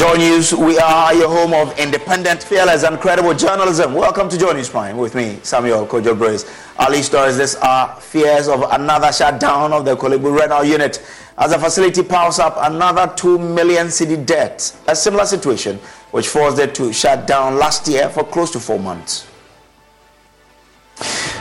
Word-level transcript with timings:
Joy 0.00 0.14
News, 0.16 0.54
we 0.54 0.78
are 0.78 1.12
your 1.12 1.28
home 1.28 1.52
of 1.52 1.78
independent, 1.78 2.42
fearless, 2.42 2.84
and 2.84 2.98
credible 2.98 3.34
journalism. 3.34 3.92
Welcome 3.92 4.30
to 4.30 4.38
Joy 4.38 4.52
News 4.54 4.70
Prime 4.70 4.96
with 4.96 5.14
me, 5.14 5.38
Samuel 5.42 5.86
Kojo 5.86 6.16
Brace. 6.16 6.50
Our 6.78 6.90
lead 6.90 7.02
stories 7.02 7.36
this 7.36 7.54
are 7.56 8.00
fears 8.00 8.48
of 8.48 8.62
another 8.70 9.12
shutdown 9.12 9.74
of 9.74 9.84
the 9.84 9.94
Korle 9.94 10.18
Bu 10.18 10.30
renal 10.30 10.64
unit 10.64 11.06
as 11.36 11.50
the 11.50 11.58
facility 11.58 12.02
piles 12.02 12.38
up 12.38 12.56
another 12.60 13.12
2 13.14 13.38
million 13.38 13.88
cedi 13.88 14.24
debt. 14.24 14.74
A 14.88 14.96
similar 14.96 15.26
situation 15.26 15.76
which 16.12 16.28
forced 16.28 16.58
it 16.58 16.74
to 16.76 16.94
shut 16.94 17.26
down 17.26 17.56
last 17.56 17.86
year 17.86 18.08
for 18.08 18.24
close 18.24 18.50
to 18.52 18.58
four 18.58 18.78
months. 18.78 19.28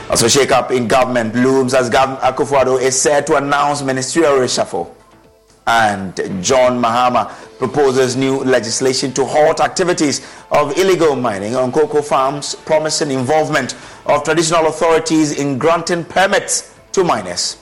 Also, 0.10 0.28
shake-up 0.28 0.72
in 0.72 0.86
government 0.86 1.34
looms 1.34 1.74
as 1.74 1.90
Governor 1.90 2.20
Akufo-Addo 2.20 2.82
is 2.82 3.02
set 3.02 3.26
to 3.28 3.38
announce 3.38 3.82
ministerial 3.82 4.34
reshuffle 4.34 4.94
and 5.70 6.16
John 6.44 6.82
Mahama 6.82 7.30
proposes 7.60 8.16
new 8.16 8.44
legislation 8.44 9.14
to 9.14 9.24
halt 9.24 9.60
activities 9.60 10.26
of 10.50 10.76
illegal 10.80 11.16
mining 11.16 11.56
on 11.56 11.72
cocoa 11.72 12.02
farms, 12.02 12.56
promising 12.56 13.12
involvement 13.12 13.76
of 14.08 14.24
traditional 14.24 14.66
authorities 14.66 15.38
in 15.40 15.60
granting 15.60 16.04
permits 16.04 16.74
to 16.94 17.04
miners. 17.04 17.58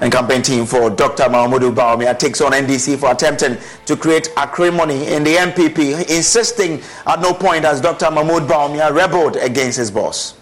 And 0.00 0.12
campaign 0.12 0.42
team 0.42 0.64
for 0.64 0.90
Dr. 0.90 1.24
Mahamudu 1.24 1.74
Bawumia 1.74 2.16
takes 2.16 2.40
on 2.40 2.52
NDC 2.52 2.98
for 2.98 3.10
attempting 3.10 3.56
to 3.86 3.96
create 3.96 4.28
acrimony 4.36 5.08
in 5.12 5.24
the 5.24 5.34
NPP, 5.34 6.08
insisting 6.08 6.82
at 7.06 7.20
no 7.20 7.32
point 7.34 7.64
has 7.64 7.80
Dr. 7.80 8.12
Mahmoud 8.12 8.42
Bawumia 8.42 8.94
rebelled 8.94 9.36
against 9.36 9.78
his 9.78 9.90
boss. 9.90 10.34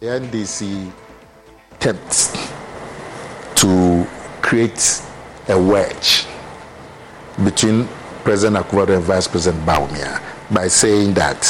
The 0.00 0.06
NDC 0.06 0.90
attempts 1.72 2.32
to 3.56 4.06
create 4.40 5.02
a 5.48 5.58
wedge 5.60 6.26
between 7.44 7.86
President 8.24 8.64
Akufo 8.64 8.94
and 8.94 9.02
Vice 9.04 9.26
President 9.28 9.64
Bawumia 9.64 10.20
by 10.52 10.68
saying 10.68 11.14
that 11.14 11.40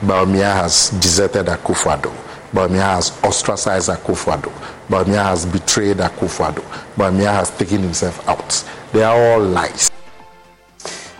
Bawumia 0.00 0.52
has 0.52 0.90
deserted 1.00 1.46
Akufo-Addo, 1.46 2.12
Bawumia 2.52 2.94
has 2.96 3.10
ostracized 3.22 3.90
Akufo-Addo, 3.90 4.50
Bawumia 4.88 5.24
has 5.24 5.44
betrayed 5.46 5.98
Akufo-Addo, 5.98 6.62
Bawumia 6.96 7.32
has 7.32 7.50
taken 7.56 7.80
himself 7.82 8.26
out. 8.28 8.64
They 8.92 9.02
are 9.02 9.32
all 9.32 9.40
lies. 9.40 9.90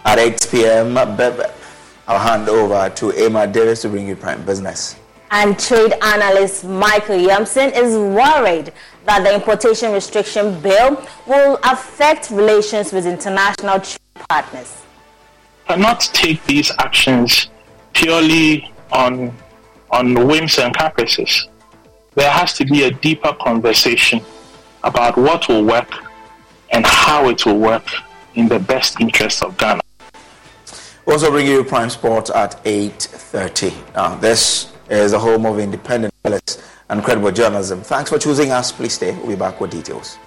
At 0.04 0.18
8 0.18 0.48
p.m., 0.50 0.96
I'll 0.96 2.18
hand 2.18 2.48
over 2.48 2.88
to 2.88 3.12
Emma 3.12 3.46
Davis 3.46 3.82
to 3.82 3.90
bring 3.90 4.08
you 4.08 4.16
Prime 4.16 4.42
Business. 4.46 4.96
And 5.30 5.58
trade 5.58 5.92
analyst 6.00 6.64
Michael 6.64 7.18
Yamson 7.18 7.70
is 7.76 7.94
worried 7.94 8.72
that 9.08 9.24
the 9.24 9.34
importation 9.34 9.90
restriction 9.90 10.60
bill 10.60 11.02
will 11.26 11.58
affect 11.64 12.30
relations 12.30 12.92
with 12.92 13.06
international 13.06 13.80
trade 13.80 13.98
partners. 14.28 14.82
Cannot 15.66 16.00
take 16.12 16.44
these 16.44 16.70
actions 16.78 17.48
purely 17.94 18.70
on 18.92 19.34
on 19.90 20.26
whims 20.28 20.58
and 20.58 20.76
caprices. 20.76 21.48
There 22.16 22.30
has 22.30 22.52
to 22.54 22.66
be 22.66 22.82
a 22.84 22.90
deeper 22.90 23.32
conversation 23.40 24.20
about 24.84 25.16
what 25.16 25.48
will 25.48 25.64
work 25.64 25.90
and 26.70 26.84
how 26.84 27.30
it 27.30 27.46
will 27.46 27.58
work 27.58 27.86
in 28.34 28.46
the 28.46 28.58
best 28.58 29.00
interest 29.00 29.42
of 29.42 29.56
Ghana. 29.56 29.80
Also 31.06 31.30
bringing 31.30 31.52
you 31.52 31.64
Prime 31.64 31.88
Sport 31.88 32.28
at 32.28 32.62
8.30. 32.64 33.94
Now, 33.94 34.16
this 34.16 34.70
is 34.90 35.12
the 35.12 35.18
home 35.18 35.46
of 35.46 35.58
independent 35.58 36.12
and 36.90 37.02
credible 37.02 37.30
journalism. 37.30 37.82
Thanks 37.82 38.10
for 38.10 38.18
choosing 38.18 38.50
us. 38.52 38.72
Please 38.72 38.94
stay. 38.94 39.12
We'll 39.12 39.28
be 39.28 39.36
back 39.36 39.60
with 39.60 39.70
details. 39.70 40.18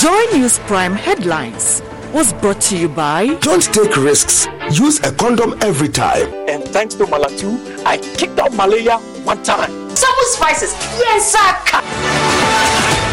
Joy 0.00 0.24
News 0.32 0.58
Prime 0.60 0.94
headlines 0.94 1.82
was 2.12 2.32
brought 2.34 2.60
to 2.62 2.76
you 2.76 2.88
by 2.88 3.34
Don't 3.36 3.62
take 3.62 3.96
risks. 3.96 4.46
Use 4.72 4.98
a 5.00 5.12
condom 5.12 5.54
every 5.62 5.88
time. 5.88 6.32
And 6.48 6.64
thanks 6.64 6.94
to 6.96 7.04
Malatu, 7.04 7.58
I 7.84 7.98
kicked 7.98 8.38
out 8.38 8.52
malaria 8.54 8.98
one 9.24 9.42
time. 9.42 9.70
Some 9.94 10.14
spices. 10.32 10.72
Yes, 10.98 11.32
sir. 11.32 13.08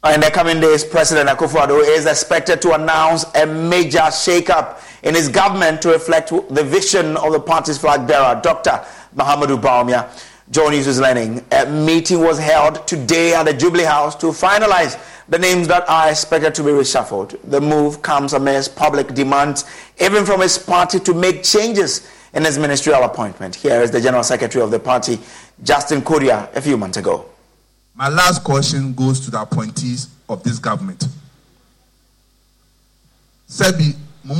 Uh, 0.00 0.12
in 0.14 0.20
the 0.20 0.30
coming 0.30 0.60
days, 0.60 0.84
President 0.84 1.28
Akufo-Addo 1.28 1.82
is 1.84 2.06
expected 2.06 2.62
to 2.62 2.72
announce 2.72 3.24
a 3.34 3.44
major 3.44 4.08
shake-up 4.12 4.80
in 5.02 5.12
his 5.12 5.28
government 5.28 5.82
to 5.82 5.88
reflect 5.88 6.30
the 6.50 6.62
vision 6.62 7.16
of 7.16 7.32
the 7.32 7.40
party's 7.40 7.78
flag 7.78 8.06
bearer, 8.06 8.40
Dr. 8.40 8.80
Mahamudu 9.16 9.60
Bawumia. 9.60 10.08
Joy 10.52 10.70
News 10.70 10.86
is 10.86 11.00
learning. 11.00 11.44
A 11.50 11.66
meeting 11.66 12.20
was 12.20 12.38
held 12.38 12.86
today 12.86 13.34
at 13.34 13.42
the 13.42 13.52
Jubilee 13.52 13.82
House 13.82 14.14
to 14.16 14.26
finalize 14.26 14.96
the 15.28 15.38
names 15.38 15.66
that 15.66 15.88
are 15.90 16.08
expected 16.08 16.54
to 16.54 16.62
be 16.62 16.70
reshuffled. 16.70 17.36
The 17.50 17.60
move 17.60 18.00
comes 18.00 18.34
amidst 18.34 18.76
public 18.76 19.14
demands, 19.14 19.64
even 20.00 20.24
from 20.24 20.42
his 20.42 20.58
party, 20.58 21.00
to 21.00 21.12
make 21.12 21.42
changes 21.42 22.08
in 22.34 22.44
his 22.44 22.56
ministerial 22.56 23.02
appointment. 23.02 23.56
Here 23.56 23.82
is 23.82 23.90
the 23.90 24.00
General 24.00 24.22
Secretary 24.22 24.62
of 24.62 24.70
the 24.70 24.78
party, 24.78 25.18
Justin 25.64 26.02
Kodua, 26.02 26.54
a 26.54 26.60
few 26.60 26.76
months 26.76 26.98
ago. 26.98 27.26
My 27.98 28.08
last 28.08 28.44
question 28.44 28.94
goes 28.94 29.18
to 29.24 29.30
the 29.32 29.40
appointees 29.42 30.06
of 30.28 30.44
this 30.44 30.60
government. 30.60 31.04
Sebi, 33.50 33.96
if 34.30 34.38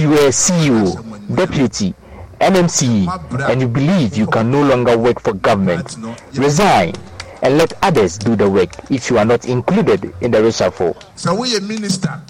you 0.00 0.12
are 0.12 0.30
CEO, 0.30 1.36
deputy, 1.36 1.92
NMC, 2.40 3.50
and 3.50 3.60
you 3.60 3.66
believe 3.66 4.16
you 4.16 4.28
can 4.28 4.48
no 4.52 4.62
longer 4.62 4.96
work 4.96 5.20
for 5.20 5.32
government, 5.32 5.96
resign 6.34 6.94
and 7.42 7.58
let 7.58 7.72
others 7.82 8.16
do 8.16 8.36
the 8.36 8.48
work 8.48 8.70
if 8.88 9.10
you 9.10 9.18
are 9.18 9.24
not 9.24 9.44
included 9.46 10.14
in 10.20 10.30
the 10.30 10.38
reshuffle. 10.38 10.94
So 11.18 11.34
we 11.34 11.56
a 11.56 11.60
minister, 11.60 12.20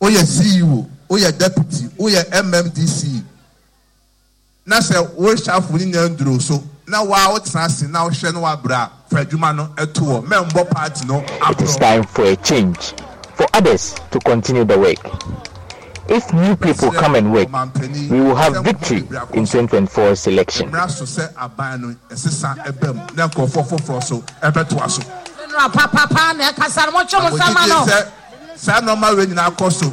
we 0.00 0.16
a 0.16 0.22
CEO, 0.22 0.90
we 1.08 1.24
a 1.24 1.30
deputy, 1.30 1.86
we 1.98 2.16
a 2.16 2.24
MMDC. 2.24 3.22
Now 4.66 4.80
say 4.80 5.00
we 5.16 5.28
reshuffle 5.28 5.80
in 5.80 5.92
so 6.40 6.64
na 6.88 7.02
wa 7.02 7.28
wotena 7.28 7.64
ase 7.64 7.86
na 7.88 8.04
wohwɛ 8.04 8.32
no 8.34 8.40
wabra 8.42 8.90
fa 9.10 9.20
adwuma 9.24 9.54
no 9.54 9.66
ɛto 9.76 10.02
hɔ 10.02 10.22
mɛmbɔ 10.26 10.70
party 10.70 11.06
no 11.06 11.22
it 11.50 11.60
is 11.60 11.76
time 11.76 12.02
for 12.04 12.24
a 12.24 12.36
change 12.36 12.94
for 13.34 13.46
others 13.54 13.94
to 14.10 14.18
continue 14.20 14.64
the 14.64 14.76
work. 14.78 14.98
If 16.10 16.32
new 16.32 16.56
people 16.56 16.90
come 16.90 17.14
and 17.14 17.32
work 17.32 17.48
we 18.10 18.20
will 18.20 18.34
have 18.34 18.64
victory 18.64 18.98
in 19.34 19.44
2024 19.46 20.14
election 20.26 20.70
general 25.48 25.68
papapa 25.70 26.36
na 26.36 26.50
ɛkasa 26.52 26.86
no 26.86 26.92
mɔtwe 26.98 27.30
mo 27.30 27.36
sama 27.36 27.66
no. 27.66 27.84
sɛ 27.84 28.08
saa 28.56 28.80
nɔɔma 28.80 29.16
wei 29.16 29.26
nyinaa 29.26 29.50
kɔ 29.56 29.72
so. 29.72 29.90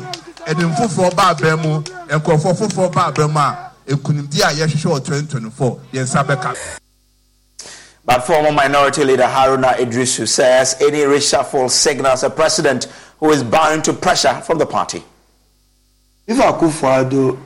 Ɛnim 0.48 0.74
foforɔ 0.76 1.16
ba 1.16 1.34
abɛn 1.36 1.62
mu 1.62 1.82
nkurɔfoɔ 2.08 2.54
foforɔ 2.58 2.92
ba 2.94 3.12
abɛn 3.12 3.32
mu 3.32 3.40
a 3.40 3.72
nkunimdi 3.96 4.42
a 4.42 4.54
yɛhwehwɛ 4.54 4.90
wɔ 4.92 5.00
2024 5.04 5.80
yɛn 5.94 6.04
nsa 6.04 6.24
bɛka 6.24 6.56
But 8.06 8.22
former 8.26 8.52
Minority 8.52 9.04
Leader 9.04 9.24
Haruna 9.24 9.74
Iddrisu 9.74 10.28
says 10.28 10.76
any 10.80 11.00
reshuffle 11.00 11.70
signals 11.70 12.24
a 12.24 12.30
president 12.30 12.86
who 13.20 13.32
is 13.32 13.44
bound 13.44 13.84
to 13.86 13.94
pressure 13.94 14.36
from 14.42 14.60
the 14.60 14.66
party. 14.66 15.04
If 16.28 16.38
Akufo-Addo 16.38 17.40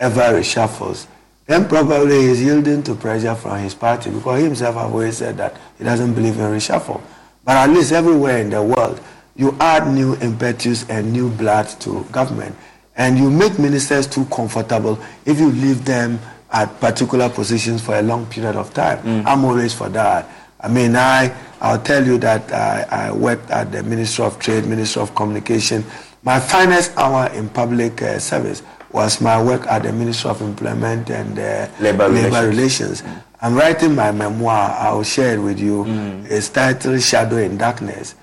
ever 0.00 0.20
reshuffles, 0.20 1.06
then 1.46 1.68
probably 1.68 2.28
he's 2.28 2.42
yielding 2.42 2.82
to 2.84 2.94
pressure 2.94 3.34
from 3.34 3.58
his 3.58 3.74
party 3.74 4.10
because 4.10 4.38
he 4.38 4.44
himself 4.44 4.74
have 4.76 4.92
always 4.92 5.18
said 5.18 5.36
that 5.38 5.56
he 5.76 5.84
doesn't 5.84 6.14
believe 6.14 6.38
in 6.38 6.44
reshuffle. 6.44 7.00
But 7.44 7.56
at 7.56 7.70
least 7.70 7.92
everywhere 7.92 8.38
in 8.38 8.50
the 8.50 8.62
world, 8.62 9.00
you 9.34 9.56
add 9.60 9.92
new 9.92 10.14
impetus 10.16 10.88
and 10.90 11.12
new 11.12 11.30
blood 11.30 11.68
to 11.80 12.04
government. 12.12 12.54
And 12.96 13.16
you 13.16 13.30
make 13.30 13.58
ministers 13.58 14.06
too 14.06 14.24
comfortable 14.26 14.98
if 15.24 15.38
you 15.38 15.50
leave 15.52 15.84
them 15.84 16.18
at 16.50 16.80
particular 16.80 17.28
positions 17.28 17.82
for 17.82 17.96
a 17.98 18.02
long 18.02 18.26
period 18.26 18.56
of 18.56 18.72
time. 18.72 18.98
Mm. 19.02 19.26
I'm 19.26 19.44
always 19.44 19.74
for 19.74 19.88
that. 19.90 20.28
I 20.60 20.68
mean, 20.68 20.96
I, 20.96 21.34
I'll 21.60 21.80
tell 21.80 22.04
you 22.04 22.18
that 22.18 22.50
I, 22.52 23.08
I 23.08 23.12
worked 23.12 23.50
at 23.50 23.70
the 23.70 23.82
Ministry 23.82 24.24
of 24.24 24.38
Trade, 24.38 24.66
Ministry 24.66 25.02
of 25.02 25.14
Communication. 25.14 25.84
My 26.22 26.40
finest 26.40 26.96
hour 26.96 27.28
in 27.32 27.48
public 27.48 28.02
uh, 28.02 28.18
service 28.18 28.62
was 28.90 29.20
my 29.20 29.40
work 29.42 29.66
at 29.66 29.82
the 29.82 29.92
Ministry 29.92 30.30
of 30.30 30.40
Employment 30.40 31.10
and 31.10 31.38
uh, 31.38 31.68
Labor, 31.80 32.08
Labor, 32.08 32.48
Relations. 32.48 33.02
Relations. 33.02 33.02
Mm. 33.02 33.22
I'm 33.40 33.54
writing 33.54 33.94
my 33.94 34.10
memoir. 34.10 34.74
I'll 34.78 35.04
share 35.04 35.34
it 35.34 35.38
with 35.38 35.60
you. 35.60 35.84
Mm. 35.84 36.28
It's 36.30 36.48
titled 36.48 37.00
Shadow 37.02 37.36
in 37.36 37.56
Darkness. 37.56 38.14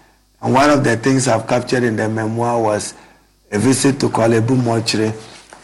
And 0.42 0.54
one 0.54 0.70
of 0.70 0.84
the 0.84 0.98
things 0.98 1.28
I've 1.28 1.48
captured 1.48 1.84
in 1.84 1.96
the 1.96 2.10
memoir 2.10 2.62
was 2.62 2.96
a 3.52 3.58
visit 3.60 4.00
to 4.02 4.10
Korle 4.10 4.46
Bu 4.46 4.56
Mortuary 4.58 5.14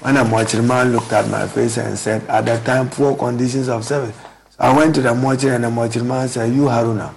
when 0.02 0.18
a 0.18 0.26
mortuary 0.26 0.68
man 0.68 0.92
looked 0.92 1.14
at 1.14 1.30
my 1.30 1.48
face 1.48 1.78
and 1.78 1.98
said, 1.98 2.24
at 2.28 2.46
that 2.46 2.66
time, 2.66 2.90
poor 2.90 3.16
conditions 3.16 3.70
of 3.70 3.86
service. 3.86 4.18
So 4.50 4.58
I 4.60 4.76
went 4.76 4.96
to 4.96 5.02
the 5.02 5.14
mortuary 5.14 5.56
and 5.56 5.64
the 5.64 5.70
mortuary 5.70 6.08
man 6.08 6.28
said, 6.28 6.52
you 6.54 6.64
Haruna, 6.64 7.14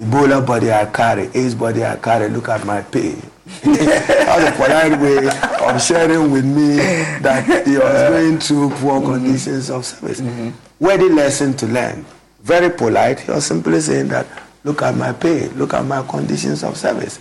Ebola 0.00 0.44
body 0.46 0.72
I 0.72 0.86
carry, 0.86 1.30
AIDS 1.34 1.54
body 1.56 1.84
I 1.84 1.96
carry, 1.96 2.28
look 2.28 2.48
at 2.48 2.64
my 2.64 2.80
pay. 2.82 3.16
That's 3.64 4.56
a 4.56 4.62
polite 4.62 5.00
way 5.00 5.26
of 5.26 5.82
sharing 5.82 6.30
with 6.30 6.44
me 6.44 6.76
that 6.76 7.66
he 7.66 7.76
was 7.76 8.08
going 8.10 8.38
through 8.38 8.70
poor 8.78 9.00
mm-hmm. 9.00 9.12
conditions 9.14 9.68
of 9.68 9.84
service. 9.84 10.20
Mm-hmm. 10.20 10.50
Worthy 10.84 11.08
lesson 11.08 11.54
to 11.54 11.66
learn. 11.66 12.04
Very 12.42 12.70
polite. 12.70 13.18
He 13.20 13.32
was 13.32 13.46
simply 13.46 13.80
saying 13.80 14.08
that, 14.08 14.26
look 14.62 14.82
at 14.82 14.96
my 14.96 15.12
pay, 15.12 15.48
look 15.50 15.74
at 15.74 15.84
my 15.84 16.06
conditions 16.06 16.62
of 16.62 16.76
service. 16.76 17.18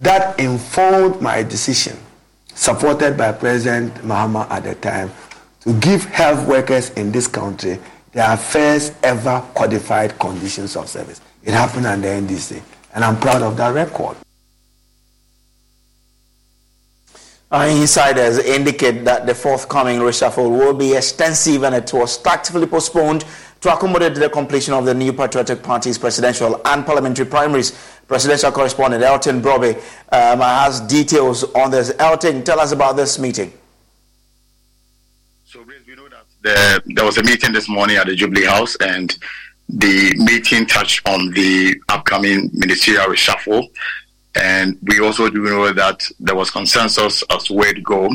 That 0.00 0.38
informed 0.40 1.20
my 1.20 1.44
decision 1.44 1.96
supported 2.54 3.16
by 3.16 3.32
President 3.32 3.94
Mahama 3.96 4.48
at 4.50 4.64
the 4.64 4.74
time, 4.74 5.10
to 5.60 5.72
give 5.74 6.04
health 6.06 6.46
workers 6.46 6.90
in 6.90 7.12
this 7.12 7.26
country 7.26 7.78
their 8.12 8.36
first 8.36 8.94
ever 9.02 9.42
codified 9.54 10.18
conditions 10.18 10.76
of 10.76 10.88
service. 10.88 11.20
It 11.44 11.54
happened 11.54 11.86
at 11.86 12.02
the 12.02 12.08
NDC, 12.08 12.62
and 12.94 13.04
I'm 13.04 13.18
proud 13.18 13.42
of 13.42 13.56
that 13.56 13.74
record. 13.74 14.16
Our 17.52 17.68
insiders 17.68 18.38
indicate 18.38 19.04
that 19.04 19.26
the 19.26 19.34
forthcoming 19.34 19.98
reshuffle 19.98 20.50
will 20.50 20.72
be 20.72 20.94
extensive 20.94 21.64
and 21.64 21.74
it 21.74 21.92
was 21.92 22.16
tactfully 22.16 22.66
postponed 22.66 23.26
to 23.60 23.72
accommodate 23.72 24.14
the 24.14 24.30
completion 24.30 24.72
of 24.72 24.86
the 24.86 24.94
new 24.94 25.12
Patriotic 25.12 25.62
Party's 25.62 25.98
presidential 25.98 26.60
and 26.64 26.86
parliamentary 26.86 27.26
primaries. 27.26 27.72
Presidential 28.08 28.52
correspondent 28.52 29.02
Elton 29.02 29.40
Brobbey 29.40 29.74
um, 30.12 30.40
has 30.40 30.80
details 30.80 31.44
on 31.54 31.70
this. 31.70 31.92
Elton, 31.98 32.44
tell 32.44 32.60
us 32.60 32.72
about 32.72 32.96
this 32.96 33.18
meeting. 33.18 33.52
So, 35.44 35.62
we 35.62 35.94
know 35.94 36.08
that 36.08 36.24
the, 36.42 36.82
there 36.94 37.04
was 37.04 37.18
a 37.18 37.22
meeting 37.22 37.52
this 37.52 37.68
morning 37.68 37.96
at 37.96 38.06
the 38.06 38.14
Jubilee 38.14 38.46
House, 38.46 38.76
and 38.76 39.16
the 39.68 40.14
meeting 40.16 40.66
touched 40.66 41.06
on 41.08 41.30
the 41.30 41.80
upcoming 41.88 42.50
ministerial 42.52 43.06
reshuffle. 43.06 43.68
And 44.34 44.78
we 44.82 45.00
also 45.00 45.28
do 45.28 45.42
know 45.42 45.72
that 45.72 46.06
there 46.20 46.34
was 46.34 46.50
consensus 46.50 47.22
as 47.30 47.44
to 47.44 47.54
where 47.54 47.72
to 47.72 47.80
go 47.80 48.10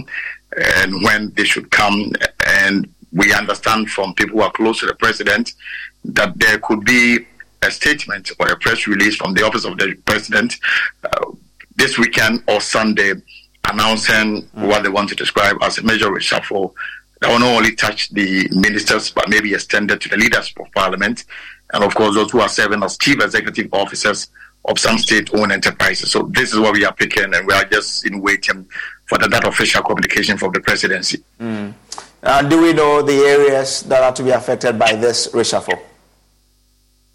and 0.58 1.04
when 1.04 1.32
they 1.36 1.44
should 1.44 1.70
come. 1.72 2.12
And 2.46 2.92
we 3.12 3.34
understand 3.34 3.90
from 3.90 4.14
people 4.16 4.40
who 4.40 4.42
are 4.44 4.52
close 4.52 4.80
to 4.80 4.88
the 4.88 4.96
president 4.96 5.54
that 6.06 6.38
there 6.40 6.60
could 6.60 6.84
be 6.86 7.26
a 7.62 7.72
statement 7.72 8.32
or 8.40 8.48
a 8.50 8.58
press 8.58 8.88
release 8.88 9.16
from 9.16 9.34
the 9.34 9.44
office 9.46 9.66
of 9.66 9.78
the 9.78 9.96
president 10.06 10.56
uh, 11.04 11.32
this 11.76 11.98
weekend 11.98 12.44
or 12.48 12.62
Sunday 12.62 13.14
announcing 13.70 14.48
what 14.54 14.84
they 14.84 14.90
want 14.90 15.10
to 15.10 15.16
describe 15.16 15.58
as 15.62 15.78
a 15.78 15.84
major 15.84 16.08
reshuffle 16.08 16.74
that 17.20 17.30
will 17.30 17.40
not 17.40 17.58
only 17.58 17.76
touch 17.76 18.10
the 18.10 18.48
ministers 18.52 19.12
but 19.12 19.28
maybe 19.30 19.54
extended 19.54 20.00
to 20.00 20.10
the 20.10 20.18
leaders 20.18 20.54
of 20.60 20.72
parliament 20.74 21.26
and 21.74 21.84
of 21.84 21.94
course 21.96 22.16
those 22.16 22.32
who 22.32 22.40
are 22.40 22.50
serving 22.50 22.84
as 22.84 22.98
chief 22.98 23.22
executive 23.22 23.74
officers 23.74 24.30
of 24.66 24.78
some 24.78 24.98
state-owned 24.98 25.52
enterprises. 25.52 26.12
So 26.12 26.24
this 26.24 26.54
is 26.54 26.60
what 26.60 26.74
we 26.74 26.84
are 26.86 26.94
picking, 26.94 27.34
and 27.34 27.48
we 27.48 27.54
are 27.54 27.64
just 27.64 28.06
in 28.06 28.22
waiting 28.22 28.68
for 29.06 29.18
the, 29.18 29.28
that 29.30 29.48
official 29.48 29.82
communication 29.82 30.38
from 30.38 30.52
the 30.52 30.60
presidency. 30.60 31.24
Mm. 31.40 31.74
Uh, 32.22 32.42
do 32.42 32.62
we 32.62 32.74
know 32.74 33.02
the 33.02 33.14
areas 33.14 33.84
that 33.84 34.04
are 34.04 34.12
to 34.14 34.24
be 34.24 34.32
affected 34.32 34.78
by 34.78 34.94
this 34.94 35.28
reshuffle? 35.28 35.80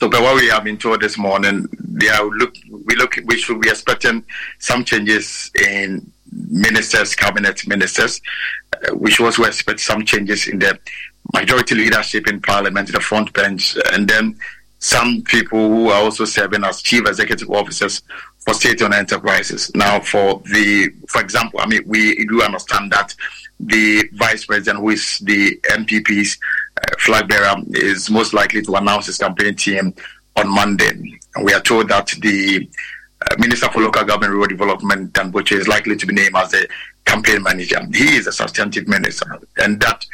So, 0.02 0.08
by 0.08 0.18
what 0.20 0.34
we 0.34 0.48
have 0.48 0.64
been 0.64 0.78
told 0.78 1.00
this 1.00 1.16
morning, 1.16 1.68
look, 1.70 2.56
we 2.68 2.96
look, 2.96 3.20
we 3.24 3.38
should 3.38 3.60
be 3.60 3.68
expecting 3.68 4.24
some 4.58 4.82
changes 4.82 5.52
in 5.64 6.10
ministers, 6.32 7.14
cabinet 7.14 7.64
ministers. 7.68 8.20
Uh, 8.72 8.96
we 8.96 9.12
should 9.12 9.26
also 9.26 9.44
expect 9.44 9.78
some 9.78 10.04
changes 10.04 10.48
in 10.48 10.58
the 10.58 10.76
majority 11.32 11.76
leadership 11.76 12.26
in 12.26 12.40
parliament, 12.40 12.90
the 12.90 12.98
front 12.98 13.32
bench, 13.32 13.76
and 13.92 14.08
then 14.08 14.36
some 14.80 15.22
people 15.22 15.68
who 15.68 15.90
are 15.90 16.02
also 16.02 16.24
serving 16.24 16.64
as 16.64 16.82
chief 16.82 17.06
executive 17.06 17.48
officers 17.48 18.02
for 18.40 18.54
state-owned 18.54 18.94
enterprises. 18.94 19.70
Now, 19.76 20.00
for 20.00 20.42
the, 20.46 20.92
for 21.06 21.20
example, 21.20 21.60
I 21.60 21.66
mean, 21.66 21.84
we 21.86 22.26
do 22.26 22.42
understand 22.42 22.90
that 22.90 23.14
the 23.60 24.08
vice 24.14 24.46
president, 24.46 24.80
who 24.80 24.90
is 24.90 25.20
the 25.20 25.60
NPP's 25.70 26.34
uh, 26.34 26.61
flag 26.98 27.28
bearer, 27.28 27.54
is 27.70 28.10
most 28.10 28.32
likely 28.32 28.62
to 28.62 28.74
announce 28.74 29.06
his 29.06 29.18
campaign 29.18 29.54
team 29.54 29.94
on 30.36 30.48
Monday. 30.48 30.90
And 31.34 31.44
we 31.44 31.52
are 31.52 31.60
told 31.60 31.88
that 31.88 32.08
the 32.20 32.68
uh, 33.30 33.36
Minister 33.38 33.68
for 33.70 33.80
Local 33.80 34.04
Government 34.04 34.24
and 34.24 34.34
Rural 34.34 34.48
Development, 34.48 35.12
Dan 35.12 35.32
Botwe, 35.32 35.58
is 35.58 35.68
likely 35.68 35.96
to 35.96 36.06
be 36.06 36.14
named 36.14 36.36
as 36.36 36.50
the 36.50 36.68
campaign 37.04 37.42
manager. 37.42 37.80
He 37.94 38.16
is 38.16 38.26
a 38.26 38.32
substantive 38.32 38.88
minister, 38.88 39.38
and 39.58 39.80
that 39.80 40.04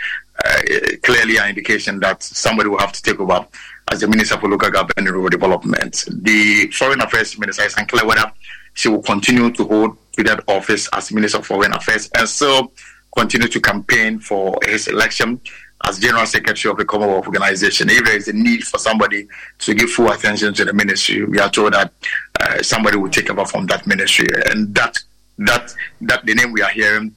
uh, 0.45 0.63
clearly 1.03 1.39
an 1.39 1.49
indication 1.49 2.01
that 2.01 2.23
somebody 2.23 2.69
will 2.69 2.79
have 2.79 2.93
to 2.93 3.03
take 3.03 3.21
over 3.21 3.47
as 3.91 4.01
the 4.01 4.09
Minister 4.09 4.39
for 4.39 4.49
Local 4.49 4.71
Government 4.71 4.95
and 4.97 5.09
Rural 5.09 5.29
Development. 5.29 6.05
The 6.09 6.71
Foreign 6.73 7.01
Affairs 7.01 7.39
Minister 7.39 7.65
is 7.65 7.75
unclear 7.77 8.07
whether 8.07 8.31
she 8.75 8.89
will 8.89 9.03
continue 9.03 9.51
to 9.53 9.65
hold 9.65 9.97
to 10.13 10.23
that 10.25 10.45
office 10.47 10.89
as 10.93 11.13
Minister 11.13 11.39
of 11.39 11.47
Foreign 11.47 11.73
Affairs 11.73 12.11
and 12.15 12.29
so 12.29 12.71
continue 13.17 13.49
to 13.49 13.61
campaign 13.61 14.19
for 14.21 14.59
his 14.65 14.87
election 14.89 15.41
as 15.85 15.99
General 15.99 16.27
Secretary 16.27 16.71
of 16.71 16.77
the 16.77 16.85
Commonwealth 16.85 17.27
Organization. 17.27 17.89
If 17.91 18.05
there 18.05 18.17
is 18.17 18.29
a 18.29 18.33
need 18.33 18.65
for 18.65 18.79
somebody 18.79 19.29
to 19.61 19.75
give 19.75 19.91
full 19.91 20.11
attention 20.11 20.55
to 20.55 20.65
the 20.65 20.73
ministry, 20.73 21.25
we 21.25 21.39
are 21.39 21.51
told 21.51 21.75
that 21.75 21.93
uh, 22.41 22.63
somebody 22.63 22.97
will 22.97 23.11
take 23.11 23.31
over 23.31 23.45
from 23.45 23.67
that 23.67 23.87
ministry, 23.87 24.27
and 24.47 24.75
that 24.75 24.99
that 25.39 25.75
that 26.03 26.27
the 26.27 26.35
name 26.35 26.53
we 26.53 26.63
are 26.63 26.71
hearing 26.71 27.15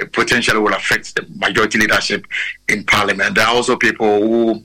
uh, 0.00 0.04
potentially 0.12 0.58
will 0.58 0.74
affect 0.74 1.14
the 1.14 1.26
majority 1.36 1.78
leadership 1.78 2.24
in 2.68 2.84
Parliament. 2.84 3.34
There 3.34 3.46
are 3.46 3.54
also 3.54 3.76
people 3.76 4.20
who 4.20 4.62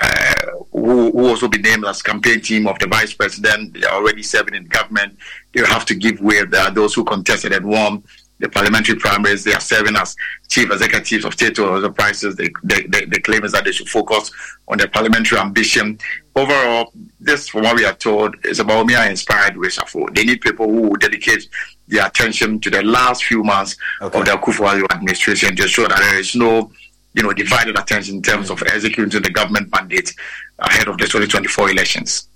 uh, 0.00 0.34
who, 0.72 1.10
who 1.12 1.28
also 1.28 1.48
be 1.48 1.58
named 1.58 1.84
as 1.84 2.02
campaign 2.02 2.40
team 2.40 2.66
of 2.66 2.78
the 2.78 2.86
vice 2.86 3.12
president. 3.14 3.74
They 3.74 3.86
are 3.86 3.94
already 3.94 4.22
serving 4.22 4.54
in 4.54 4.64
government. 4.66 5.18
They 5.54 5.64
have 5.64 5.84
to 5.86 5.94
give 5.94 6.20
way. 6.20 6.44
There 6.44 6.62
are 6.62 6.70
those 6.70 6.94
who 6.94 7.04
contested 7.04 7.52
and 7.52 7.66
won 7.66 8.02
the 8.42 8.48
parliamentary 8.48 8.96
primaries. 8.96 9.44
They 9.44 9.54
are 9.54 9.60
serving 9.60 9.96
as 9.96 10.16
chief 10.48 10.70
executives 10.70 11.24
of 11.24 11.32
state 11.32 11.58
or 11.60 11.76
enterprises. 11.76 12.36
The, 12.36 12.50
the, 12.64 12.86
the, 12.88 13.06
the 13.06 13.20
claim 13.20 13.44
is 13.44 13.52
that 13.52 13.64
they 13.64 13.72
should 13.72 13.88
focus 13.88 14.30
on 14.68 14.78
their 14.78 14.88
parliamentary 14.88 15.38
ambition. 15.38 15.98
Overall, 16.34 16.92
this, 17.20 17.48
from 17.48 17.62
what 17.62 17.76
we 17.76 17.84
are 17.84 17.94
told, 17.94 18.34
is 18.44 18.58
about 18.58 18.86
me 18.86 18.94
inspired 19.08 19.54
reshuffle. 19.54 20.14
They 20.14 20.24
need 20.24 20.40
people 20.40 20.66
who 20.66 20.82
will 20.82 20.96
dedicate 20.96 21.48
their 21.86 22.06
attention 22.06 22.58
to 22.60 22.70
the 22.70 22.82
last 22.82 23.24
few 23.24 23.44
months 23.44 23.76
okay. 24.00 24.18
of 24.18 24.24
the 24.26 24.32
Akufo 24.32 24.84
administration 24.92 25.54
to 25.56 25.62
ensure 25.62 25.88
that 25.88 25.98
there 25.98 26.18
is 26.18 26.34
no 26.34 26.70
you 27.14 27.22
know, 27.22 27.32
divided 27.32 27.78
attention 27.78 28.16
in 28.16 28.22
terms 28.22 28.48
mm. 28.48 28.52
of 28.52 28.62
executing 28.62 29.22
the 29.22 29.30
government 29.30 29.70
mandate 29.70 30.12
ahead 30.58 30.88
of 30.88 30.98
the 30.98 31.04
2024 31.04 31.70
elections. 31.70 32.28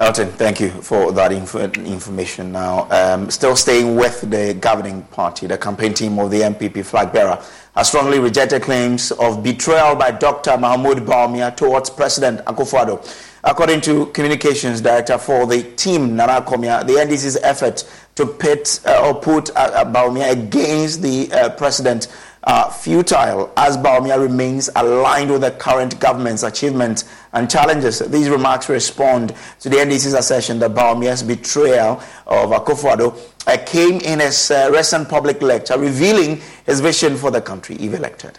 Elton, 0.00 0.28
thank 0.32 0.58
you 0.58 0.70
for 0.70 1.12
that 1.12 1.30
inf- 1.30 1.54
information. 1.54 2.50
Now, 2.50 2.88
um, 2.90 3.30
still 3.30 3.54
staying 3.54 3.94
with 3.94 4.28
the 4.28 4.52
governing 4.54 5.02
party, 5.02 5.46
the 5.46 5.56
campaign 5.56 5.94
team 5.94 6.18
of 6.18 6.32
the 6.32 6.40
NPP 6.40 6.84
flag 6.84 7.12
bearer 7.12 7.40
has 7.76 7.88
strongly 7.88 8.18
rejected 8.18 8.62
claims 8.62 9.12
of 9.12 9.44
betrayal 9.44 9.94
by 9.94 10.10
Dr. 10.10 10.58
Mahmoud 10.58 10.98
Bawumia 11.06 11.56
towards 11.56 11.90
President 11.90 12.44
Akufo-Addo. 12.46 13.06
According 13.44 13.82
to 13.82 14.06
communications 14.06 14.80
director 14.80 15.16
for 15.16 15.46
the 15.46 15.62
team, 15.62 16.16
Nana 16.16 16.42
Komia, 16.42 16.84
the 16.84 16.94
NDC's 16.94 17.36
effort 17.36 17.84
to 18.16 18.26
pit 18.26 18.80
uh, 18.86 19.06
or 19.06 19.14
put 19.20 19.50
uh, 19.54 19.84
Bawumia 19.84 20.32
against 20.32 21.02
the 21.02 21.30
uh, 21.32 21.50
president 21.50 22.08
are 22.44 22.70
futile 22.70 23.52
as 23.56 23.76
Bawumia 23.76 24.20
remains 24.20 24.68
aligned 24.76 25.30
with 25.30 25.40
the 25.40 25.50
current 25.50 25.98
government's 25.98 26.42
achievements 26.42 27.04
and 27.32 27.50
challenges. 27.50 28.00
These 28.00 28.28
remarks 28.28 28.68
respond 28.68 29.34
to 29.60 29.68
the 29.68 29.76
NDC's 29.76 30.12
assertion 30.12 30.58
that 30.58 30.72
Bawumia's 30.72 31.22
betrayal 31.22 32.02
of 32.26 32.50
Akufo-Addo 32.50 33.18
uh, 33.46 33.56
came 33.64 34.00
in 34.00 34.20
his 34.20 34.50
uh, 34.50 34.70
recent 34.72 35.08
public 35.08 35.40
lecture 35.40 35.78
revealing 35.78 36.40
his 36.66 36.80
vision 36.80 37.16
for 37.16 37.30
the 37.30 37.40
country 37.40 37.76
if 37.76 37.94
elected. 37.94 38.38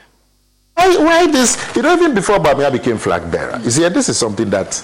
Why, 0.76 0.98
why 0.98 1.28
this? 1.32 1.58
You 1.76 1.82
know, 1.82 1.94
even 1.94 2.14
before 2.14 2.38
Bawumia 2.38 2.72
became 2.72 2.98
flag 2.98 3.32
bearer, 3.32 3.60
you 3.64 3.72
see, 3.72 3.88
this 3.90 4.10
is 4.10 4.18
something 4.18 4.50
that 4.52 4.84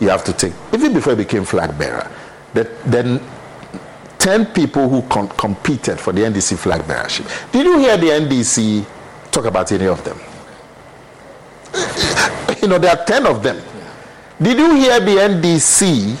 you 0.00 0.08
have 0.08 0.24
to 0.24 0.32
take. 0.32 0.52
Even 0.72 0.92
before 0.92 1.12
he 1.14 1.16
became 1.22 1.44
flag 1.44 1.78
bearer, 1.78 2.10
that 2.54 2.82
then 2.84 3.20
10 4.18 4.46
people 4.46 4.88
who 4.88 5.02
com- 5.08 5.28
competed 5.28 5.98
for 6.00 6.12
the 6.12 6.22
NDC 6.22 6.58
flag 6.58 6.82
bearership. 6.82 7.52
Did 7.52 7.66
you 7.66 7.78
hear 7.78 7.96
the 7.96 8.06
NDC 8.06 8.84
talk 9.30 9.44
about 9.44 9.70
any 9.72 9.86
of 9.86 10.02
them? 10.04 10.18
you 12.62 12.68
know, 12.68 12.78
there 12.78 12.96
are 12.96 13.04
10 13.04 13.26
of 13.26 13.42
them. 13.42 13.62
Did 14.40 14.58
you 14.58 14.74
hear 14.76 15.00
the 15.00 15.12
NDC 15.12 16.20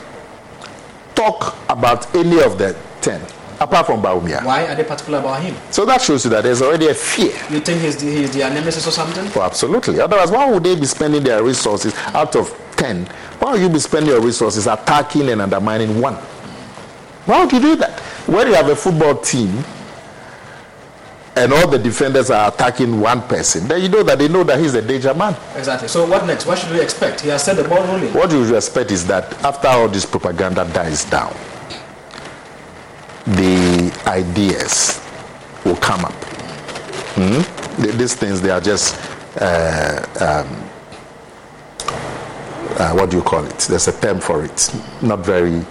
talk 1.14 1.56
about 1.68 2.14
any 2.14 2.42
of 2.42 2.58
the 2.58 2.76
10? 3.00 3.20
apart 3.60 3.86
from 3.86 4.00
Bawumia. 4.02 4.44
Why 4.44 4.66
are 4.66 4.74
they 4.74 4.84
particular 4.84 5.18
about 5.18 5.42
him? 5.42 5.56
So 5.70 5.84
that 5.84 6.00
shows 6.00 6.24
you 6.24 6.30
that 6.30 6.42
there's 6.44 6.62
already 6.62 6.88
a 6.88 6.94
fear. 6.94 7.32
You 7.50 7.60
think 7.60 7.82
he's, 7.82 7.96
the, 7.96 8.06
he's 8.06 8.32
their 8.32 8.50
nemesis 8.50 8.86
or 8.86 8.90
something? 8.90 9.28
Oh, 9.34 9.42
absolutely. 9.44 10.00
Otherwise, 10.00 10.30
why 10.30 10.50
would 10.50 10.62
they 10.62 10.76
be 10.76 10.86
spending 10.86 11.22
their 11.24 11.42
resources 11.42 11.94
out 12.14 12.36
of 12.36 12.54
10? 12.76 13.06
Why 13.40 13.52
would 13.52 13.60
you 13.60 13.68
be 13.68 13.78
spending 13.80 14.12
your 14.12 14.20
resources 14.20 14.66
attacking 14.66 15.28
and 15.28 15.42
undermining 15.42 16.00
one? 16.00 16.16
Why 17.28 17.44
would 17.44 17.52
you 17.52 17.60
do 17.60 17.76
that? 17.76 18.00
When 18.26 18.46
you 18.46 18.54
have 18.54 18.70
a 18.70 18.74
football 18.74 19.14
team 19.18 19.62
and 21.36 21.52
all 21.52 21.68
the 21.68 21.78
defenders 21.78 22.30
are 22.30 22.48
attacking 22.50 22.98
one 22.98 23.20
person, 23.20 23.68
then 23.68 23.82
you 23.82 23.90
know 23.90 24.02
that 24.02 24.18
they 24.18 24.28
know 24.28 24.44
that 24.44 24.58
he's 24.58 24.72
a 24.72 24.80
danger 24.80 25.12
man. 25.12 25.36
Exactly. 25.54 25.88
So 25.88 26.06
what 26.06 26.24
next? 26.26 26.46
What 26.46 26.56
should 26.56 26.70
we 26.70 26.80
expect? 26.80 27.20
He 27.20 27.28
has 27.28 27.44
said 27.44 27.56
the 27.58 27.68
ball 27.68 27.86
rolling. 27.86 28.14
What 28.14 28.30
you 28.30 28.56
expect 28.56 28.90
is 28.92 29.06
that 29.08 29.30
after 29.44 29.68
all 29.68 29.88
this 29.90 30.06
propaganda 30.06 30.64
dies 30.72 31.04
down, 31.04 31.36
the 33.26 33.92
ideas 34.06 34.98
will 35.66 35.76
come 35.76 36.06
up. 36.06 36.14
Hmm? 37.14 37.42
These 37.98 38.14
things, 38.14 38.40
they 38.40 38.48
are 38.48 38.62
just, 38.62 38.96
uh, 39.38 40.02
um, 40.18 40.64
uh, 42.78 42.92
what 42.94 43.10
do 43.10 43.18
you 43.18 43.22
call 43.22 43.44
it? 43.44 43.58
There's 43.68 43.86
a 43.86 44.00
term 44.00 44.18
for 44.18 44.46
it. 44.46 44.74
Not 45.02 45.18
very 45.26 45.62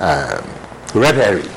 um, 0.00 0.44
red 0.94 1.14
herring. 1.14 1.48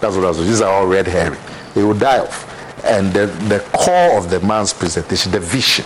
That's 0.00 0.16
what 0.16 0.24
I 0.24 0.28
was. 0.28 0.38
These 0.38 0.60
are 0.60 0.72
all 0.72 0.86
red 0.86 1.06
herring. 1.06 1.40
They 1.74 1.82
will 1.82 1.94
die 1.98 2.20
off. 2.20 2.44
And 2.84 3.12
the, 3.12 3.26
the 3.48 3.60
core 3.72 4.16
of 4.16 4.30
the 4.30 4.40
man's 4.40 4.72
presentation, 4.72 5.32
the 5.32 5.40
vision, 5.40 5.84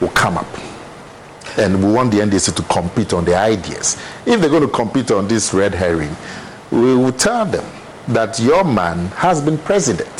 will 0.00 0.08
come 0.10 0.36
up. 0.36 0.46
And 1.56 1.84
we 1.84 1.92
want 1.92 2.10
the 2.10 2.18
NDC 2.18 2.54
to 2.56 2.62
compete 2.62 3.12
on 3.12 3.24
the 3.24 3.36
ideas. 3.36 3.96
If 4.26 4.40
they're 4.40 4.50
going 4.50 4.62
to 4.62 4.68
compete 4.68 5.10
on 5.10 5.28
this 5.28 5.52
red 5.52 5.74
herring, 5.74 6.14
we 6.70 6.94
will 6.96 7.12
tell 7.12 7.44
them 7.44 7.64
that 8.08 8.40
your 8.40 8.64
man 8.64 9.06
has 9.08 9.40
been 9.40 9.58
president. 9.58 10.18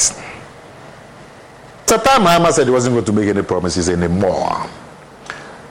Satan 1.87 2.23
Mahama 2.23 2.53
said 2.53 2.67
he 2.67 2.71
wasn't 2.73 2.95
going 2.95 3.05
to 3.05 3.13
make 3.13 3.29
any 3.29 3.43
promises 3.43 3.89
anymore. 3.89 4.67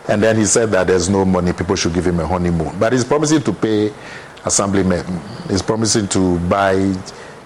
And 0.07 0.21
then 0.21 0.35
he 0.35 0.45
said 0.45 0.69
that 0.71 0.87
there's 0.87 1.09
no 1.09 1.23
money, 1.23 1.53
people 1.53 1.75
should 1.75 1.93
give 1.93 2.05
him 2.05 2.19
a 2.19 2.27
honeymoon. 2.27 2.77
But 2.77 2.93
he's 2.93 3.05
promising 3.05 3.41
to 3.43 3.53
pay 3.53 3.93
assemblymen, 4.45 5.05
is 5.49 5.61
promising 5.61 6.07
to 6.09 6.39
buy 6.41 6.93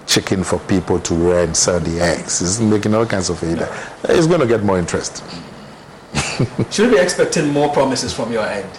chicken 0.06 0.44
for 0.44 0.58
people 0.60 1.00
to 1.00 1.14
rear 1.14 1.40
and 1.44 1.56
sell 1.56 1.80
the 1.80 2.00
eggs. 2.00 2.40
He's 2.40 2.60
making 2.60 2.94
all 2.94 3.06
kinds 3.06 3.28
of 3.28 3.42
aid. 3.42 3.66
He's 4.06 4.26
going 4.26 4.40
to 4.40 4.46
get 4.46 4.62
more 4.62 4.78
interest. 4.78 5.24
should 6.70 6.90
we 6.90 6.96
be 6.96 7.02
expecting 7.02 7.48
more 7.48 7.72
promises 7.72 8.12
from 8.12 8.32
your 8.32 8.46
end? 8.46 8.70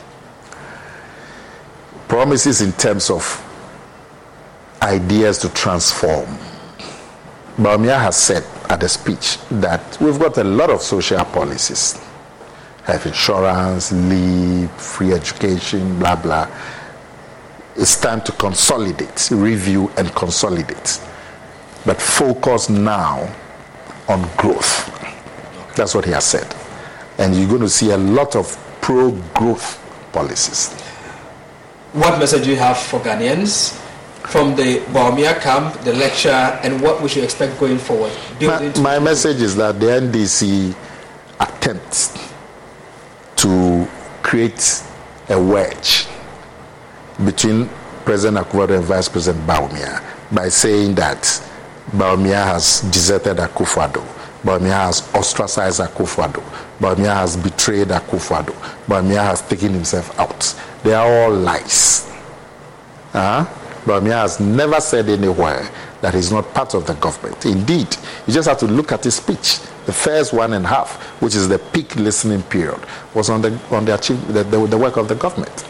Promises 2.08 2.62
in 2.62 2.72
terms 2.74 3.10
of 3.10 3.44
ideas 4.82 5.40
to 5.40 5.50
transform. 5.54 6.28
Bawumia 7.58 8.00
has 8.00 8.16
said 8.16 8.44
at 8.70 8.80
the 8.80 8.88
speech 8.88 9.38
that 9.50 10.00
we've 10.00 10.20
got 10.20 10.38
a 10.38 10.44
lot 10.44 10.70
of 10.70 10.82
social 10.82 11.24
policies 11.26 12.00
health 12.88 13.06
insurance, 13.06 13.92
leave, 13.92 14.72
free 14.72 15.12
education, 15.12 16.00
blah, 16.00 16.16
blah. 16.16 16.48
It's 17.78 17.96
time 18.02 18.22
to 18.22 18.32
consolidate, 18.32 19.30
review, 19.32 19.92
and 19.98 20.12
consolidate. 20.16 21.00
But 21.86 22.02
focus 22.02 22.70
now 22.70 23.32
on 24.08 24.28
growth. 24.36 24.92
That's 25.76 25.94
what 25.94 26.06
he 26.06 26.12
has 26.12 26.26
said. 26.26 26.56
And 27.20 27.36
you're 27.36 27.48
going 27.48 27.62
to 27.62 27.70
see 27.70 27.92
a 27.92 27.98
lot 27.98 28.36
of 28.36 28.48
pro 28.82 29.12
growth 29.36 29.80
policies. 30.12 30.74
What 31.94 32.18
message 32.18 32.46
do 32.46 32.50
you 32.50 32.56
have 32.56 32.80
for 32.80 33.00
Ghanaians 33.00 33.74
from 34.24 34.56
the 34.56 34.80
Bawumia 34.92 35.40
camp, 35.40 35.80
the 35.82 35.94
lecture, 35.94 36.30
and 36.30 36.82
what 36.82 37.00
we 37.04 37.10
should 37.10 37.24
expect 37.24 37.60
going 37.60 37.78
forward? 37.78 38.12
My, 38.42 38.74
my 38.82 39.00
message 39.00 39.40
is 39.40 39.56
that 39.58 39.80
the 39.80 39.86
NDC 39.86 40.76
attempts 41.40 42.34
to 43.36 43.88
create 44.24 44.84
a 45.30 45.40
wedge 45.40 46.08
between 47.26 47.70
President 48.06 48.46
Akufo 48.46 48.76
and 48.76 48.84
Vice 48.84 49.10
President 49.10 49.46
Bawumia 49.46 50.02
by 50.34 50.50
saying 50.50 50.96
that 50.96 51.22
Bawumia 51.92 52.44
has 52.44 52.82
deserted 52.92 53.38
Akufo-Addo, 53.38 54.04
Bawumia 54.44 54.86
has 54.86 55.14
ostracized 55.14 55.80
Akufo-Addo, 55.82 56.42
Bawumia 56.80 57.14
has 57.16 57.36
betrayed 57.38 57.88
Akufo-Addo, 57.88 58.54
Bawumia 58.88 59.24
has 59.24 59.42
taken 59.48 59.74
himself 59.74 60.18
out. 60.20 60.56
They 60.84 60.94
are 60.94 61.24
all 61.24 61.32
lies. 61.34 62.08
Uh-huh. 63.14 63.46
Bawumia 63.86 64.22
has 64.22 64.40
never 64.40 64.80
said 64.82 65.10
anywhere 65.10 65.70
that 66.02 66.14
he's 66.14 66.32
not 66.32 66.54
part 66.54 66.74
of 66.74 66.86
the 66.86 66.94
government. 66.96 67.46
Indeed, 67.46 67.88
you 68.28 68.34
just 68.34 68.48
have 68.48 68.60
to 68.60 68.68
look 68.68 68.92
at 68.92 69.04
his 69.04 69.16
speech. 69.16 69.60
The 69.86 69.94
first 69.94 70.34
one 70.34 70.54
and 70.54 70.66
a 70.66 70.68
half, 70.68 71.02
which 71.22 71.36
is 71.36 71.48
the 71.48 71.58
peak 71.60 71.96
listening 71.96 72.44
period, 72.44 72.80
was 73.14 73.30
on 73.30 73.42
the 73.42 73.58
on 73.72 73.86
the, 73.86 73.96
achieve, 73.96 74.28
the, 74.34 74.44
the, 74.44 74.68
the 74.68 74.78
work 74.78 74.98
of 74.98 75.08
the 75.08 75.16
government. 75.16 75.66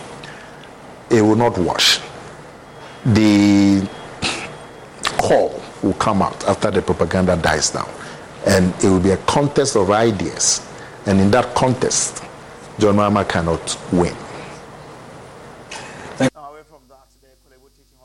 It 1.09 1.21
will 1.21 1.35
not 1.35 1.57
wash. 1.57 1.99
The 3.05 3.87
call 5.17 5.61
will 5.81 5.93
come 5.93 6.21
out 6.21 6.43
after 6.47 6.71
the 6.71 6.81
propaganda 6.81 7.37
dies 7.37 7.69
down, 7.69 7.89
and 8.45 8.73
it 8.83 8.89
will 8.89 8.99
be 8.99 9.11
a 9.11 9.17
contest 9.17 9.75
of 9.75 9.91
ideas. 9.91 10.67
And 11.05 11.21
in 11.21 11.31
that 11.31 11.55
contest, 11.55 12.23
John 12.79 12.95
Mahama 12.97 13.27
cannot 13.27 13.77
win. 13.93 14.15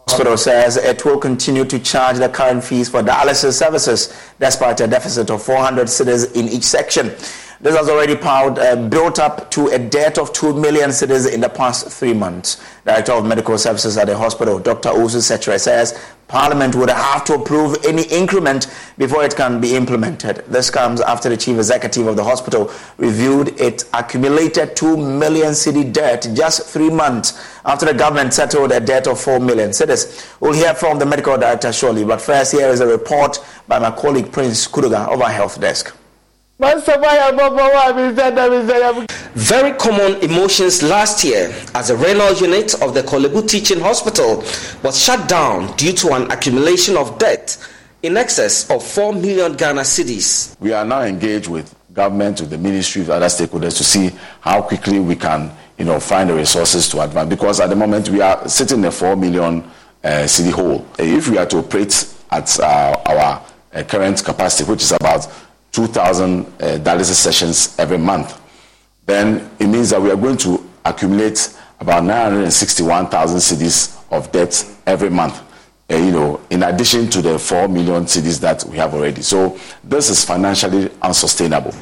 Hospital 0.07 0.37
says 0.37 0.77
it 0.77 1.05
will 1.07 1.19
continue 1.19 1.65
to 1.65 1.79
charge 1.79 2.19
the 2.19 2.29
current 2.29 2.63
fees 2.63 2.89
for 2.91 3.03
dialysis 3.03 3.55
services 3.59 4.15
despite 4.39 4.79
a 4.81 4.87
deficit 4.87 5.31
of 5.31 5.43
400 5.43 5.87
cedis 5.87 6.35
in 6.37 6.49
each 6.49 6.65
section. 6.65 7.15
This 7.63 7.77
has 7.77 7.89
already 7.89 8.17
piled, 8.17 8.59
uh, 8.59 8.75
built 8.89 9.21
up 9.21 9.49
to 9.53 9.69
a 9.69 9.79
debt 9.79 10.19
of 10.19 10.33
2 10.33 10.53
million 10.55 10.91
cedis 10.91 11.33
in 11.33 11.41
the 11.41 11.49
past 11.49 11.87
three 11.87 12.13
months. 12.13 12.61
Director 12.85 13.13
of 13.13 13.25
Medical 13.25 13.57
Services 13.57 13.97
at 13.97 14.09
the 14.09 14.19
hospital, 14.19 14.59
Dr. 14.59 14.89
Owusu 14.89 15.19
Setra, 15.23 15.61
says 15.61 15.97
Parliament 16.27 16.75
would 16.75 16.91
have 16.91 17.25
to 17.27 17.35
approve 17.35 17.77
any 17.87 18.03
increment 18.05 18.67
before 18.99 19.23
it 19.23 19.37
can 19.37 19.61
be 19.61 19.77
implemented. 19.77 20.39
This 20.49 20.71
comes 20.71 21.01
after 21.01 21.29
the 21.29 21.37
chief 21.37 21.57
executive 21.57 22.09
of 22.09 22.17
the 22.17 22.25
hospital 22.25 22.69
reviewed 22.97 23.61
its 23.61 23.89
accumulated 23.95 24.75
2 24.75 24.97
million 24.97 25.53
cedi 25.53 25.93
debt 25.93 26.27
just 26.35 26.67
three 26.67 26.91
months 26.91 27.41
after 27.65 27.87
the 27.87 27.95
government 27.95 28.35
settled 28.35 28.73
a 28.73 28.81
debt 28.81 29.07
of 29.07 29.21
4 29.21 29.39
million 29.39 29.71
cedis. 29.71 30.35
We'll 30.41 30.53
hear 30.53 30.75
from 30.75 30.99
the 30.99 31.07
medical 31.07 31.39
director 31.39 31.73
shortly, 31.73 32.05
but 32.05 32.21
first 32.21 32.51
here 32.51 32.71
is 32.71 32.81
a 32.81 32.89
report 32.89 33.39
by 33.69 33.79
my 33.79 33.93
colleague 33.93 34.33
Prince 34.33 34.67
Kuduga 34.67 35.07
of 35.15 35.23
our 35.23 35.31
health 35.31 35.61
desk. 35.61 35.97
Very 39.35 39.73
common 39.79 40.17
emotions 40.23 40.83
last 40.83 41.25
year 41.25 41.53
as 41.75 41.89
the 41.89 41.97
renal 41.97 42.33
unit 42.35 42.75
of 42.83 42.95
the 42.95 43.03
Korle 43.03 43.33
Bu 43.33 43.43
Teaching 43.47 43.81
Hospital 43.81 44.37
was 44.83 45.03
shut 45.03 45.29
down 45.29 45.77
due 45.77 45.93
to 45.93 46.13
an 46.15 46.31
accumulation 46.31 46.97
of 46.97 47.19
debt 47.19 47.57
in 48.03 48.17
excess 48.17 48.71
of 48.71 48.83
4 48.85 49.13
million 49.15 49.55
Ghana 49.55 49.83
cedis. 49.83 50.57
We 50.61 50.73
are 50.73 50.85
now 50.85 51.03
engaged 51.03 51.49
with 51.49 51.75
government, 51.93 52.41
with 52.41 52.51
the 52.51 52.59
ministry, 52.59 53.03
with 53.03 53.11
other 53.11 53.27
stakeholders 53.27 53.77
to 53.79 53.85
see 53.85 54.11
how 54.41 54.63
quickly 54.63 55.01
we 55.01 55.17
can 55.17 55.51
you 55.79 55.85
know, 55.85 55.99
find 55.99 56.31
the 56.31 56.35
resources 56.35 56.89
to 56.91 57.01
advance. 57.03 57.29
Because 57.29 57.61
at 57.61 57.69
the 57.71 57.77
moment 57.77 58.09
we 58.09 58.21
are 58.21 58.49
sitting 58.49 58.79
in 58.79 58.85
a 58.85 58.91
four 58.93 59.17
million 59.17 59.63
uh, 60.05 60.25
cedi 60.27 60.53
hole. 60.53 60.87
If 60.99 61.29
we 61.29 61.39
are 61.39 61.47
to 61.47 61.59
operate 61.59 62.07
at 62.31 62.61
uh, 62.61 62.97
our 63.07 63.43
uh, 63.73 63.83
current 63.85 64.25
capacity, 64.25 64.71
which 64.71 64.83
is 64.83 64.93
about 64.93 65.27
2,000 65.73 66.45
uh, 66.45 66.49
dialysis 66.79 67.15
sessions 67.15 67.75
every 67.79 67.99
month, 67.99 68.41
then 69.07 69.51
it 69.59 69.67
means 69.67 69.91
that 69.91 70.01
we 70.01 70.11
are 70.11 70.17
going 70.17 70.37
to 70.37 70.69
accumulate 70.85 71.57
about 71.81 72.05
961,000 72.05 73.39
cedis 73.39 74.03
of 74.11 74.31
debt 74.33 74.65
every 74.87 75.11
month. 75.11 75.43
Uh, 75.91 75.97
you 75.97 76.13
know, 76.13 76.41
in 76.51 76.63
addition 76.63 77.09
to 77.11 77.21
the 77.21 77.39
4 77.39 77.69
million 77.69 78.05
cedis 78.05 78.39
that 78.41 78.65
we 78.65 78.77
have 78.77 78.95
already. 78.95 79.23
So 79.23 79.59
this 79.83 80.11
is 80.11 80.25
financially 80.25 80.91
unsustainable. 81.03 81.75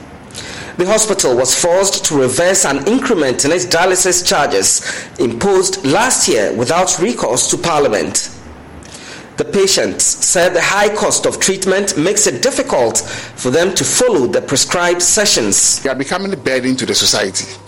The 0.78 0.86
hospital 0.86 1.36
was 1.36 1.54
forced 1.60 2.04
to 2.06 2.18
reverse 2.18 2.64
an 2.64 2.86
increment 2.88 3.44
in 3.44 3.52
its 3.52 3.66
dialysis 3.66 4.26
charges 4.26 4.80
imposed 5.18 5.84
last 5.84 6.26
year 6.26 6.54
without 6.56 6.98
recourse 6.98 7.50
to 7.50 7.58
Parliament. 7.58 8.30
The 9.40 9.46
patients 9.46 10.04
said 10.04 10.52
the 10.52 10.60
high 10.60 10.94
cost 10.94 11.24
of 11.24 11.40
treatment 11.40 11.96
makes 11.96 12.26
it 12.26 12.42
difficult 12.42 12.98
for 12.98 13.50
them 13.50 13.74
to 13.74 13.84
follow 13.84 14.26
the 14.26 14.42
prescribed 14.42 15.00
sessions. 15.00 15.82
You 15.82 15.90
are 15.92 15.94
becoming 15.94 16.30
a 16.34 16.36
burden 16.36 16.76
to 16.76 16.84
the 16.84 16.94
society. 16.94 17.58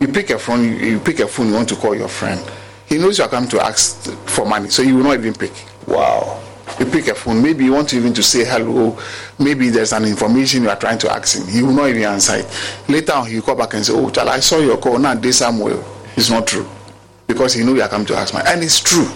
You 0.00 0.08
pick 0.08 0.30
a 0.30 0.40
phone, 0.40 0.76
you 0.76 0.98
pick 0.98 1.20
a 1.20 1.28
phone, 1.28 1.50
you 1.50 1.54
want 1.54 1.68
to 1.68 1.76
call 1.76 1.94
your 1.94 2.08
friend. 2.08 2.44
He 2.88 2.98
knows 2.98 3.18
you 3.18 3.22
are 3.22 3.30
coming 3.30 3.48
to 3.50 3.64
ask 3.64 4.10
for 4.28 4.44
money, 4.44 4.70
so 4.70 4.82
you 4.82 4.96
will 4.96 5.04
not 5.04 5.14
even 5.14 5.34
pick. 5.34 5.52
Wow. 5.86 6.42
You 6.80 6.86
pick 6.86 7.06
a 7.06 7.14
phone, 7.14 7.40
maybe 7.40 7.64
you 7.64 7.74
want 7.74 7.90
to 7.90 7.96
even 7.96 8.12
to 8.14 8.22
say 8.24 8.44
hello, 8.44 8.98
maybe 9.38 9.68
there's 9.68 9.92
an 9.92 10.06
information 10.06 10.64
you 10.64 10.68
are 10.68 10.74
trying 10.74 10.98
to 10.98 11.12
ask 11.12 11.38
him. 11.38 11.46
He 11.46 11.62
will 11.62 11.74
not 11.74 11.90
even 11.90 12.02
answer 12.02 12.38
it. 12.38 12.46
Later 12.88 13.12
on, 13.12 13.28
he 13.28 13.36
will 13.36 13.42
call 13.42 13.54
back 13.54 13.74
and 13.74 13.86
say, 13.86 13.92
Oh, 13.92 14.10
child, 14.10 14.30
I 14.30 14.40
saw 14.40 14.58
your 14.58 14.78
call, 14.78 14.98
now 14.98 15.14
this 15.14 15.38
Samuel. 15.38 15.84
It's 16.16 16.28
not 16.28 16.48
true. 16.48 16.68
Because 17.28 17.54
he 17.54 17.62
knows 17.62 17.76
you 17.76 17.82
are 17.82 17.88
coming 17.88 18.08
to 18.08 18.16
ask 18.16 18.34
money. 18.34 18.46
And 18.48 18.64
it's 18.64 18.80
true. 18.80 19.08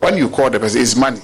When 0.00 0.16
you 0.16 0.28
call 0.28 0.50
the 0.50 0.60
person, 0.60 0.80
it's 0.82 0.96
money. 0.96 1.20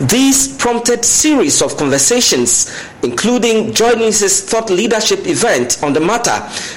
These 0.00 0.56
prompted 0.58 1.04
series 1.04 1.62
of 1.62 1.76
conversations, 1.76 2.74
including 3.02 3.72
joining 3.72 4.06
his 4.12 4.44
thought 4.44 4.68
leadership 4.68 5.26
event 5.26 5.82
on 5.82 5.92
the 5.92 6.00
matter, 6.00 6.36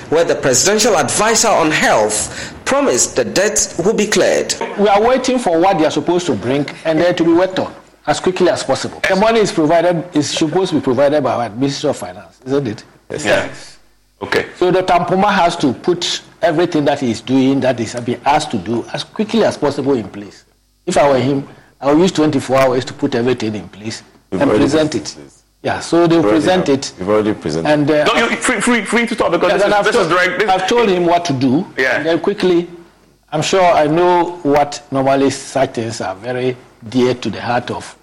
where 0.09 0.23
the 0.23 0.35
presidential 0.35 0.95
advisor 0.95 1.47
on 1.49 1.71
health 1.71 2.53
promised 2.63 3.15
the 3.15 3.25
debt 3.25 3.73
will 3.83 3.93
be 3.95 4.05
cleared. 4.07 4.53
We 4.77 4.87
are 4.87 5.01
waiting 5.01 5.39
for 5.39 5.59
what 5.59 5.79
they 5.79 5.85
are 5.85 5.91
supposed 5.91 6.27
to 6.27 6.35
bring 6.35 6.69
and 6.85 6.99
then 6.99 7.15
to 7.15 7.23
be 7.23 7.33
worked 7.33 7.59
on 7.59 7.73
as 8.05 8.19
quickly 8.19 8.49
as 8.49 8.63
possible. 8.63 9.01
The 9.07 9.15
money 9.15 9.39
is 9.39 9.51
provided 9.51 10.15
is 10.15 10.29
supposed 10.29 10.71
to 10.71 10.77
be 10.79 10.83
provided 10.83 11.23
by 11.23 11.33
our 11.33 11.49
Ministry 11.49 11.89
of 11.89 11.97
Finance, 11.97 12.39
isn't 12.45 12.67
it? 12.67 12.83
Yes. 13.09 13.25
yes. 13.25 13.79
Okay. 14.21 14.47
So 14.55 14.71
the 14.71 14.81
Mpoma 14.83 15.33
has 15.33 15.55
to 15.57 15.73
put 15.73 16.21
everything 16.41 16.85
that 16.85 16.99
he 16.99 17.11
is 17.11 17.21
doing, 17.21 17.59
that 17.61 17.79
is 17.79 17.95
being 18.01 18.21
asked 18.25 18.51
to 18.51 18.57
do, 18.57 18.85
as 18.93 19.03
quickly 19.03 19.43
as 19.43 19.57
possible 19.57 19.93
in 19.93 20.07
place. 20.09 20.45
If 20.87 20.97
I 20.97 21.07
were 21.09 21.19
him, 21.19 21.47
I 21.79 21.91
would 21.91 22.01
use 22.01 22.11
24 22.13 22.57
hours 22.57 22.85
to 22.85 22.93
put 22.93 23.13
everything 23.13 23.53
in 23.53 23.69
place 23.69 24.01
You've 24.31 24.41
and 24.41 24.49
present 24.51 24.95
it. 24.95 25.15
Yeah, 25.61 25.79
so 25.79 26.07
they'll 26.07 26.23
present 26.23 26.69
it. 26.69 26.93
You've 26.97 27.09
already 27.09 27.33
presented 27.33 27.69
and, 27.69 27.91
uh, 27.91 28.05
no, 28.05 28.29
you 28.29 28.35
free, 28.37 28.61
free, 28.61 28.83
free 28.83 29.05
to 29.05 29.15
talk 29.15 29.31
because 29.31 29.49
yeah, 29.49 29.57
this, 29.57 29.67
is, 29.67 29.73
I've 29.73 29.85
this 29.85 29.95
told, 29.95 30.07
is 30.07 30.13
direct. 30.13 30.39
This 30.39 30.49
I've 30.49 30.67
told 30.67 30.89
him 30.89 31.05
what 31.05 31.25
to 31.25 31.33
do. 31.33 31.67
Yeah. 31.77 31.97
And 31.97 32.05
then 32.05 32.19
quickly, 32.19 32.69
I'm 33.31 33.41
sure 33.41 33.61
I 33.61 33.87
know 33.87 34.37
what 34.43 34.81
normally 34.91 35.29
such 35.29 35.73
things 35.73 35.99
are 35.99 36.15
very 36.15 36.55
dear 36.87 37.13
to 37.15 37.29
the 37.29 37.41
heart 37.41 37.69
of 37.69 37.97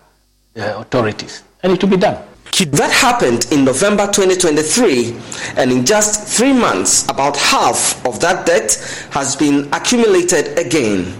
the 0.52 0.78
authorities. 0.78 1.42
And 1.62 1.72
it 1.72 1.82
will 1.82 1.90
be 1.90 1.96
done. 1.96 2.22
That 2.70 2.92
happened 2.92 3.46
in 3.50 3.64
November 3.64 4.06
2023, 4.06 5.16
and 5.56 5.72
in 5.72 5.84
just 5.84 6.38
three 6.38 6.52
months, 6.52 7.02
about 7.08 7.36
half 7.36 8.06
of 8.06 8.20
that 8.20 8.46
debt 8.46 9.08
has 9.10 9.34
been 9.34 9.68
accumulated 9.72 10.56
again. 10.56 11.12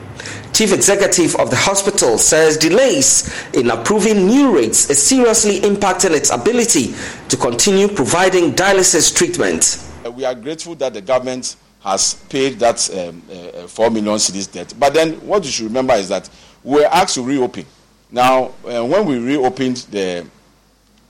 Chief 0.54 0.72
Executive 0.72 1.34
of 1.40 1.50
the 1.50 1.56
hospital 1.56 2.16
says 2.16 2.56
delays 2.56 3.28
in 3.54 3.72
approving 3.72 4.26
new 4.28 4.54
rates 4.54 4.88
is 4.88 5.02
seriously 5.02 5.58
impacting 5.62 6.12
its 6.12 6.30
ability 6.30 6.94
to 7.28 7.36
continue 7.36 7.88
providing 7.88 8.52
dialysis 8.52 9.12
treatment. 9.12 9.82
We 10.14 10.24
are 10.24 10.34
grateful 10.36 10.76
that 10.76 10.94
the 10.94 11.00
government 11.00 11.56
has 11.82 12.14
paid 12.28 12.60
that 12.60 12.88
um, 12.96 13.20
uh, 13.64 13.66
4 13.66 13.90
million 13.90 14.14
cedis 14.14 14.50
debt. 14.52 14.72
But 14.78 14.94
then 14.94 15.14
what 15.26 15.44
you 15.44 15.50
should 15.50 15.64
remember 15.66 15.94
is 15.94 16.08
that 16.10 16.30
we 16.62 16.82
were 16.82 16.86
asked 16.86 17.16
to 17.16 17.22
reopen. 17.22 17.66
Now, 18.12 18.52
uh, 18.64 18.84
when 18.84 19.06
we 19.06 19.18
reopened 19.18 19.78
the 19.90 20.24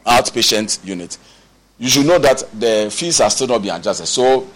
outpatient 0.07 0.83
unit, 0.87 1.19
you 1.79 1.91
should 1.91 2.07
know 2.07 2.19
that 2.19 2.45
the 2.59 2.89
fees 2.91 3.21
are 3.21 3.29
still 3.29 3.49
not 3.49 3.61
being 3.61 3.75
adjusted. 3.75 4.07
So, 4.07 4.49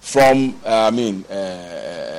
from, 0.00 0.54
uh, 0.64 0.86
I 0.86 0.90
mean, 0.92 1.24
uh, 1.24 2.15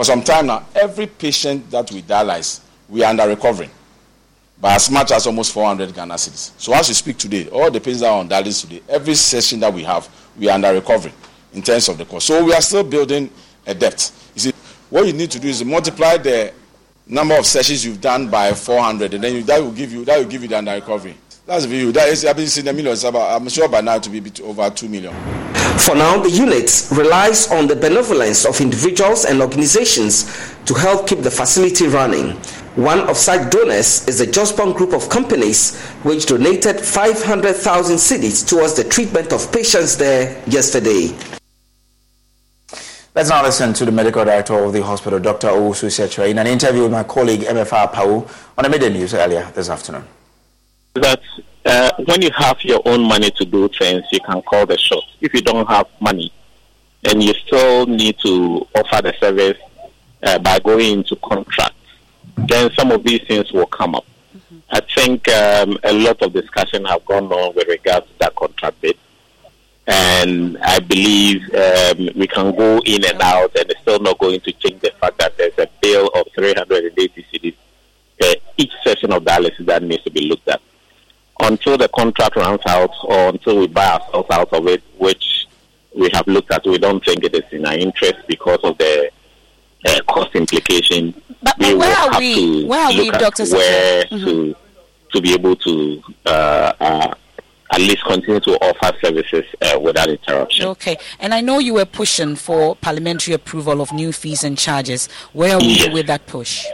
for 0.00 0.04
some 0.04 0.22
time 0.22 0.46
now, 0.46 0.64
every 0.74 1.06
patient 1.06 1.70
that 1.70 1.92
we 1.92 2.00
dialyze, 2.00 2.62
we 2.88 3.04
are 3.04 3.10
under 3.10 3.28
recovering 3.28 3.68
by 4.58 4.74
as 4.74 4.90
much 4.90 5.10
as 5.12 5.26
almost 5.26 5.52
400 5.52 5.94
Ghana 5.94 6.14
cedis. 6.14 6.52
So 6.58 6.72
as 6.72 6.88
we 6.88 6.94
speak 6.94 7.18
today, 7.18 7.48
all 7.50 7.70
the 7.70 7.80
patients 7.80 8.00
that 8.00 8.08
are 8.08 8.18
on 8.18 8.26
dialysis 8.26 8.62
today, 8.62 8.80
every 8.88 9.14
session 9.14 9.60
that 9.60 9.70
we 9.74 9.82
have, 9.82 10.08
we 10.38 10.48
are 10.48 10.54
under 10.54 10.72
recovery 10.72 11.12
in 11.52 11.60
terms 11.60 11.90
of 11.90 11.98
the 11.98 12.06
cost. 12.06 12.28
So 12.28 12.42
we 12.42 12.54
are 12.54 12.62
still 12.62 12.82
building 12.82 13.28
a 13.66 13.74
debt. 13.74 14.10
You 14.34 14.40
see, 14.40 14.52
what 14.88 15.06
you 15.06 15.12
need 15.12 15.32
to 15.32 15.38
do 15.38 15.48
is 15.48 15.62
multiply 15.62 16.16
the 16.16 16.54
number 17.06 17.36
of 17.36 17.44
sessions 17.44 17.84
you've 17.84 18.00
done 18.00 18.30
by 18.30 18.54
400, 18.54 19.12
and 19.12 19.22
then 19.22 19.34
you, 19.34 19.42
that 19.42 19.60
will 19.60 19.70
give 19.70 19.92
you 19.92 20.06
that 20.06 20.16
will 20.18 20.30
give 20.30 20.40
you 20.40 20.48
the 20.48 20.56
under 20.56 20.72
recovery. 20.72 21.14
That's 21.50 21.64
the 21.64 21.70
view. 21.70 21.90
That 21.90 22.08
is, 22.10 22.24
I've 22.24 22.36
been 22.36 22.46
seeing 22.46 22.66
the 22.66 22.72
millions. 22.72 23.04
I'm 23.04 23.48
sure 23.48 23.68
by 23.68 23.80
now 23.80 23.98
to 23.98 24.08
be 24.08 24.22
over 24.44 24.70
two 24.70 24.88
million. 24.88 25.12
For 25.80 25.96
now, 25.96 26.22
the 26.22 26.30
unit 26.30 26.86
relies 26.92 27.50
on 27.50 27.66
the 27.66 27.74
benevolence 27.74 28.46
of 28.46 28.60
individuals 28.60 29.24
and 29.24 29.42
organizations 29.42 30.54
to 30.66 30.74
help 30.74 31.08
keep 31.08 31.22
the 31.22 31.30
facility 31.32 31.88
running. 31.88 32.36
One 32.76 33.00
of 33.00 33.16
such 33.16 33.50
donors 33.50 34.06
is 34.06 34.20
the 34.20 34.26
Jospong 34.26 34.76
Group 34.76 34.92
of 34.92 35.08
Companies, 35.08 35.76
which 36.04 36.26
donated 36.26 36.78
500,000 36.78 37.96
cedis 37.96 38.48
towards 38.48 38.74
the 38.74 38.84
treatment 38.84 39.32
of 39.32 39.50
patients 39.50 39.96
there 39.96 40.40
yesterday. 40.46 41.08
Let's 43.12 43.30
now 43.30 43.42
listen 43.42 43.72
to 43.72 43.84
the 43.84 43.90
medical 43.90 44.24
director 44.24 44.54
of 44.54 44.72
the 44.72 44.84
hospital, 44.84 45.18
Dr. 45.18 45.48
Owusu 45.48 45.88
Setra, 45.90 46.30
in 46.30 46.38
an 46.38 46.46
interview 46.46 46.82
with 46.82 46.92
my 46.92 47.02
colleague 47.02 47.40
MFR 47.40 47.92
Pau 47.92 48.24
on 48.56 48.62
the 48.62 48.68
Midday 48.68 48.90
News 48.90 49.14
earlier 49.14 49.50
this 49.52 49.68
afternoon. 49.68 50.04
That 50.94 51.22
uh, 51.64 51.90
when 52.04 52.22
you 52.22 52.30
have 52.36 52.62
your 52.62 52.82
own 52.84 53.02
money 53.02 53.30
to 53.30 53.44
do 53.44 53.68
things, 53.68 54.04
you 54.10 54.20
can 54.20 54.42
call 54.42 54.66
the 54.66 54.76
shots. 54.76 55.06
If 55.20 55.34
you 55.34 55.42
don't 55.42 55.66
have 55.68 55.86
money, 56.00 56.32
and 57.04 57.22
you 57.22 57.32
still 57.34 57.86
need 57.86 58.18
to 58.18 58.66
offer 58.74 59.02
the 59.02 59.14
service 59.18 59.58
uh, 60.22 60.38
by 60.38 60.58
going 60.58 60.98
into 60.98 61.16
contracts, 61.16 61.76
then 62.36 62.70
some 62.72 62.90
of 62.90 63.02
these 63.04 63.22
things 63.26 63.52
will 63.52 63.66
come 63.66 63.94
up. 63.94 64.04
Mm-hmm. 64.36 64.58
I 64.70 64.80
think 64.94 65.28
um, 65.28 65.78
a 65.84 65.92
lot 65.92 66.20
of 66.22 66.32
discussion 66.32 66.84
have 66.84 67.04
gone 67.04 67.32
on 67.32 67.54
with 67.54 67.68
regards 67.68 68.06
to 68.06 68.18
that 68.18 68.34
contract 68.34 68.80
bit. 68.80 68.98
And 69.86 70.58
I 70.58 70.78
believe 70.78 71.42
um, 71.54 72.10
we 72.14 72.26
can 72.26 72.54
go 72.54 72.80
in 72.84 73.04
and 73.04 73.20
out, 73.20 73.56
and 73.56 73.70
it's 73.70 73.80
still 73.80 73.98
not 73.98 74.18
going 74.18 74.40
to 74.40 74.52
change 74.52 74.80
the 74.80 74.92
fact 75.00 75.18
that 75.18 75.36
there's 75.36 75.58
a 75.58 75.68
bill 75.80 76.08
of 76.14 76.26
380 76.34 77.26
cedis 77.32 77.54
uh, 78.22 78.34
each 78.56 78.72
session 78.84 79.12
of 79.12 79.24
dialysis 79.24 79.64
that 79.66 79.82
needs 79.82 80.02
to 80.04 80.10
be 80.10 80.28
looked 80.28 80.46
at 80.48 80.60
until 81.42 81.76
the 81.76 81.88
contract 81.88 82.36
runs 82.36 82.60
out 82.66 82.90
or 83.04 83.28
until 83.30 83.58
we 83.58 83.66
buy 83.66 83.86
ourselves 83.86 84.28
out 84.30 84.52
of 84.52 84.66
it, 84.66 84.82
which 84.98 85.46
we 85.96 86.08
have 86.12 86.26
looked 86.26 86.52
at. 86.52 86.66
We 86.66 86.78
don't 86.78 87.04
think 87.04 87.24
it 87.24 87.34
is 87.34 87.44
in 87.52 87.66
our 87.66 87.74
interest 87.74 88.18
because 88.26 88.60
of 88.62 88.78
the 88.78 89.10
uh, 89.86 90.00
cost 90.08 90.34
implication. 90.34 91.12
But, 91.42 91.56
but 91.58 91.76
where 91.78 91.96
are 91.96 92.18
we? 92.18 92.64
Where 92.64 92.80
are 92.80 92.92
we, 92.92 93.10
Doctor? 93.10 93.44
Where 93.44 94.04
mm-hmm. 94.04 94.24
to 94.24 94.56
to 95.12 95.20
be 95.20 95.34
able 95.34 95.56
to 95.56 96.02
uh, 96.26 96.72
uh, 96.78 97.14
at 97.72 97.80
least 97.80 98.04
continue 98.04 98.40
to 98.40 98.52
offer 98.58 98.96
services 99.00 99.44
uh, 99.62 99.78
without 99.80 100.08
interruption. 100.08 100.66
Okay, 100.66 100.96
and 101.18 101.34
I 101.34 101.40
know 101.40 101.58
you 101.58 101.74
were 101.74 101.84
pushing 101.84 102.36
for 102.36 102.76
parliamentary 102.76 103.34
approval 103.34 103.80
of 103.80 103.92
new 103.92 104.12
fees 104.12 104.44
and 104.44 104.56
charges. 104.56 105.08
Where 105.32 105.54
are 105.54 105.62
yes. 105.62 105.88
we 105.88 105.94
with 105.94 106.06
that 106.06 106.26
push? 106.26 106.66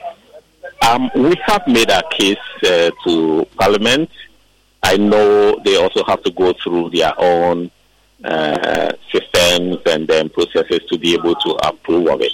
Um, 0.82 1.10
we 1.14 1.34
have 1.46 1.66
made 1.66 1.90
our 1.90 2.02
case 2.10 2.36
uh, 2.64 2.90
to 3.04 3.46
Parliament. 3.56 4.10
I 4.86 4.96
know 4.98 5.58
they 5.64 5.74
also 5.76 6.04
have 6.04 6.22
to 6.22 6.30
go 6.30 6.52
through 6.62 6.90
their 6.90 7.12
own 7.18 7.72
uh, 8.24 8.92
systems 9.10 9.78
and 9.84 10.06
then 10.06 10.28
processes 10.28 10.78
to 10.88 10.96
be 10.96 11.14
able 11.14 11.34
to 11.34 11.50
approve 11.66 12.06
of 12.06 12.20
it. 12.20 12.30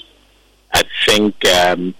I 0.74 0.82
think 1.06 1.42
um, 1.46 1.94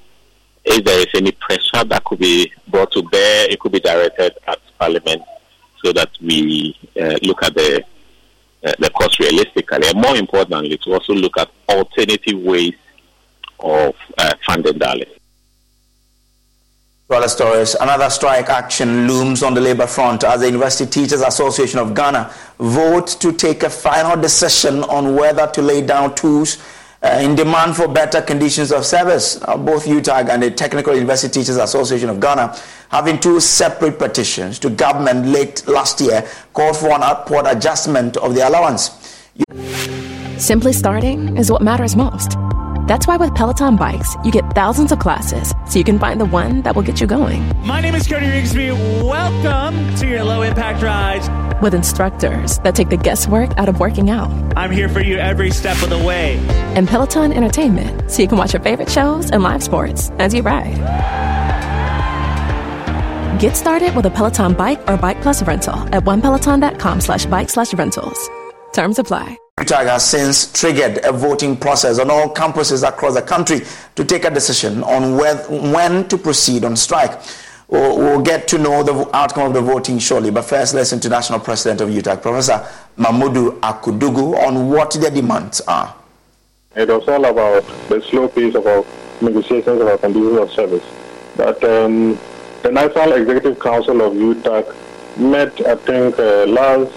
if 0.62 0.85
there 0.85 1.01
is 1.01 1.07
any 1.15 1.33
pressure 1.33 1.85
that 1.85 2.05
could 2.05 2.19
be 2.19 2.53
brought 2.69 2.93
to 2.93 3.03
bear, 3.03 3.51
it 3.51 3.61
could 3.61 3.73
be 3.73 3.81
directed 3.81 4.35
at 4.47 4.59
Parliament 4.79 5.23
so 5.83 5.91
that 5.95 6.11
we 6.21 6.77
uh, 7.01 7.17
look 7.23 7.43
at 7.43 7.55
the 7.55 7.83
uh, 8.65 8.73
the 8.79 8.91
cost 8.91 9.19
realistically, 9.21 9.88
and 9.88 10.03
more 10.03 10.17
importantly, 10.17 10.77
to 10.77 10.93
also 10.93 11.15
look 11.15 11.37
at 11.38 11.51
alternative 11.71 12.38
ways 12.41 12.75
of 13.59 13.95
uh, 14.19 14.35
funding 14.47 14.75
dialysis. 14.75 15.21
Another 17.12 18.09
strike 18.09 18.48
action 18.48 19.07
looms 19.07 19.42
on 19.42 19.53
the 19.53 19.61
labor 19.61 19.87
front 19.87 20.25
as 20.25 20.40
the 20.40 20.46
University 20.46 20.90
Teachers 20.90 21.20
Association 21.20 21.79
of 21.79 21.94
Ghana 21.94 22.33
vote 22.59 23.09
to 23.20 23.35
take 23.35 23.64
a 23.64 23.68
final 23.68 24.18
decision 24.18 24.83
on 24.85 25.14
whether 25.14 25.46
to 25.48 25.61
lay 25.61 25.83
down 25.83 26.14
tools 26.14 26.57
uh, 27.03 27.20
in 27.20 27.35
demand 27.35 27.77
for 27.77 27.87
better 27.87 28.22
conditions 28.22 28.72
of 28.72 28.87
service. 28.87 29.38
Uh, 29.42 29.59
both 29.59 29.85
UTAG 29.85 30.31
and 30.31 30.42
the 30.42 30.51
Technical 30.51 30.94
University 30.94 31.40
Teachers 31.40 31.59
Association 31.59 32.09
of 32.09 32.18
Ghana, 32.18 32.59
having 32.88 33.20
two 33.20 33.40
separate 33.40 33.98
petitions 33.98 34.59
to 34.61 34.70
government 34.70 35.27
late 35.27 35.68
last 35.68 36.01
year, 36.01 36.27
called 36.55 36.79
for 36.79 36.92
an 36.92 37.03
upward 37.03 37.44
adjustment 37.46 38.16
of 38.16 38.35
the 38.35 38.48
allowance. 38.48 38.90
Simply 40.38 40.72
starting 40.72 41.37
is 41.37 41.51
what 41.51 41.61
matters 41.61 41.94
most. 41.94 42.38
That's 42.87 43.07
why 43.07 43.16
with 43.16 43.35
Peloton 43.35 43.77
bikes, 43.77 44.16
you 44.25 44.33
get 44.33 44.55
thousands 44.55 44.90
of 44.90 44.99
classes 44.99 45.55
so 45.68 45.79
you 45.79 45.85
can 45.85 45.99
find 45.99 46.21
the 46.21 46.25
one 46.25 46.62
that 46.62 46.75
will 46.75 46.83
get 46.83 47.01
you 47.01 47.07
going. 47.07 47.42
My 47.64 47.81
name 47.81 47.95
is 47.95 48.09
Cody 48.09 48.27
Rigsby. 48.27 48.73
Welcome 49.05 49.95
to 49.97 50.09
your 50.09 50.25
low 50.25 50.42
impact 50.42 50.83
ride. 50.83 51.23
With 51.62 51.75
instructors 51.75 52.59
that 52.61 52.75
take 52.75 52.88
the 52.88 52.97
guesswork 52.97 53.57
out 53.57 53.68
of 53.68 53.79
working 53.79 54.11
out. 54.11 54.31
I'm 54.57 54.73
here 54.73 54.88
for 54.88 55.01
you 55.01 55.16
every 55.16 55.53
step 55.53 55.81
of 55.83 55.90
the 55.90 55.99
way. 55.99 56.38
And 56.75 56.88
Peloton 56.88 57.33
Entertainment 57.33 58.11
so 58.11 58.21
you 58.21 58.27
can 58.29 58.37
watch 58.37 58.53
your 58.53 58.62
favorite 58.62 58.90
shows 58.90 59.31
and 59.31 59.45
live 59.45 59.62
sports 59.62 60.11
as 60.18 60.35
you 60.35 60.42
ride. 60.42 60.79
Get 63.40 63.57
started 63.57 63.95
with 63.95 64.07
a 64.07 64.11
Peloton 64.11 64.55
bike 64.55 64.81
or 64.88 64.97
bike 64.97 65.23
plus 65.23 65.42
rental 65.42 65.77
at 65.95 66.05
onepeloton.com 66.05 67.01
slash 67.01 67.27
bike 67.27 67.49
slash 67.49 67.73
rentals. 67.75 68.29
Terms 68.73 68.99
apply. 68.99 69.41
UTAG 69.61 69.87
has 69.87 70.09
since 70.09 70.51
triggered 70.51 71.05
a 71.05 71.12
voting 71.12 71.57
process 71.57 71.99
on 71.99 72.11
all 72.11 72.33
campuses 72.33 72.88
across 72.88 73.15
the 73.15 73.21
country 73.21 73.61
to 73.95 74.03
take 74.03 74.25
a 74.25 74.31
decision 74.31 74.83
on 74.83 75.17
when 75.73 76.09
to 76.09 76.17
proceed 76.17 76.65
on 76.65 76.75
strike. 76.75 77.21
We'll, 77.69 77.99
we'll, 77.99 78.23
get 78.23 78.49
to 78.49 78.59
know 78.59 78.83
the 78.83 79.09
outcome 79.15 79.49
of 79.49 79.53
the 79.53 79.61
voting 79.61 79.99
shortly, 79.99 80.31
but 80.31 80.43
first, 80.43 80.73
let's 80.75 80.91
to 80.91 81.09
National 81.09 81.38
President 81.38 81.83
of 81.83 81.91
UTAG, 81.91 82.23
Professor 82.23 82.67
Mamudu 82.97 83.61
Akudugu, 83.61 84.37
on 84.47 84.71
what 84.71 84.93
their 84.93 85.11
demands 85.11 85.61
are. 85.62 85.95
It 86.75 86.88
was 86.88 87.07
all 87.07 87.25
about 87.25 87.65
the 87.91 88.01
slow 88.09 88.29
pace 88.29 88.55
of 88.55 88.67
our 88.67 88.85
negotiations 89.21 89.81
of 89.81 89.87
our 89.87 89.99
conditions 89.99 90.38
of 90.38 90.51
service. 90.51 90.85
But 91.37 91.62
um, 91.62 92.19
the 92.62 92.73
National 92.73 93.12
Executive 93.12 93.61
Council 93.61 94.01
of 94.01 94.15
UTAG 94.15 95.19
met, 95.19 95.67
I 95.67 95.77
think, 95.77 96.19
uh, 96.19 96.47
last 96.47 96.93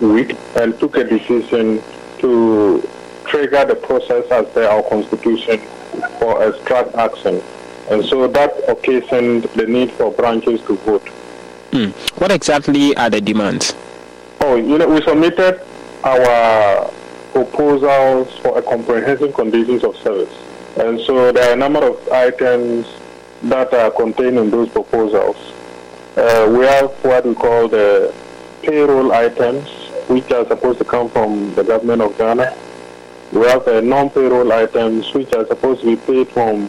week 0.00 0.36
and 0.56 0.78
took 0.80 0.96
a 0.96 1.04
decision 1.04 1.82
to 2.20 2.88
trigger 3.24 3.64
the 3.64 3.74
process 3.74 4.24
as 4.30 4.46
per 4.52 4.64
our 4.64 4.82
constitution 4.88 5.58
for 6.18 6.42
a 6.42 6.58
strike 6.60 6.94
action. 6.94 7.42
And 7.90 8.04
so 8.04 8.28
that 8.28 8.52
occasioned 8.68 9.44
the 9.56 9.66
need 9.66 9.90
for 9.92 10.12
branches 10.12 10.60
to 10.62 10.76
vote. 10.76 11.06
Mm. 11.72 11.92
What 12.20 12.30
exactly 12.30 12.96
are 12.96 13.10
the 13.10 13.20
demands? 13.20 13.74
Oh, 14.40 14.56
you 14.56 14.78
know, 14.78 14.88
we 14.88 15.02
submitted 15.02 15.60
our 16.04 16.90
proposals 17.32 18.36
for 18.38 18.58
a 18.58 18.62
comprehensive 18.62 19.34
conditions 19.34 19.84
of 19.84 19.96
service. 19.96 20.34
And 20.78 21.00
so 21.00 21.32
there 21.32 21.50
are 21.50 21.52
a 21.52 21.56
number 21.56 21.84
of 21.84 22.08
items 22.10 22.86
that 23.42 23.72
are 23.74 23.90
contained 23.90 24.38
in 24.38 24.50
those 24.50 24.68
proposals. 24.68 25.36
Uh, 26.16 26.52
we 26.56 26.64
have 26.64 26.90
what 27.04 27.24
we 27.24 27.34
call 27.34 27.68
the 27.68 28.12
payroll 28.62 29.12
items, 29.12 29.68
which 30.10 30.30
are 30.32 30.44
supposed 30.46 30.78
to 30.78 30.84
come 30.84 31.08
from 31.08 31.54
the 31.54 31.62
government 31.62 32.02
of 32.02 32.18
Ghana. 32.18 32.56
We 33.32 33.46
have 33.46 33.66
uh, 33.68 33.80
non-payroll 33.80 34.52
items 34.52 35.14
which 35.14 35.32
are 35.34 35.46
supposed 35.46 35.82
to 35.82 35.86
be 35.86 35.96
paid 35.96 36.28
from 36.28 36.68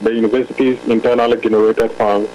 the 0.00 0.12
university's 0.12 0.82
internally 0.86 1.40
generated 1.40 1.92
funds. 1.92 2.28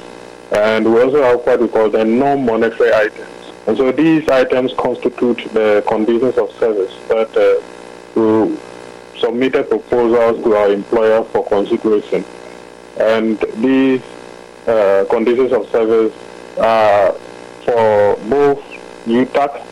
And 0.54 0.86
we 0.86 1.02
also 1.02 1.22
have 1.22 1.46
what 1.46 1.60
we 1.60 1.68
call 1.68 1.90
the 1.90 2.06
non-monetary 2.06 2.94
items. 2.94 3.28
And 3.68 3.76
so 3.76 3.92
these 3.92 4.30
items 4.30 4.74
constitute 4.78 5.54
the 5.54 5.84
conditions 5.86 6.38
of 6.38 6.50
service 6.54 6.96
that 7.10 7.36
uh, 7.36 7.62
we 8.18 8.58
submitted 9.20 9.70
proposals 9.70 10.42
to 10.46 10.56
our 10.56 10.72
employer 10.72 11.26
for 11.26 11.46
consideration. 11.46 12.24
And 12.98 13.38
these 13.58 14.02
uh, 14.66 15.04
conditions 15.10 15.52
of 15.52 15.70
service 15.70 16.14
are 16.58 17.12
for 17.66 18.16
both 18.30 18.64
UTAG 19.06 19.67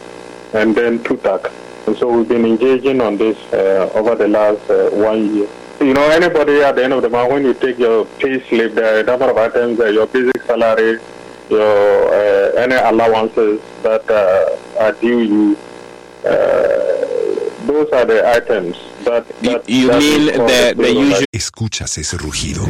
and 0.56 0.74
then 0.76 1.00
TUTAG. 1.00 1.52
And 1.88 1.98
so 1.98 2.12
we've 2.12 2.28
been 2.28 2.46
engaging 2.46 3.02
on 3.02 3.18
this 3.18 3.38
uh, 3.54 3.92
over 3.94 4.16
the 4.16 4.28
last 4.28 4.70
uh, 4.70 4.90
one 4.92 5.36
year. 5.36 5.48
You 5.82 5.94
know, 5.94 6.10
anybody 6.10 6.62
at 6.62 6.76
the 6.76 6.84
end 6.84 6.94
of 6.94 7.02
the 7.02 7.10
month, 7.10 7.32
when 7.32 7.44
you 7.44 7.54
take 7.54 7.78
your 7.78 8.06
pay 8.06 8.40
slip, 8.48 8.74
there 8.74 8.96
are 8.96 9.00
a 9.02 9.04
number 9.04 9.30
of 9.30 9.38
items, 9.38 9.80
uh, 9.80 9.88
your 9.88 10.08
basic 10.08 10.42
salary, 10.44 11.00
your 11.50 12.08
uh, 12.10 12.62
any 12.62 12.76
allowances 12.76 13.62
that 13.84 14.10
uh, 14.10 14.82
are 14.84 14.94
due 14.94 15.22
you. 15.22 15.58
Uh, 16.26 16.96
those 17.68 17.90
are 17.92 18.06
the 18.06 18.24
items 18.28 18.78
that. 19.04 19.28
that 19.42 19.70
you, 19.70 19.88
that 19.88 20.00
mean 20.00 20.26
the, 20.28 20.74
the 20.78 20.94
usual. 20.94 21.26
Escuchas 21.32 21.98
ese 21.98 22.18
rugido. 22.18 22.64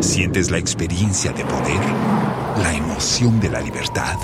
Sientes 0.00 0.50
la 0.50 0.58
experiencia 0.58 1.32
de 1.32 1.44
poder, 1.44 1.84
la 2.56 2.74
emoción 2.74 3.38
de 3.40 3.50
la 3.50 3.60
libertad. 3.60 4.16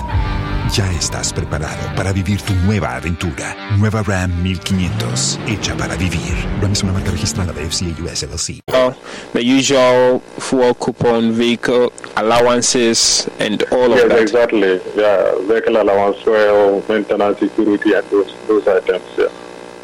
Ya 0.73 0.91
estás 0.91 1.33
preparado 1.33 1.95
para 1.95 2.13
vivir 2.13 2.41
tu 2.43 2.53
nueva 2.53 2.95
aventura. 2.95 3.55
Nueva 3.79 4.03
Ram 4.03 4.29
1500, 4.43 5.39
hecha 5.47 5.75
para 5.75 5.95
vivir. 5.95 6.35
Ram 6.61 6.71
es 6.71 6.83
una 6.83 6.93
marca 6.93 7.09
registrada 7.09 7.51
de 7.53 7.65
FCA 7.65 8.03
US 8.03 8.21
LLC. 8.23 8.61
Uh, 8.67 8.93
the 9.33 9.41
usual 9.41 10.21
fuel 10.37 10.75
coupon, 10.75 11.33
vehicle 11.33 11.91
allowances, 12.17 13.27
and 13.39 13.63
all 13.71 13.89
yes, 13.89 14.03
of 14.03 14.09
that. 14.09 14.21
exactly. 14.21 14.79
Yeah, 14.95 15.33
vehicle 15.47 15.75
allowance, 15.81 16.17
fuel, 16.21 16.83
maintenance, 16.87 17.39
security, 17.39 17.93
and 17.93 18.07
those 18.11 18.31
those 18.47 18.67
items. 18.67 19.01
Yeah. 19.17 19.29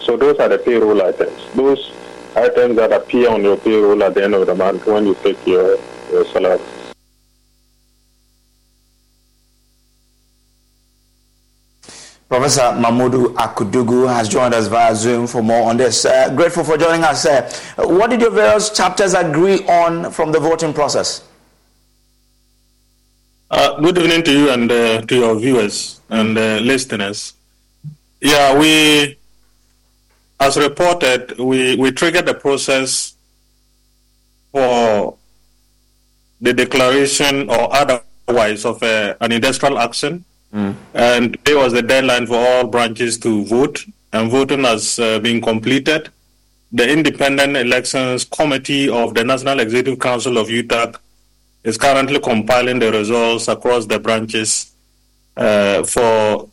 So 0.01 0.17
those 0.17 0.37
are 0.37 0.49
the 0.49 0.59
payroll 0.59 1.01
items. 1.01 1.47
Those 1.55 1.91
items 2.35 2.75
that 2.75 2.93
appear 2.93 3.31
on 3.31 3.41
your 3.41 3.57
payroll 3.57 4.03
at 4.03 4.13
the 4.13 4.23
end 4.23 4.35
of 4.35 4.45
the 4.45 4.53
month 4.53 4.85
when 4.85 5.07
you 5.07 5.15
take 5.23 5.47
your, 5.47 5.79
your 6.11 6.25
salary. 6.25 6.61
Professor 12.35 12.73
Mamudu 12.75 13.33
Akudugu 13.35 14.13
has 14.13 14.27
joined 14.27 14.53
us 14.53 14.67
via 14.67 14.93
Zoom 14.93 15.25
for 15.25 15.41
more 15.41 15.69
on 15.69 15.77
this. 15.77 16.03
Uh, 16.03 16.29
grateful 16.35 16.65
for 16.65 16.77
joining 16.77 17.01
us. 17.01 17.25
Uh, 17.25 17.49
what 17.77 18.09
did 18.09 18.19
your 18.19 18.29
various 18.29 18.69
chapters 18.71 19.13
agree 19.13 19.65
on 19.67 20.11
from 20.11 20.33
the 20.33 20.39
voting 20.41 20.73
process? 20.73 21.23
Uh, 23.49 23.79
good 23.79 23.97
evening 23.97 24.21
to 24.21 24.33
you 24.33 24.49
and 24.49 24.69
uh, 24.69 24.99
to 25.03 25.15
your 25.15 25.39
viewers 25.39 26.01
and 26.09 26.37
uh, 26.37 26.57
listeners. 26.57 27.35
Yeah, 28.19 28.59
we, 28.59 29.17
as 30.37 30.57
reported, 30.57 31.39
we, 31.39 31.77
we 31.77 31.89
triggered 31.91 32.25
the 32.25 32.33
process 32.33 33.15
for 34.51 35.15
the 36.41 36.51
declaration 36.51 37.49
or 37.49 37.73
otherwise 37.73 38.65
of 38.65 38.83
uh, 38.83 39.15
an 39.21 39.31
industrial 39.31 39.79
action 39.79 40.25
Mm. 40.55 40.75
And 40.93 41.33
today 41.33 41.55
was 41.55 41.73
the 41.73 41.81
deadline 41.81 42.27
for 42.27 42.37
all 42.37 42.67
branches 42.67 43.17
to 43.19 43.43
vote, 43.43 43.85
and 44.13 44.31
voting 44.31 44.63
has 44.63 44.97
uh, 44.97 45.19
been 45.19 45.41
completed. 45.41 46.09
The 46.71 46.89
Independent 46.89 47.57
Elections 47.57 48.23
Committee 48.23 48.87
of 48.87 49.13
the 49.13 49.23
National 49.23 49.59
Executive 49.59 49.99
Council 49.99 50.37
of 50.37 50.47
UTAG 50.47 50.97
is 51.65 51.77
currently 51.77 52.19
compiling 52.19 52.79
the 52.79 52.91
results 52.91 53.49
across 53.49 53.85
the 53.85 53.99
branches 53.99 54.71
uh, 55.35 55.83
for 55.83 56.49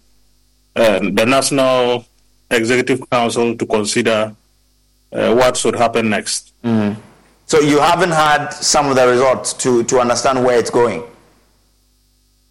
uh, 0.74 0.98
the 0.98 1.24
National 1.24 2.04
Executive 2.50 3.08
Council 3.08 3.56
to 3.56 3.66
consider 3.66 4.34
uh, 5.12 5.34
what 5.34 5.56
should 5.56 5.76
happen 5.76 6.10
next. 6.10 6.52
Mm. 6.64 6.96
So 7.46 7.60
you 7.60 7.78
haven't 7.78 8.12
had 8.12 8.50
some 8.50 8.88
of 8.88 8.96
the 8.96 9.06
results 9.06 9.52
to, 9.54 9.84
to 9.84 10.00
understand 10.00 10.44
where 10.44 10.58
it's 10.58 10.70
going? 10.70 11.04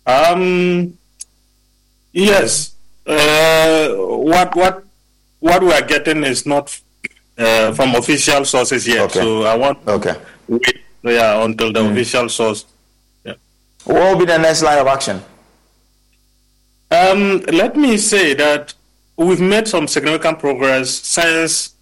Um, 0.06 0.98
Yes. 2.14 2.76
Uh, 3.06 3.90
what 3.96 4.56
what 4.56 4.84
what 5.40 5.64
we 5.64 5.72
are 5.74 5.82
getting 5.82 6.24
is 6.24 6.46
not 6.46 6.80
uh, 7.38 7.74
from 7.74 7.96
official 7.96 8.46
sources 8.46 8.88
yet. 8.88 9.02
Okay. 9.02 9.20
So 9.20 9.44
I 9.44 9.56
want 9.56 9.80
okay. 9.88 10.16
wait 10.48 10.82
yeah, 11.04 11.44
until 11.44 11.72
the 11.74 11.90
official 11.90 12.30
source. 12.30 12.66
Yeah. 13.24 13.34
What 13.86 13.96
will 13.96 14.20
be 14.20 14.26
the 14.26 14.38
next 14.38 14.62
line 14.62 14.80
of 14.80 14.88
action? 14.88 15.22
Um, 16.92 17.40
let 17.52 17.76
me 17.76 17.98
say 17.98 18.34
that 18.34 18.74
we've 19.16 19.42
made 19.42 19.68
some 19.68 19.88
significant 19.88 20.40
progress 20.40 20.90
since 20.90 21.74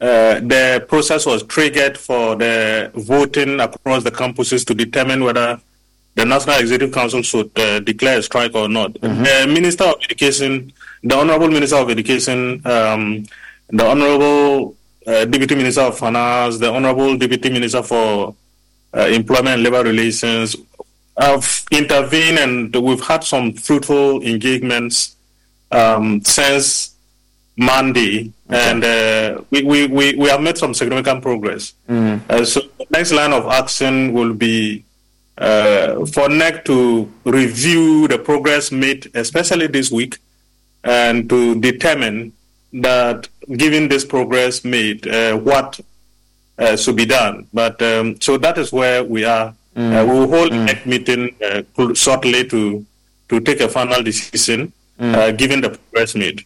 uh, 0.00 0.40
the 0.40 0.84
process 0.88 1.26
was 1.26 1.42
triggered 1.44 1.96
for 1.96 2.36
the 2.36 2.90
voting 2.94 3.60
across 3.60 4.04
the 4.04 4.10
campuses 4.10 4.64
to 4.66 4.74
determine 4.74 5.24
whether 5.24 5.60
the 6.14 6.24
National 6.24 6.58
Executive 6.58 6.92
Council 6.92 7.22
should 7.22 7.50
uh, 7.58 7.80
declare 7.80 8.18
a 8.18 8.22
strike 8.22 8.54
or 8.54 8.68
not. 8.68 8.92
Mm-hmm. 8.94 9.22
The 9.22 9.52
Minister 9.52 9.84
of 9.84 9.96
Education, 10.02 10.72
the 11.02 11.16
Honorable 11.16 11.48
Minister 11.48 11.76
of 11.76 11.90
Education, 11.90 12.62
um, 12.66 13.24
the 13.68 13.86
Honorable 13.86 14.76
uh, 15.06 15.24
Deputy 15.24 15.54
Minister 15.54 15.82
of 15.82 15.98
Finance, 15.98 16.58
the 16.58 16.70
Honorable 16.70 17.16
Deputy 17.16 17.50
Minister 17.50 17.82
for 17.82 18.34
uh, 18.94 19.00
Employment 19.00 19.54
and 19.54 19.62
Labor 19.62 19.84
Relations 19.84 20.56
have 21.18 21.64
intervened 21.70 22.38
and 22.38 22.76
we've 22.76 23.02
had 23.02 23.22
some 23.22 23.52
fruitful 23.52 24.22
engagements 24.22 25.16
um, 25.70 26.22
since 26.24 26.96
Monday, 27.56 28.32
and 28.48 28.82
uh, 28.82 29.42
we, 29.50 29.62
we, 29.62 29.86
we, 29.86 30.14
we 30.14 30.28
have 30.28 30.40
made 30.40 30.56
some 30.56 30.72
significant 30.72 31.22
progress. 31.22 31.74
Mm. 31.88 32.28
Uh, 32.30 32.44
so 32.44 32.60
the 32.78 32.86
next 32.90 33.12
line 33.12 33.32
of 33.32 33.46
action 33.46 34.12
will 34.12 34.32
be 34.32 34.82
uh, 35.38 36.04
for 36.06 36.28
NEC 36.28 36.64
to 36.66 37.10
review 37.24 38.08
the 38.08 38.18
progress 38.18 38.70
made, 38.72 39.10
especially 39.14 39.66
this 39.66 39.90
week, 39.90 40.18
and 40.84 41.28
to 41.28 41.58
determine 41.60 42.32
that, 42.72 43.28
given 43.56 43.88
this 43.88 44.04
progress 44.04 44.64
made, 44.64 45.06
uh, 45.08 45.36
what 45.36 45.80
uh, 46.58 46.76
should 46.76 46.96
be 46.96 47.06
done. 47.06 47.46
But 47.52 47.80
um, 47.82 48.20
so 48.20 48.36
that 48.38 48.58
is 48.58 48.72
where 48.72 49.02
we 49.02 49.24
are. 49.24 49.54
Mm. 49.76 49.92
Uh, 50.02 50.04
we 50.04 50.12
will 50.20 50.28
hold 50.28 50.52
a 50.52 50.64
NEC 50.64 50.86
meeting 50.86 51.34
uh, 51.44 51.62
shortly 51.94 52.44
to 52.48 52.84
to 53.28 53.40
take 53.40 53.60
a 53.60 53.68
final 53.68 54.02
decision, 54.02 54.72
Mm. 55.00 55.14
uh, 55.14 55.30
given 55.32 55.62
the 55.62 55.70
progress 55.70 56.14
made. 56.14 56.44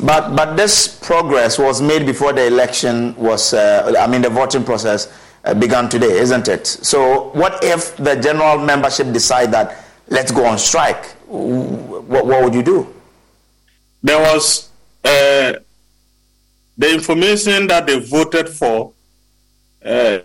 But 0.00 0.34
but 0.34 0.56
this 0.56 0.88
progress 0.88 1.56
was 1.56 1.80
made 1.80 2.04
before 2.04 2.32
the 2.32 2.44
election 2.46 3.14
was. 3.14 3.54
Uh, 3.54 3.94
I 3.96 4.08
mean, 4.08 4.22
the 4.22 4.30
voting 4.30 4.64
process 4.64 5.06
uh, 5.44 5.54
began 5.54 5.88
today, 5.88 6.18
isn't 6.18 6.48
it? 6.48 6.66
So, 6.66 7.30
what 7.30 7.62
if 7.64 7.96
the 7.96 8.16
general 8.16 8.58
membership 8.58 9.12
decide 9.12 9.52
that 9.52 9.84
let's 10.08 10.32
go 10.32 10.44
on 10.46 10.58
strike? 10.58 11.04
What, 11.26 12.26
what 12.26 12.44
would 12.44 12.54
you 12.54 12.62
do? 12.62 12.94
There 14.02 14.18
was 14.18 14.68
uh, 15.04 15.54
the 16.76 16.92
information 16.92 17.66
that 17.68 17.86
they 17.86 17.98
voted 17.98 18.48
for 18.48 18.92
uh, 19.84 20.18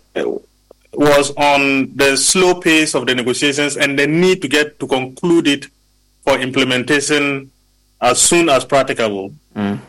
was 0.93 1.31
on 1.35 1.95
the 1.95 2.15
slow 2.15 2.59
pace 2.59 2.95
of 2.95 3.05
the 3.05 3.13
negotiations 3.13 3.77
and 3.77 3.97
the 3.97 4.07
need 4.07 4.41
to 4.41 4.47
get 4.47 4.79
to 4.79 4.87
conclude 4.87 5.47
it 5.47 5.67
for 6.23 6.37
implementation 6.39 7.51
as 8.01 8.21
soon 8.21 8.49
as 8.49 8.65
practicable. 8.65 9.33
Mm. 9.55 9.79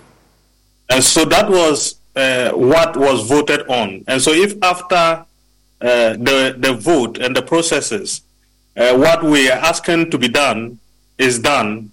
And 0.91 1.05
so 1.05 1.25
that 1.27 1.49
was 1.51 1.98
uh, 2.19 2.51
what 2.53 2.97
was 2.97 3.29
voted 3.29 3.63
on. 3.69 4.05
And 4.09 4.21
so 4.21 4.33
if 4.33 4.61
after 4.63 5.25
uh, 5.81 6.13
the, 6.29 6.57
the 6.59 6.73
vote 6.75 7.19
and 7.19 7.35
the 7.35 7.43
processes, 7.43 8.23
uh, 8.77 8.97
what 8.97 9.23
we 9.23 9.49
are 9.51 9.59
asking 9.59 10.11
to 10.11 10.19
be 10.19 10.29
done 10.29 10.79
is 11.17 11.39
done, 11.39 11.93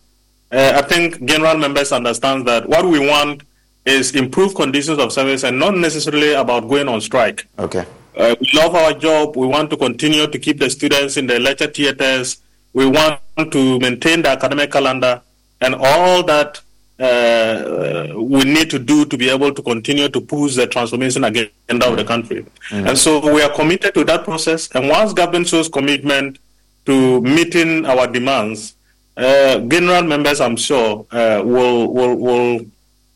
uh, 0.51 0.73
I 0.75 0.81
think 0.81 1.23
general 1.25 1.57
members 1.57 1.91
understand 1.91 2.47
that 2.47 2.67
what 2.67 2.85
we 2.85 2.99
want 2.99 3.43
is 3.85 4.15
improved 4.15 4.55
conditions 4.55 4.97
of 4.97 5.13
service 5.13 5.43
and 5.43 5.59
not 5.59 5.75
necessarily 5.75 6.33
about 6.33 6.67
going 6.67 6.87
on 6.87 7.01
strike. 7.01 7.47
Okay. 7.59 7.85
Uh, 8.17 8.35
we 8.39 8.49
love 8.53 8.73
our 8.73 8.93
job. 8.93 9.35
We 9.35 9.45
want 9.45 9.69
to 9.71 9.77
continue 9.77 10.25
to 10.25 10.39
keep 10.39 10.57
the 10.57 10.69
students 10.69 11.17
in 11.17 11.27
the 11.27 11.39
lecture 11.39 11.67
theaters. 11.67 12.37
We 12.73 12.87
want 12.87 13.19
to 13.51 13.79
maintain 13.79 14.23
the 14.23 14.29
academic 14.29 14.71
calendar 14.71 15.21
and 15.61 15.75
all 15.75 16.23
that 16.23 16.61
uh, 16.99 18.13
we 18.15 18.43
need 18.43 18.69
to 18.69 18.79
do 18.79 19.05
to 19.05 19.17
be 19.17 19.29
able 19.29 19.53
to 19.53 19.61
continue 19.61 20.07
to 20.07 20.21
push 20.21 20.55
the 20.55 20.65
transformation 20.67 21.23
agenda 21.23 21.87
of 21.87 21.97
the 21.97 22.05
country. 22.05 22.45
Mm. 22.69 22.89
And 22.89 22.97
so 22.97 23.33
we 23.33 23.41
are 23.41 23.53
committed 23.53 23.93
to 23.95 24.03
that 24.05 24.23
process. 24.23 24.69
And 24.73 24.87
once 24.87 25.13
government 25.13 25.47
shows 25.47 25.67
commitment 25.67 26.39
to 26.85 27.21
meeting 27.21 27.85
our 27.85 28.07
demands, 28.07 28.75
uh, 29.17 29.59
general 29.59 30.03
members, 30.03 30.39
I'm 30.41 30.55
sure, 30.55 31.05
uh, 31.11 31.41
will 31.43 31.91
will 31.91 32.15
will 32.15 32.65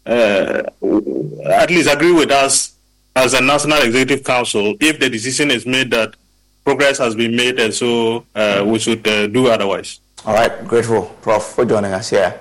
uh, 0.06 0.64
at 1.46 1.70
least 1.70 1.90
agree 1.90 2.12
with 2.14 2.32
us 2.32 2.76
as 3.16 3.34
a 3.34 3.42
national 3.42 3.82
executive 3.82 4.24
council 4.24 4.76
if 4.80 5.00
the 5.00 5.10
decision 5.10 5.52
is 5.52 5.66
made 5.66 5.92
that 5.92 6.16
progress 6.64 6.98
has 6.98 7.16
been 7.16 7.36
made, 7.36 7.60
and 7.60 7.74
so 7.74 8.26
uh, 8.36 8.64
we 8.66 8.80
should 8.80 9.06
uh, 9.08 9.28
do 9.28 9.48
otherwise. 9.48 10.00
All 10.26 10.34
right, 10.34 10.66
grateful, 10.68 11.04
Prof, 11.22 11.44
for 11.44 11.66
joining 11.66 11.94
us 11.94 12.10
here. 12.10 12.40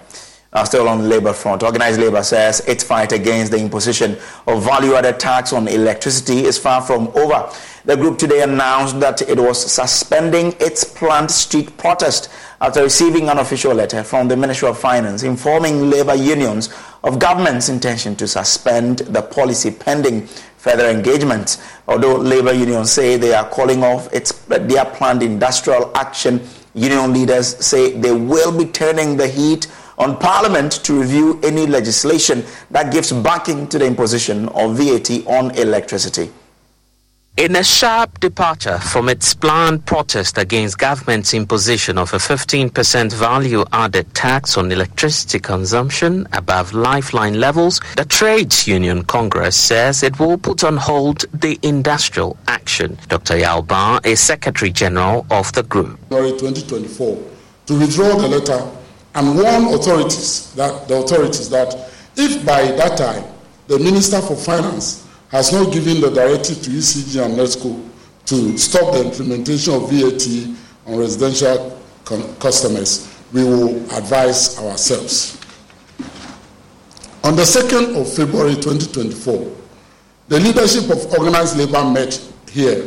Now, 0.55 0.65
still 0.65 0.89
on 0.89 1.03
the 1.03 1.09
labor 1.09 1.35
front, 1.35 1.63
organized 1.63 2.01
labor 2.01 2.23
says 2.23 2.61
its 2.61 2.83
fight 2.83 3.13
against 3.13 3.53
the 3.53 3.59
imposition 3.59 4.17
of 4.47 4.65
value-added 4.65 5.21
tax 5.21 5.53
on 5.53 5.69
electricity 5.69 6.47
is 6.47 6.57
far 6.57 6.81
from 6.81 7.09
over. 7.09 7.51
The 7.85 7.97
group 7.97 8.19
today 8.19 8.41
announced 8.43 8.99
that 9.01 9.21
it 9.21 9.39
was 9.39 9.71
suspending 9.71 10.55
its 10.59 10.85
planned 10.85 11.31
street 11.31 11.77
protest 11.77 12.31
after 12.63 12.83
receiving 12.83 13.29
an 13.29 13.37
official 13.39 13.75
letter 13.75 14.03
from 14.03 14.29
the 14.29 14.39
Ministry 14.39 14.69
of 14.69 14.79
Finance 14.79 15.23
informing 15.23 15.91
labor 15.91 16.15
unions 16.15 16.71
of 17.05 17.19
government's 17.19 17.69
intention 17.69 18.17
to 18.17 18.27
suspend 18.27 19.01
the 19.01 19.21
policy 19.21 19.71
pending 19.71 20.27
further 20.57 20.89
engagement. 20.89 21.63
Although 21.87 22.17
labor 22.17 22.55
unions 22.55 22.91
say 22.91 23.19
they 23.19 23.35
are 23.35 23.49
calling 23.49 23.85
off 23.85 24.11
its, 24.15 24.33
their 24.47 24.87
planned 24.87 25.23
industrial 25.23 25.93
action, 25.95 26.41
union 26.75 27.13
leaders 27.13 27.63
say 27.65 27.93
they 27.99 28.13
will 28.13 28.57
be 28.57 28.65
turning 28.65 29.19
the 29.19 29.29
heat 29.29 29.67
on 29.99 30.17
Parliament 30.17 30.73
to 30.85 31.01
review 31.01 31.41
any 31.43 31.67
legislation 31.67 32.45
that 32.71 32.93
gives 32.93 33.13
backing 33.13 33.69
to 33.69 33.79
the 33.79 33.87
imposition 33.87 34.49
of 34.51 34.77
VAT 34.77 35.11
on 35.27 35.51
electricity. 35.57 36.31
In 37.37 37.55
a 37.55 37.63
sharp 37.63 38.19
departure 38.19 38.79
from 38.79 39.09
its 39.09 39.33
planned 39.33 39.87
protest 39.87 40.39
against 40.39 40.77
government's 40.79 41.35
imposition 41.35 41.97
of 41.97 42.13
a 42.13 42.17
15% 42.17 43.13
value 43.13 43.65
added 43.73 44.13
tax 44.13 44.57
on 44.57 44.73
electricity 44.73 45.39
consumption 45.39 46.27
above 46.33 46.73
lifeline 46.73 47.39
levels, 47.39 47.81
the 47.97 48.05
Trades 48.05 48.67
Union 48.67 49.05
Congress 49.05 49.55
says 49.55 50.03
it 50.03 50.19
will 50.19 50.37
put 50.37 50.65
on 50.65 50.77
hold 50.77 51.27
the 51.33 51.57
industrial 51.63 52.37
action. 52.49 52.99
Dr. 53.07 53.39
Yaw 53.39 53.63
Baah 53.63 54.05
is 54.05 54.19
Secretary 54.19 54.73
General 54.73 55.25
of 55.31 55.53
the 55.53 55.63
group. 55.63 55.97
January 56.11 56.33
2024 56.33 57.23
to 57.67 57.79
withdraw 57.79 58.17
the 58.17 58.27
letter 58.27 58.78
and 59.19 59.35
warn 59.35 59.75
authorities 59.75 60.53
that 60.55 60.87
the 60.87 60.95
authorities 60.97 61.51
that 61.51 61.75
if 62.17 62.47
by 62.47 62.63
that 62.73 62.97
time 62.97 63.25
the 63.67 63.77
Minister 63.81 64.21
for 64.21 64.37
Finance 64.37 65.07
has 65.31 65.53
not 65.53 65.73
given 65.73 66.01
the 66.01 66.09
directive 66.11 66.63
to 66.63 66.71
ECG 66.71 67.25
and 67.25 67.35
NEDCo 67.37 67.89
to 68.27 68.57
stop 68.57 68.95
the 68.95 69.05
implementation 69.05 69.75
of 69.75 69.91
VAT 69.91 70.25
on 70.87 70.99
residential 70.99 71.81
con- 72.05 72.35
customers, 72.37 73.13
we 73.33 73.43
will 73.43 73.77
advise 73.97 74.57
ourselves. 74.61 75.37
On 77.25 77.35
the 77.35 77.43
2nd 77.43 78.01
of 78.01 78.11
February 78.15 78.55
2024, 78.55 79.57
the 80.29 80.39
leadership 80.41 80.85
of 80.91 81.13
organized 81.19 81.59
labor 81.59 81.85
met 81.91 82.15
here 82.51 82.87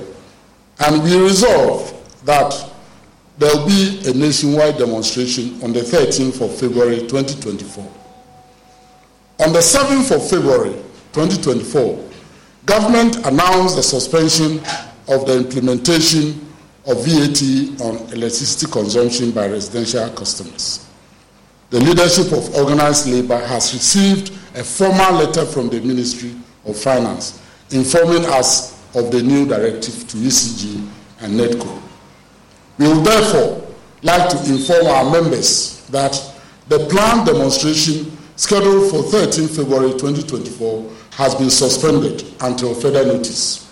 and 0.79 1.03
we 1.03 1.21
resolved 1.21 1.93
that 2.25 2.70
there 3.41 3.55
will 3.57 3.65
be 3.65 3.99
a 4.07 4.13
nationwide 4.13 4.77
demonstration 4.77 5.59
on 5.63 5.73
the 5.73 5.79
13th 5.79 6.41
of 6.45 6.55
February 6.59 6.99
2024. 7.07 7.83
On 9.39 9.51
the 9.51 9.57
7th 9.57 10.15
of 10.15 10.29
February 10.29 10.73
2024, 11.13 12.07
government 12.67 13.15
announced 13.25 13.77
the 13.77 13.81
suspension 13.81 14.59
of 15.07 15.25
the 15.25 15.37
implementation 15.37 16.47
of 16.85 17.03
VAT 17.03 17.81
on 17.81 17.95
electricity 18.13 18.71
consumption 18.71 19.31
by 19.31 19.47
residential 19.47 20.07
customers. 20.11 20.85
The 21.71 21.79
leadership 21.79 22.31
of 22.33 22.53
organized 22.55 23.07
labor 23.07 23.39
has 23.39 23.73
received 23.73 24.29
a 24.55 24.63
formal 24.63 25.13
letter 25.13 25.47
from 25.47 25.67
the 25.69 25.81
Ministry 25.81 26.35
of 26.63 26.77
Finance 26.77 27.41
informing 27.71 28.23
us 28.25 28.77
of 28.95 29.09
the 29.11 29.23
new 29.23 29.47
directive 29.47 30.07
to 30.09 30.17
ECG 30.17 30.87
and 31.21 31.39
NEDCo. 31.39 31.80
We 32.77 32.87
would 32.87 33.05
therefore 33.05 33.67
like 34.01 34.29
to 34.29 34.37
inform 34.51 34.87
our 34.87 35.11
members 35.11 35.85
that 35.89 36.13
the 36.67 36.79
planned 36.87 37.25
demonstration 37.27 38.17
scheduled 38.35 38.89
for 38.91 39.03
13 39.03 39.47
February 39.47 39.91
2024 39.91 40.89
has 41.11 41.35
been 41.35 41.49
suspended 41.49 42.23
until 42.41 42.73
further 42.73 43.05
notice. 43.05 43.71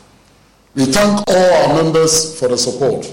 We 0.75 0.85
thank 0.85 1.23
all 1.27 1.53
our 1.53 1.83
members 1.83 2.39
for 2.39 2.47
the 2.47 2.57
support, 2.57 3.11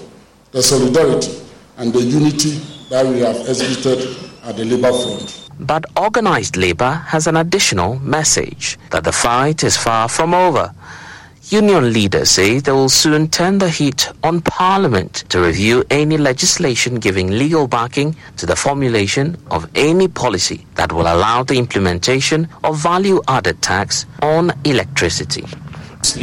the 0.53 0.63
solidarity, 0.63 1.33
and 1.79 1.93
the 1.93 2.01
unity 2.03 2.61
that 2.91 3.07
we 3.07 3.21
have 3.21 3.37
exhibited 3.49 4.17
at 4.45 4.57
the 4.57 4.65
labor 4.65 4.93
front. 4.93 5.49
But 5.59 5.87
organized 5.97 6.57
labor 6.59 6.93
has 7.07 7.27
an 7.27 7.37
additional 7.39 7.99
message 8.01 8.79
that 8.91 9.05
the 9.05 9.13
fight 9.13 9.65
is 9.65 9.77
far 9.77 10.09
from 10.09 10.35
over. 10.35 10.75
Union 11.51 11.93
leaders 11.93 12.29
say 12.31 12.59
they 12.59 12.73
will 12.73 12.89
soon 12.89 13.29
turn 13.29 13.59
the 13.59 13.71
heat 13.71 14.11
on 14.25 14.41
Parliament 14.41 15.25
to 15.29 15.41
review 15.41 15.85
any 15.91 16.17
legislation 16.19 16.97
giving 16.97 17.31
legal 17.31 17.69
backing 17.69 18.17
to 18.37 18.47
the 18.47 18.57
formulation 18.57 19.37
of 19.53 19.69
any 19.77 20.09
policy 20.09 20.67
that 20.75 20.93
will 20.93 21.03
allow 21.03 21.45
the 21.45 21.57
implementation 21.57 22.49
of 22.65 22.77
value 22.79 23.23
added 23.29 23.63
tax 23.63 24.07
on 24.23 24.51
electricity. 24.65 25.43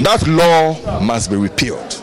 That 0.03 0.25
law 0.27 0.99
must 0.99 1.29
be 1.29 1.37
repealed. 1.37 2.01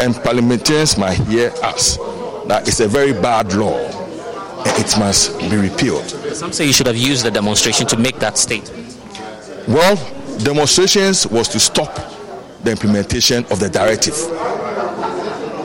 And 0.00 0.14
parliamentarians 0.14 0.96
might 0.96 1.18
hear 1.28 1.52
us 1.62 1.98
that 2.46 2.66
it's 2.66 2.80
a 2.80 2.88
very 2.88 3.12
bad 3.12 3.52
law 3.52 3.76
and 3.76 4.78
it 4.84 4.98
must 4.98 5.38
be 5.38 5.54
repealed. 5.56 6.08
Some 6.34 6.52
say 6.52 6.64
you 6.66 6.72
should 6.72 6.86
have 6.86 6.96
used 6.96 7.26
the 7.26 7.30
demonstration 7.30 7.86
to 7.88 7.98
make 7.98 8.18
that 8.20 8.38
statement. 8.38 8.96
Well, 9.68 9.96
demonstrations 10.44 11.26
was 11.26 11.48
to 11.48 11.60
stop 11.60 11.94
the 12.62 12.70
implementation 12.70 13.44
of 13.50 13.60
the 13.60 13.68
directive. 13.68 14.14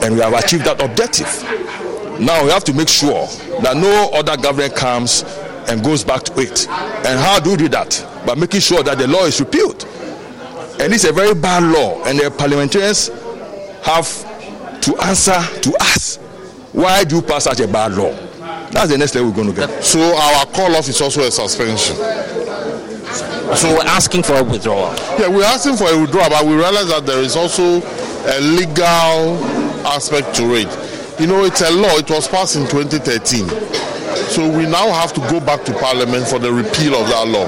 And 0.03 0.15
we 0.15 0.21
have 0.21 0.33
achieved 0.33 0.65
that 0.65 0.81
objective. 0.81 1.41
Now 2.19 2.43
we 2.43 2.51
have 2.51 2.63
to 2.65 2.73
make 2.73 2.87
sure 2.89 3.27
that 3.61 3.75
no 3.75 4.09
other 4.13 4.37
government 4.37 4.75
comes 4.75 5.23
and 5.67 5.83
goes 5.83 6.03
back 6.03 6.23
to 6.23 6.39
it. 6.39 6.67
And 6.69 7.19
how 7.19 7.39
do 7.39 7.51
we 7.51 7.57
do 7.57 7.69
that? 7.69 8.05
By 8.25 8.35
making 8.35 8.61
sure 8.61 8.83
that 8.83 8.97
the 8.97 9.07
law 9.07 9.25
is 9.25 9.39
repealed. 9.39 9.83
And 10.79 10.93
it's 10.93 11.05
a 11.05 11.11
very 11.11 11.33
bad 11.33 11.63
law, 11.63 12.03
and 12.03 12.19
the 12.19 12.29
parliamentarians 12.29 13.07
have 13.83 14.07
to 14.81 14.97
answer 14.97 15.39
to 15.61 15.75
us. 15.79 16.17
Why 16.73 17.03
do 17.03 17.15
you 17.17 17.21
pass 17.21 17.45
such 17.45 17.61
a 17.61 17.67
bad 17.67 17.93
law? 17.93 18.11
That's 18.71 18.89
the 18.91 18.97
next 18.97 19.15
level 19.15 19.29
we're 19.31 19.37
going 19.37 19.53
to 19.53 19.67
get. 19.67 19.83
So 19.83 19.99
our 19.99 20.45
call 20.47 20.75
off 20.75 20.89
is 20.89 20.99
also 21.01 21.21
a 21.21 21.31
suspension. 21.31 21.95
So 23.55 23.73
we're 23.73 23.85
asking 23.85 24.23
for 24.23 24.33
a 24.33 24.43
withdrawal. 24.43 24.93
Yeah, 25.19 25.29
we're 25.29 25.43
asking 25.43 25.77
for 25.77 25.87
a 25.89 25.99
withdrawal, 25.99 26.29
but 26.29 26.45
we 26.45 26.55
realize 26.55 26.87
that 26.89 27.05
there 27.05 27.21
is 27.21 27.35
also 27.35 27.81
a 27.81 28.39
legal 28.41 29.39
aspect 29.87 30.35
to 30.35 30.55
it. 30.55 30.67
You 31.19 31.27
know, 31.27 31.45
it's 31.45 31.61
a 31.61 31.71
law. 31.71 31.95
It 31.95 32.09
was 32.09 32.27
passed 32.27 32.55
in 32.55 32.67
2013. 32.67 33.47
So 34.29 34.49
we 34.49 34.65
now 34.65 34.91
have 34.91 35.13
to 35.13 35.21
go 35.31 35.39
back 35.39 35.63
to 35.65 35.73
Parliament 35.73 36.27
for 36.27 36.39
the 36.39 36.51
repeal 36.51 36.95
of 36.95 37.07
that 37.07 37.27
law. 37.27 37.45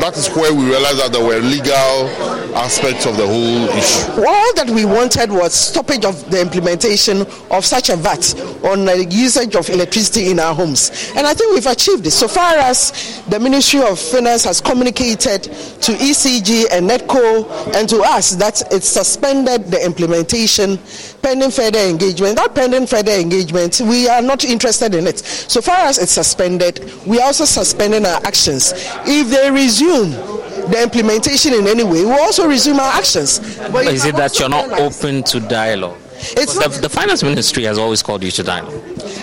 That 0.00 0.16
is 0.16 0.28
where 0.34 0.52
we 0.52 0.64
realized 0.64 0.98
that 0.98 1.12
there 1.12 1.24
were 1.24 1.38
legal 1.40 2.08
aspects 2.54 3.06
of 3.06 3.16
the 3.16 3.26
whole 3.26 3.68
issue. 3.70 4.26
All 4.26 4.54
that 4.54 4.70
we 4.70 4.84
wanted 4.84 5.30
was 5.30 5.54
stoppage 5.54 6.04
of 6.04 6.30
the 6.30 6.40
implementation 6.40 7.22
of 7.50 7.64
such 7.64 7.88
a 7.88 7.96
VAT 7.96 8.34
on 8.64 8.84
the 8.84 9.06
usage 9.10 9.56
of 9.56 9.68
electricity 9.70 10.30
in 10.30 10.38
our 10.38 10.54
homes. 10.54 11.12
And 11.16 11.26
I 11.26 11.34
think 11.34 11.54
we've 11.54 11.66
achieved 11.66 12.06
it. 12.06 12.10
So 12.12 12.28
far 12.28 12.56
as 12.56 13.22
the 13.28 13.38
Ministry 13.38 13.80
of 13.80 13.98
Finance 13.98 14.44
has 14.44 14.60
communicated 14.60 15.44
to 15.44 15.92
ECG 15.92 16.66
and 16.72 16.88
NEDCo 16.88 17.74
and 17.74 17.88
to 17.88 18.00
us 18.02 18.32
that 18.36 18.62
it 18.72 18.82
suspended 18.82 19.66
the 19.66 19.84
implementation 19.84 20.78
pending 21.22 21.50
further 21.50 21.78
engagement. 21.78 22.36
That 22.36 22.54
pending 22.54 22.86
further 22.86 23.12
engagement, 23.12 23.80
we 23.80 24.08
are 24.08 24.22
not 24.22 24.44
interested 24.44 24.94
in 24.94 25.06
it. 25.06 25.18
So 25.18 25.60
far 25.60 25.86
as 25.86 25.98
it's 25.98 26.12
suspended, 26.12 26.92
we 27.06 27.20
are 27.20 27.26
also 27.26 27.44
suspending 27.44 28.06
our 28.06 28.20
actions. 28.24 28.72
If 29.06 29.30
they 29.30 29.50
resume 29.50 30.39
the 30.70 30.82
implementation 30.82 31.52
in 31.54 31.66
any 31.66 31.84
way, 31.84 32.04
we'll 32.04 32.20
also 32.20 32.46
resume 32.48 32.80
our 32.80 32.92
actions. 32.92 33.38
But 33.70 33.86
is 33.86 34.04
it 34.04 34.16
that 34.16 34.38
you're 34.38 34.48
not 34.48 34.70
open 34.80 35.22
to 35.24 35.40
dialogue? 35.40 35.98
It's 36.36 36.54
the, 36.58 36.68
the 36.82 36.88
finance 36.88 37.22
ministry 37.22 37.64
has 37.64 37.78
always 37.78 38.02
called 38.02 38.22
you 38.22 38.30
to 38.32 38.42
dialogue. 38.42 38.82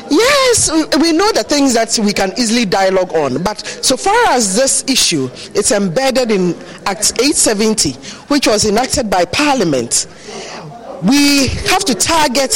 Yes, 0.09 0.71
we 0.99 1.11
know 1.11 1.31
the 1.31 1.43
things 1.47 1.73
that 1.75 1.97
we 2.03 2.11
can 2.11 2.31
easily 2.37 2.65
dialogue 2.65 3.13
on. 3.13 3.43
But 3.43 3.59
so 3.81 3.95
far 3.97 4.15
as 4.29 4.55
this 4.55 4.83
issue, 4.87 5.29
it's 5.53 5.71
embedded 5.71 6.31
in 6.31 6.55
Act 6.85 7.13
870, 7.19 7.93
which 8.33 8.47
was 8.47 8.65
enacted 8.65 9.09
by 9.09 9.25
Parliament. 9.25 10.07
We 11.03 11.47
have 11.69 11.85
to 11.85 11.93
target 11.93 12.51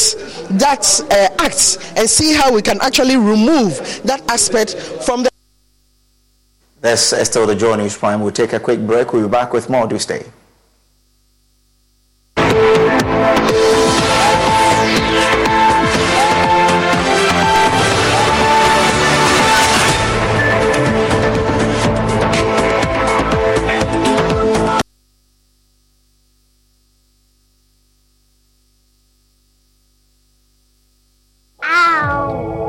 that 0.52 0.84
uh, 1.12 1.44
act 1.44 1.78
and 1.96 2.10
see 2.10 2.34
how 2.34 2.52
we 2.52 2.62
can 2.64 2.80
actually 2.82 3.18
remove 3.18 3.78
that 4.04 4.24
aspect 4.30 4.74
from 5.06 5.24
the. 5.24 5.32
That's 6.82 7.14
still 7.30 7.46
the 7.46 7.56
Joy 7.56 7.76
News 7.76 7.96
Prime. 7.96 8.22
We'll 8.22 8.32
take 8.32 8.54
a 8.54 8.60
quick 8.60 8.80
break. 8.80 9.14
We'll 9.14 9.28
be 9.28 9.32
back 9.32 9.54
with 9.54 9.70
more. 9.70 9.88
Do 9.88 10.00
stay. 10.00 10.26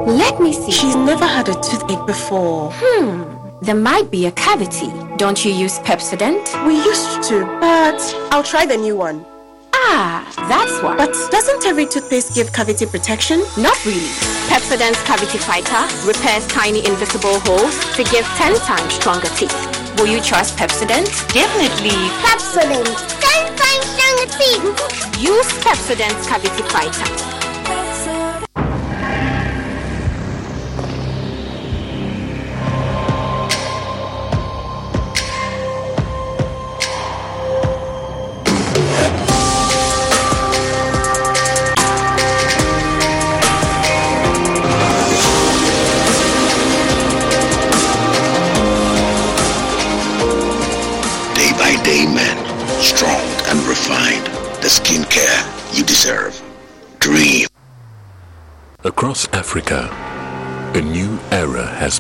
Let 0.05 0.39
me 0.41 0.53
see. 0.53 0.71
She's 0.71 0.97
never 0.97 1.25
had 1.25 1.49
a 1.49 1.55
toothache 1.55 2.07
before. 2.07 2.71
Hmm. 2.75 3.42
There 3.63 3.77
might 3.77 4.11
be 4.11 4.27
a 4.27 4.33
cavity. 4.33 4.91
Don't 5.19 5.45
you 5.45 5.53
use 5.53 5.79
Pepsodent? 5.79 6.43
We 6.67 6.75
used 6.75 7.23
to, 7.29 7.47
but 7.61 7.95
I'll 8.33 8.43
try 8.43 8.67
the 8.67 8.77
new 8.77 8.97
one. 8.97 9.25
Ah, 9.73 10.27
that's 10.49 10.83
why. 10.83 10.97
But 10.97 11.15
doesn't 11.31 11.65
every 11.65 11.87
toothpaste 11.87 12.35
give 12.35 12.53
cavity 12.53 12.87
protection? 12.87 13.39
Not 13.57 13.79
really. 13.87 14.11
Pepsodent's 14.51 15.01
Cavity 15.05 15.39
Fighter 15.39 15.79
repairs 16.05 16.45
tiny 16.49 16.85
invisible 16.85 17.39
holes 17.47 17.79
to 17.95 18.03
give 18.03 18.27
10 18.35 18.57
times 18.67 18.95
stronger 18.95 19.29
teeth. 19.39 19.55
Will 19.97 20.09
you 20.09 20.21
trust 20.21 20.59
Pepsodent? 20.59 21.07
Definitely. 21.33 21.95
Pepsodent, 22.19 22.91
10 23.23 23.57
times 23.63 23.87
stronger 23.95 24.29
teeth. 24.43 25.23
Use 25.23 25.53
Pepsodent's 25.63 26.27
Cavity 26.27 26.65
Fighter. 26.67 27.42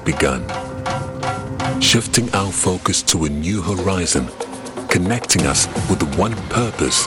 Begun. 0.04 0.42
Shifting 1.80 2.32
our 2.34 2.52
focus 2.52 3.02
to 3.04 3.24
a 3.24 3.28
new 3.28 3.62
horizon, 3.62 4.28
connecting 4.88 5.46
us 5.46 5.66
with 5.88 6.02
one 6.16 6.34
purpose 6.48 7.06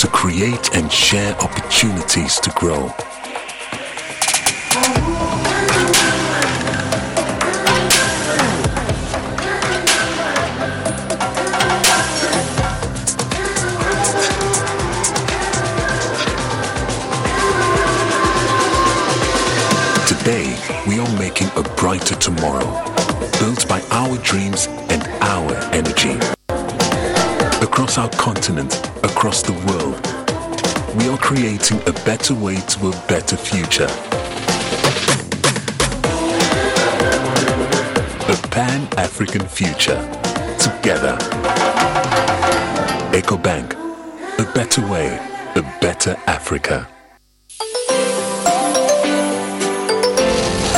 to 0.00 0.08
create 0.08 0.74
and 0.74 0.90
share 0.90 1.34
opportunities 1.36 2.40
to 2.40 2.50
grow. 2.50 2.90
Making 21.18 21.48
a 21.56 21.62
brighter 21.76 22.14
tomorrow, 22.16 22.66
built 23.38 23.68
by 23.68 23.80
our 23.90 24.16
dreams 24.18 24.66
and 24.90 25.02
our 25.22 25.54
energy. 25.72 26.18
Across 27.62 27.98
our 27.98 28.10
continent, 28.10 28.74
across 29.02 29.42
the 29.42 29.52
world, 29.66 30.00
we 30.96 31.08
are 31.08 31.18
creating 31.18 31.80
a 31.86 31.92
better 32.04 32.34
way 32.34 32.56
to 32.56 32.88
a 32.88 32.90
better 33.08 33.36
future. 33.36 33.88
A 38.28 38.48
Pan 38.48 38.88
African 38.98 39.46
future. 39.46 40.00
Together. 40.58 41.16
EcoBank. 43.12 43.74
A 44.38 44.52
better 44.54 44.86
way, 44.88 45.18
a 45.56 45.62
better 45.80 46.16
Africa. 46.26 46.88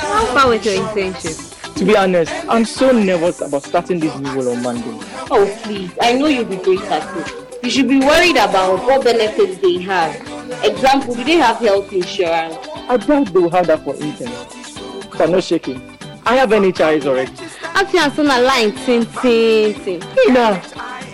How 0.00 0.26
far 0.34 0.48
with 0.50 0.64
your 0.66 0.74
internship? 0.74 1.74
To 1.76 1.84
be 1.84 1.96
honest, 1.96 2.32
I'm 2.48 2.64
so 2.66 2.92
nervous 2.92 3.40
about 3.40 3.62
starting 3.62 4.00
this 4.00 4.14
new 4.18 4.30
role 4.32 4.50
on 4.50 4.62
Monday. 4.62 4.98
Oh, 5.30 5.58
please. 5.62 5.90
I 6.00 6.12
know 6.12 6.26
you'll 6.26 6.44
be 6.44 6.56
great 6.56 6.82
at 6.82 7.16
it. 7.16 7.64
You 7.64 7.70
should 7.70 7.88
be 7.88 8.00
worried 8.00 8.36
about 8.36 8.82
what 8.84 9.04
benefits 9.04 9.58
they 9.58 9.78
have. 9.78 10.14
Example, 10.62 11.14
do 11.14 11.24
they 11.24 11.36
have 11.36 11.56
health 11.56 11.90
insurance? 11.92 12.56
I 12.88 12.98
doubt 12.98 13.32
they 13.32 13.40
will 13.40 13.50
have 13.50 13.66
that 13.68 13.82
for 13.82 13.94
interns. 13.94 15.08
But 15.16 15.30
no 15.30 15.40
shaking. 15.40 15.80
I 16.26 16.36
have 16.36 16.50
NHIS 16.50 17.06
already. 17.06 17.32
Actually, 17.62 18.00
I'm 18.00 18.12
on 18.20 18.26
a 18.26 18.42
line. 18.42 18.72
Tin, 18.72 19.06
tin, 19.06 19.74
tin. 19.74 20.00
Hey, 20.02 20.32
now, 20.32 20.60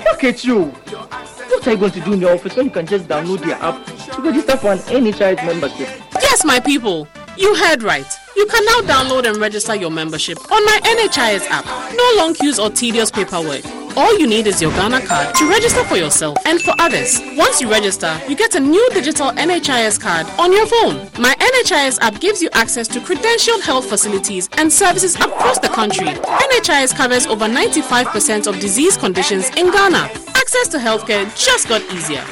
look 0.04 0.24
at 0.24 0.44
you. 0.44 0.64
What 0.64 1.66
are 1.68 1.70
you 1.70 1.78
going 1.78 1.92
to 1.92 2.00
do 2.00 2.12
in 2.12 2.20
your 2.20 2.34
office 2.34 2.56
when 2.56 2.66
you 2.66 2.72
can 2.72 2.86
just 2.86 3.06
download 3.06 3.40
the 3.40 3.54
app 3.54 3.86
to 4.14 4.22
register 4.22 4.56
for 4.56 4.72
an 4.72 4.78
NHIS 4.78 5.46
membership? 5.46 6.13
Yes, 6.34 6.44
my 6.44 6.58
people. 6.58 7.06
You 7.36 7.54
heard 7.54 7.84
right. 7.84 8.12
You 8.34 8.44
can 8.46 8.64
now 8.64 8.80
download 8.80 9.24
and 9.24 9.36
register 9.36 9.76
your 9.76 9.92
membership 9.92 10.36
on 10.50 10.64
my 10.64 10.80
NHIS 10.82 11.46
app. 11.48 11.64
No 11.94 12.12
long 12.16 12.34
queues 12.34 12.58
or 12.58 12.70
tedious 12.70 13.08
paperwork. 13.08 13.64
All 13.96 14.18
you 14.18 14.26
need 14.26 14.48
is 14.48 14.60
your 14.60 14.72
Ghana 14.72 15.06
card 15.06 15.32
to 15.36 15.48
register 15.48 15.84
for 15.84 15.96
yourself 15.96 16.36
and 16.44 16.60
for 16.60 16.74
others. 16.80 17.20
Once 17.36 17.60
you 17.60 17.70
register, 17.70 18.20
you 18.28 18.34
get 18.34 18.56
a 18.56 18.58
new 18.58 18.84
digital 18.90 19.30
NHIS 19.30 20.00
card 20.00 20.26
on 20.36 20.52
your 20.52 20.66
phone. 20.66 21.08
My 21.20 21.36
NHIS 21.36 22.00
app 22.00 22.20
gives 22.20 22.42
you 22.42 22.48
access 22.52 22.88
to 22.88 22.98
credentialed 22.98 23.62
health 23.62 23.88
facilities 23.88 24.48
and 24.58 24.72
services 24.72 25.14
across 25.14 25.60
the 25.60 25.68
country. 25.68 26.08
NHIS 26.08 26.96
covers 26.96 27.28
over 27.28 27.44
95% 27.44 28.48
of 28.48 28.58
disease 28.58 28.96
conditions 28.96 29.50
in 29.50 29.70
Ghana. 29.70 30.10
Access 30.34 30.66
to 30.72 30.78
healthcare 30.78 31.26
just 31.38 31.68
got 31.68 31.80
easier. 31.92 32.24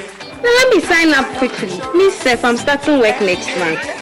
Now 0.42 0.48
let 0.48 0.74
me 0.74 0.80
sign 0.80 1.14
up 1.14 1.26
quickly. 1.38 1.70
Me, 1.96 2.10
Seth, 2.10 2.44
I'm 2.44 2.56
starting 2.56 2.98
work 2.98 3.20
next 3.20 3.56
month. 3.58 4.01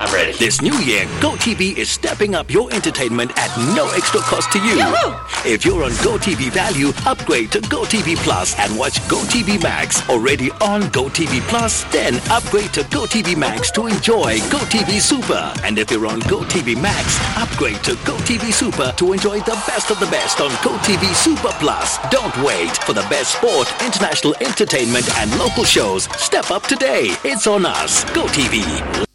I'm 0.00 0.14
ready. 0.14 0.32
This 0.32 0.62
new 0.62 0.72
year, 0.78 1.04
GoTV 1.20 1.76
is 1.76 1.90
stepping 1.90 2.34
up 2.34 2.50
your 2.50 2.72
entertainment 2.72 3.32
at 3.36 3.54
no 3.76 3.90
extra 3.90 4.20
cost 4.20 4.50
to 4.52 4.58
you. 4.58 4.78
Yahoo! 4.78 5.14
If 5.46 5.66
you're 5.66 5.84
on 5.84 5.90
GoTV 5.90 6.50
Value, 6.52 6.88
upgrade 7.04 7.52
to 7.52 7.60
GoTV 7.60 8.16
Plus 8.16 8.58
and 8.58 8.78
watch 8.78 8.98
GoTV 9.12 9.62
Max. 9.62 10.08
Already 10.08 10.50
on 10.52 10.84
GoTV 10.84 11.42
Plus, 11.48 11.84
then 11.92 12.14
upgrade 12.30 12.72
to 12.72 12.80
GoTV 12.84 13.36
Max 13.36 13.70
to 13.72 13.88
enjoy 13.88 14.38
GoTV 14.48 15.02
Super. 15.02 15.52
And 15.64 15.78
if 15.78 15.90
you're 15.90 16.06
on 16.06 16.22
GoTV 16.22 16.80
Max, 16.80 17.20
upgrade 17.36 17.84
to 17.84 17.92
GoTV 17.92 18.54
Super 18.54 18.94
to 18.96 19.12
enjoy 19.12 19.40
the 19.40 19.62
best 19.66 19.90
of 19.90 20.00
the 20.00 20.06
best 20.06 20.40
on 20.40 20.50
GoTV 20.64 21.14
Super 21.14 21.52
Plus. 21.60 21.98
Don't 22.10 22.34
wait 22.42 22.74
for 22.84 22.94
the 22.94 23.06
best 23.10 23.36
sport, 23.36 23.70
international 23.84 24.34
entertainment, 24.40 25.06
and 25.18 25.30
local 25.38 25.64
shows. 25.64 26.04
Step 26.18 26.50
up 26.50 26.62
today. 26.62 27.08
It's 27.22 27.46
on 27.46 27.66
us. 27.66 28.02
GoTV. 28.04 29.09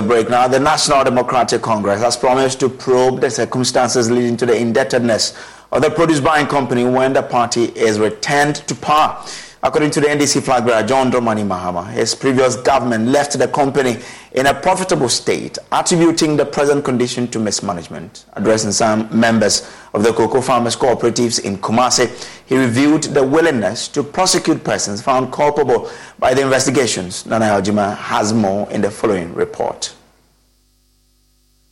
The 0.00 0.06
break. 0.06 0.30
Now, 0.30 0.48
the 0.48 0.58
National 0.58 1.04
Democratic 1.04 1.60
Congress 1.62 2.00
has 2.00 2.16
promised 2.16 2.60
to 2.60 2.68
probe 2.68 3.20
the 3.20 3.30
circumstances 3.30 4.10
leading 4.10 4.36
to 4.38 4.46
the 4.46 4.56
indebtedness 4.56 5.36
of 5.72 5.82
the 5.82 5.90
produce 5.90 6.20
buying 6.20 6.46
company 6.46 6.84
when 6.84 7.12
the 7.12 7.22
party 7.22 7.64
is 7.64 7.98
returned 7.98 8.56
to 8.56 8.74
power. 8.74 9.22
According 9.62 9.90
to 9.90 10.00
the 10.00 10.06
NDC 10.06 10.42
flag 10.42 10.64
bearer, 10.64 10.86
John 10.86 11.12
Dramani 11.12 11.46
Mahama, 11.46 11.86
his 11.92 12.14
previous 12.14 12.56
government 12.56 13.08
left 13.08 13.38
the 13.38 13.46
company 13.46 13.98
in 14.32 14.46
a 14.46 14.54
profitable 14.54 15.10
state, 15.10 15.58
attributing 15.70 16.38
the 16.38 16.46
present 16.46 16.82
condition 16.82 17.28
to 17.28 17.38
mismanagement. 17.38 18.24
Addressing 18.32 18.72
some 18.72 19.06
members 19.18 19.70
of 19.92 20.02
the 20.02 20.14
cocoa 20.14 20.40
farmers 20.40 20.76
cooperatives 20.76 21.44
in 21.44 21.58
Kumasi, 21.58 22.08
he 22.46 22.56
reviewed 22.56 23.02
the 23.02 23.22
willingness 23.22 23.86
to 23.88 24.02
prosecute 24.02 24.64
persons 24.64 25.02
found 25.02 25.30
culpable 25.30 25.90
by 26.18 26.32
the 26.32 26.40
investigations. 26.40 27.26
Nana 27.26 27.44
Aljima 27.44 27.94
has 27.98 28.32
more 28.32 28.70
in 28.70 28.80
the 28.80 28.90
following 28.90 29.34
report. 29.34 29.94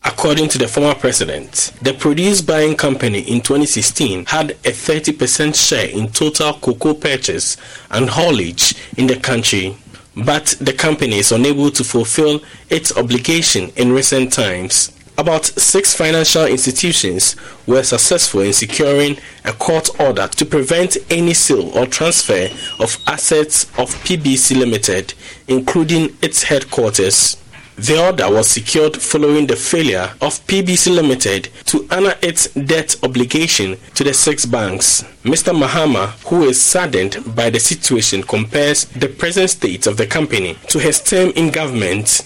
According 0.08 0.48
to 0.48 0.58
the 0.58 0.66
former 0.66 0.94
president, 0.94 1.70
the 1.82 1.92
produce 1.92 2.40
buying 2.40 2.76
company 2.76 3.20
in 3.20 3.42
2016 3.42 4.24
had 4.24 4.52
a 4.52 4.72
30% 4.72 5.54
share 5.54 5.86
in 5.90 6.08
total 6.08 6.54
cocoa 6.54 6.94
purchase 6.94 7.58
and 7.90 8.08
haulage 8.08 8.74
in 8.96 9.06
the 9.06 9.16
country, 9.16 9.76
but 10.16 10.56
the 10.62 10.72
company 10.72 11.18
is 11.18 11.30
unable 11.30 11.70
to 11.72 11.84
fulfill 11.84 12.40
its 12.70 12.96
obligation 12.96 13.70
in 13.76 13.92
recent 13.92 14.32
times. 14.32 14.92
About 15.18 15.44
six 15.44 15.92
financial 15.94 16.46
institutions 16.46 17.36
were 17.66 17.82
successful 17.82 18.40
in 18.40 18.54
securing 18.54 19.18
a 19.44 19.52
court 19.52 19.90
order 20.00 20.26
to 20.26 20.46
prevent 20.46 20.96
any 21.10 21.34
sale 21.34 21.68
or 21.76 21.84
transfer 21.84 22.48
of 22.80 22.96
assets 23.06 23.64
of 23.76 23.90
PBC 24.04 24.56
Limited, 24.56 25.12
including 25.48 26.16
its 26.22 26.44
headquarters. 26.44 27.36
The 27.78 27.96
order 28.04 28.28
was 28.28 28.48
secured 28.48 28.96
following 28.96 29.46
the 29.46 29.54
failure 29.54 30.10
of 30.20 30.44
PBC 30.48 30.92
Limited 30.92 31.48
to 31.66 31.86
honor 31.92 32.14
its 32.22 32.52
debt 32.54 32.96
obligation 33.04 33.78
to 33.94 34.02
the 34.02 34.12
six 34.12 34.44
banks. 34.44 35.04
Mr. 35.22 35.56
Mahama, 35.56 36.08
who 36.28 36.42
is 36.42 36.60
saddened 36.60 37.22
by 37.36 37.50
the 37.50 37.60
situation, 37.60 38.24
compares 38.24 38.86
the 38.86 39.06
present 39.06 39.50
state 39.50 39.86
of 39.86 39.96
the 39.96 40.08
company 40.08 40.54
to 40.66 40.80
his 40.80 41.00
term 41.00 41.30
in 41.36 41.52
government. 41.52 42.22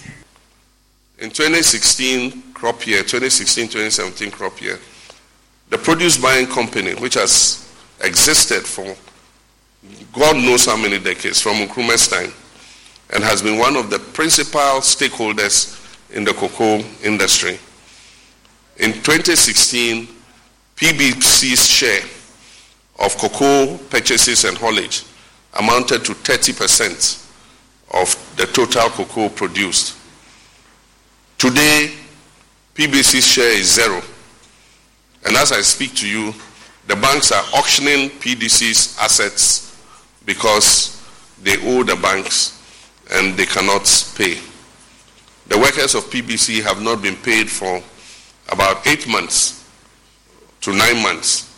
In 1.18 1.28
2016 1.28 2.55
crop 2.55 2.86
year, 2.86 3.03
2016-2017 3.03 4.32
crop 4.32 4.59
year, 4.62 4.78
the 5.68 5.76
produce 5.76 6.16
buying 6.16 6.46
company, 6.46 6.94
which 6.94 7.14
has 7.14 7.70
existed 8.03 8.62
for 8.62 8.96
God 10.14 10.36
knows 10.36 10.64
how 10.64 10.78
many 10.78 10.98
decades, 10.98 11.42
from 11.42 11.57
Nkrumah's 11.57 12.09
time, 12.09 12.32
and 13.13 13.23
has 13.23 13.43
been 13.43 13.59
one 13.59 13.77
of 13.77 13.91
the 13.91 13.99
principal 13.99 14.81
stakeholders 14.81 15.79
in 16.15 16.25
the 16.25 16.33
cocoa 16.33 16.79
industry. 17.05 17.59
In 18.79 18.93
2016, 18.93 20.09
PBC's 20.77 21.69
share 21.69 22.03
of 22.99 23.17
cocoa 23.19 23.77
purchases 23.91 24.45
and 24.45 24.57
haulage 24.57 25.05
amounted 25.59 26.05
to 26.05 26.13
30% 26.13 27.19
of 27.93 28.37
the 28.37 28.47
total 28.47 28.89
cocoa 28.89 29.29
produced. 29.29 29.99
Today, 31.37 31.93
PBC's 32.75 33.27
share 33.27 33.59
is 33.59 33.75
zero. 33.75 34.01
And 35.27 35.37
as 35.37 35.53
I 35.53 35.61
speak 35.61 35.95
to 35.97 36.09
you, 36.09 36.33
the 36.87 36.97
banks 36.97 37.31
are 37.31 37.45
auctioning 37.55 38.11
PBC's 38.11 38.99
assets 38.99 39.77
because 40.25 41.05
they 41.43 41.57
owe 41.59 41.83
the 41.83 41.97
banks 41.97 42.62
and 43.13 43.37
they 43.37 43.47
cannot 43.47 43.85
pay. 44.17 44.39
The 45.49 45.59
workers 45.59 45.95
of 45.95 46.05
PBC 46.05 46.63
have 46.63 46.83
not 46.83 47.03
been 47.03 47.17
paid 47.17 47.51
for 47.51 47.83
about 48.51 48.87
eight 48.87 49.07
months 49.09 49.69
to 50.63 50.73
nine 50.73 51.03
months, 51.03 51.53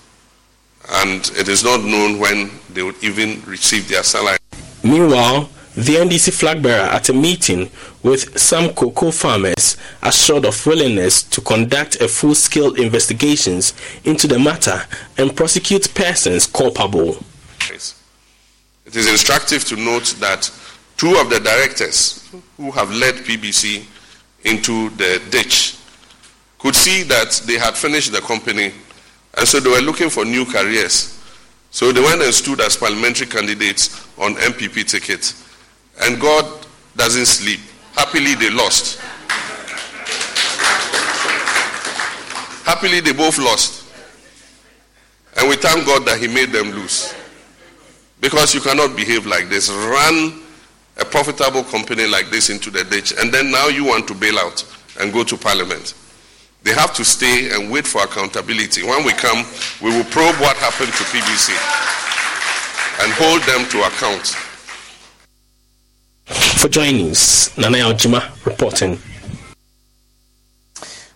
and 0.89 1.31
it 1.37 1.49
is 1.49 1.63
not 1.63 1.83
known 1.85 2.19
when 2.19 2.51
they 2.73 2.83
would 2.83 3.03
even 3.03 3.43
receive 3.45 3.89
their 3.89 4.03
salary. 4.03 4.39
Meanwhile, 4.83 5.49
the 5.77 5.97
NDC 5.97 6.33
flag 6.33 6.63
bearer 6.63 6.85
at 6.85 7.09
a 7.09 7.13
meeting 7.13 7.71
with 8.03 8.39
some 8.39 8.73
cocoa 8.75 9.11
farmers 9.11 9.77
assured 10.03 10.45
of 10.45 10.67
willingness 10.67 11.23
to 11.23 11.41
conduct 11.41 12.01
a 12.01 12.07
full-scale 12.09 12.75
investigations 12.75 13.75
into 14.05 14.27
the 14.27 14.39
matter 14.39 14.83
and 15.19 15.35
prosecute 15.35 15.93
persons 15.95 16.47
culpable. 16.47 17.17
It 18.87 18.97
is 18.97 19.09
instructive 19.09 19.65
to 19.65 19.77
note 19.77 20.15
that 20.21 20.51
two 20.97 21.17
of 21.17 21.31
the 21.31 21.41
directors 21.41 22.31
who 22.57 22.71
have 22.71 22.91
led 22.91 23.15
PBC 23.17 23.85
into 24.45 24.91
the 24.91 25.23
ditch 25.31 25.77
could 26.59 26.75
see 26.75 27.03
that 27.05 27.43
they 27.47 27.59
had 27.59 27.75
finished 27.75 28.13
the 28.13 28.21
company 28.21 28.73
and 29.37 29.49
so 29.49 29.61
they 29.61 29.71
were 29.71 29.81
looking 29.81 30.11
for 30.11 30.25
new 30.25 30.45
careers. 30.45 31.21
So 31.71 31.91
they 31.91 32.01
went 32.01 32.23
and 32.23 32.33
stood 32.33 32.61
as 32.61 32.77
parliamentary 32.77 33.27
candidates 33.27 34.07
on 34.17 34.35
NPP 34.37 34.89
tickets. 34.89 35.45
And 36.01 36.21
God 36.21 36.67
doesn't 36.97 37.27
sleep. 37.27 37.61
Happily 37.95 38.35
they 38.35 38.51
lost. 38.51 39.01
Happily 42.65 43.01
they 43.01 43.13
both 43.13 43.39
lost. 43.39 43.83
And 45.37 45.49
we 45.49 45.57
thank 45.57 45.85
God 45.85 46.07
that 46.07 46.21
He 46.21 46.29
made 46.29 46.51
them 46.53 46.71
lose. 46.71 47.13
Because 48.21 48.55
you 48.55 48.61
cannot 48.61 48.95
behave 48.95 49.27
like 49.27 49.49
this. 49.49 49.69
Run 49.69 50.44
a 50.99 51.05
profitable 51.05 51.65
company 51.65 52.07
like 52.07 52.31
this 52.31 52.51
into 52.51 52.71
the 52.71 52.85
ditch, 52.85 53.13
and 53.19 53.33
then 53.33 53.51
now 53.51 53.69
you 53.69 53.85
want 53.85 54.07
to 54.09 54.15
bail 54.15 54.39
out 54.39 54.65
and 55.01 55.13
go 55.13 55.25
to 55.25 55.37
parliament. 55.37 55.95
They 56.63 56.73
have 56.73 56.95
to 56.95 57.05
stay 57.05 57.51
and 57.53 57.71
wait 57.71 57.87
for 57.87 58.03
accountability. 58.03 58.83
When 58.83 59.05
we 59.05 59.13
come, 59.13 59.45
we 59.83 59.91
will 59.91 60.05
probe 60.05 60.37
what 60.37 60.57
happened 60.57 60.93
to 60.93 61.05
PBC 61.05 61.51
and 63.03 63.13
hold 63.13 63.43
them 63.43 63.69
to 63.71 63.87
account. 63.87 64.27
For 66.59 66.69
joining 66.69 67.11
us, 67.11 67.57
Nana 67.59 67.79
Ojima 67.79 68.47
reporting. 68.47 68.99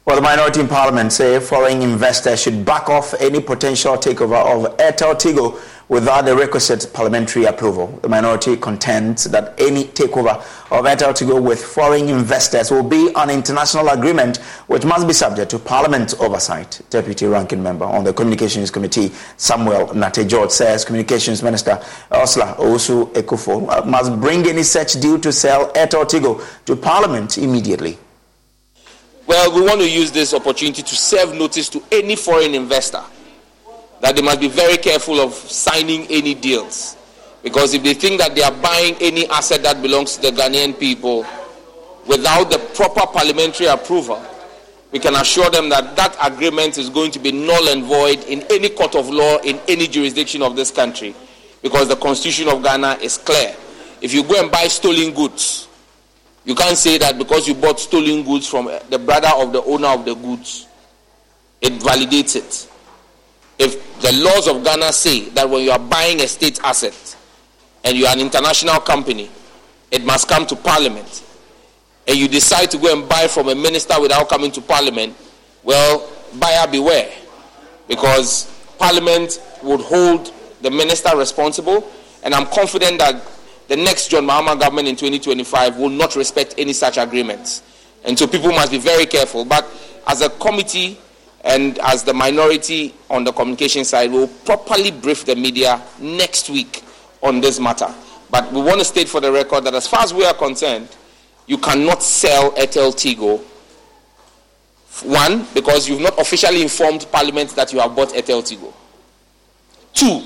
Well, 0.05 0.17
the 0.17 0.23
minority 0.23 0.61
in 0.61 0.69
parliament 0.69 1.13
say 1.13 1.39
foreign 1.39 1.83
investors 1.83 2.43
should 2.43 2.65
back 2.65 2.89
off 2.89 3.15
any 3.21 3.41
potential 3.41 3.95
takeover 3.97 4.37
of 4.43 4.77
Airtel 4.79 5.15
Tigo 5.15 5.61
without 5.89 6.25
the 6.27 6.37
requisite 6.37 6.93
parliamentary 6.93 7.45
approval. 7.45 7.87
The 8.03 8.09
minority 8.09 8.57
contends 8.57 9.25
that 9.25 9.55
any 9.59 9.85
takeover 9.85 10.37
of 10.71 10.85
Airtel 10.85 11.13
Tigo 11.15 11.43
with 11.43 11.65
foreign 11.65 12.09
investors 12.09 12.71
will 12.71 12.83
be 12.83 13.11
an 13.17 13.31
international 13.31 13.89
agreement 13.89 14.39
which 14.67 14.85
must 14.85 15.07
be 15.07 15.13
subject 15.15 15.51
to 15.53 15.59
parliament's 15.59 16.15
oversight. 16.15 16.81
Deputy 16.91 17.27
ranking 17.27 17.63
member 17.63 17.85
on 17.87 18.05
the 18.05 18.13
Communications 18.13 18.71
Committee, 18.71 19.11
Samuel 19.37 19.89
Nartey 19.89 20.29
George, 20.29 20.51
says 20.51 20.85
Communications 20.85 21.43
Minister 21.43 21.83
Ursula 22.13 22.55
Owusu 22.59 23.13
Ekuful 23.15 23.69
uh, 23.71 23.85
must 23.87 24.19
bring 24.21 24.47
any 24.47 24.63
such 24.63 25.01
deal 25.01 25.19
to 25.19 25.33
sell 25.33 25.73
Airtel 25.73 26.05
Tigo 26.05 26.43
to 26.67 26.77
parliament 26.77 27.39
immediately. 27.39 27.99
Well, 29.27 29.55
we 29.55 29.61
want 29.61 29.81
to 29.81 29.91
use 29.91 30.11
this 30.11 30.33
opportunity 30.33 30.83
to 30.83 30.97
serve 30.97 31.35
notice 31.35 31.69
to 31.71 31.83
any 31.93 32.17
foreign 32.17 32.55
investor 32.55 33.03
that 34.01 34.17
they 34.17 34.23
must 34.23 34.41
be 34.41 34.49
very 34.49 34.77
careful 34.77 35.21
of 35.21 35.33
signing 35.35 36.07
any 36.09 36.35
deals. 36.35 36.97
Because 37.43 37.75
if 37.75 37.83
they 37.83 37.95
think 37.95 38.19
that 38.21 38.35
they 38.35 38.43
are 38.43 38.53
buying 38.53 38.97
any 39.01 39.27
asset 39.29 39.63
that 39.63 39.81
belongs 39.81 40.17
to 40.17 40.23
the 40.23 40.31
Ghanaian 40.31 40.79
people 40.79 41.27
without 42.07 42.51
the 42.51 42.59
proper 42.75 43.07
parliamentary 43.07 43.67
approval, 43.67 44.23
we 44.91 44.99
can 44.99 45.15
assure 45.15 45.51
them 45.51 45.69
that 45.69 45.97
that 45.97 46.17
agreement 46.23 46.79
is 46.79 46.89
going 46.89 47.11
to 47.11 47.19
be 47.19 47.31
null 47.31 47.69
and 47.69 47.85
void 47.85 48.25
in 48.25 48.43
any 48.51 48.71
court 48.71 48.95
of 48.95 49.11
law 49.11 49.37
in 49.39 49.61
any 49.69 49.87
jurisdiction 49.87 50.43
of 50.43 50.57
this 50.57 50.71
country. 50.71 51.15
Because 51.63 51.89
the 51.89 51.97
constitution 51.97 52.49
of 52.49 52.63
Ghana 52.63 52.99
is 53.03 53.19
clear. 53.19 53.55
If 54.01 54.15
you 54.15 54.23
go 54.23 54.41
and 54.41 54.51
buy 54.51 54.69
stolen 54.69 55.13
goods, 55.13 55.69
you 56.45 56.55
can't 56.55 56.77
say 56.79 56.97
that 56.99 57.19
because 57.19 57.47
you 57.47 57.55
bought 57.55 57.79
stolen 57.79 58.23
goods 58.25 58.47
from 58.49 58.71
the 58.89 58.99
brother 58.99 59.31
of 59.35 59.53
the 59.53 59.63
owner 59.65 59.89
of 59.89 60.05
the 60.05 60.15
goods, 60.15 60.67
it 61.61 61.75
validates 61.75 62.37
it. 62.37 62.71
If 63.59 64.01
the 64.01 64.13
laws 64.13 64.47
of 64.47 64.63
Ghana 64.63 64.93
say 64.93 65.29
that 65.31 65.49
when 65.49 65.65
you 65.65 65.71
are 65.71 65.79
buying 65.79 66.21
a 66.21 66.29
state 66.29 66.61
asset 66.63 67.17
and 67.85 67.97
you 67.97 68.07
are 68.07 68.13
an 68.13 68.21
international 68.21 68.81
company, 68.81 69.31
it 69.91 70.05
must 70.05 70.29
come 70.29 70.47
to 70.47 70.57
parliament, 70.57 71.25
and 72.07 72.17
you 72.17 72.29
decide 72.29 72.71
to 72.71 72.79
go 72.79 72.93
and 72.93 73.09
buy 73.09 73.27
from 73.27 73.49
a 73.49 73.55
minister 73.55 74.01
without 74.01 74.29
coming 74.29 74.51
to 74.53 74.61
parliament, 74.61 75.17
well, 75.63 76.09
buyer 76.39 76.67
beware. 76.67 77.11
Because 77.89 78.47
parliament 78.79 79.43
would 79.63 79.81
hold 79.81 80.33
the 80.61 80.71
minister 80.71 81.17
responsible, 81.17 81.91
and 82.23 82.35
I'm 82.35 82.47
confident 82.47 82.99
that 82.99 83.23
the 83.69 83.77
next 83.77 84.09
John 84.09 84.27
Mahama 84.27 84.59
government 84.59 84.89
in 84.89 84.97
2025 84.97 85.77
will 85.77 85.91
not 85.91 86.17
respect 86.17 86.55
any 86.59 86.73
such 86.73 86.97
agreements. 86.97 87.63
And 88.05 88.19
so 88.19 88.27
people 88.27 88.51
must 88.51 88.71
be 88.71 88.79
very 88.79 89.07
careful. 89.07 89.45
But 89.45 89.67
as 90.07 90.23
a 90.23 90.31
committee 90.31 90.99
and 91.45 91.79
as 91.79 92.03
the 92.05 92.13
minority 92.13 92.95
on 93.11 93.25
the 93.25 93.33
communication 93.33 93.85
side, 93.85 94.11
we'll 94.11 94.29
properly 94.29 94.91
brief 94.91 95.25
the 95.25 95.37
media 95.37 95.81
next 96.01 96.51
week 96.51 96.83
on 97.23 97.41
this 97.41 97.61
matter. 97.61 97.93
But 98.31 98.53
we 98.53 98.61
want 98.61 98.79
to 98.81 98.85
state 98.85 99.09
for 99.09 99.21
the 99.21 99.33
record 99.33 99.65
that 99.65 99.75
as 99.75 99.87
far 99.87 100.01
as 100.03 100.13
we 100.13 100.25
are 100.25 100.35
concerned, 100.35 100.89
you 101.47 101.57
cannot 101.59 102.03
sell 102.03 102.51
Airtel 102.53 102.93
Tigo. 102.95 103.41
One, 105.05 105.47
because 105.55 105.89
you've 105.89 106.01
not 106.01 106.19
officially 106.21 106.61
informed 106.61 107.07
Parliament 107.11 107.51
that 107.51 107.73
you 107.73 107.81
have 107.81 107.95
bought 107.95 108.09
Airtel 108.11 108.43
Tigo. 108.43 108.73
Two, 109.95 110.23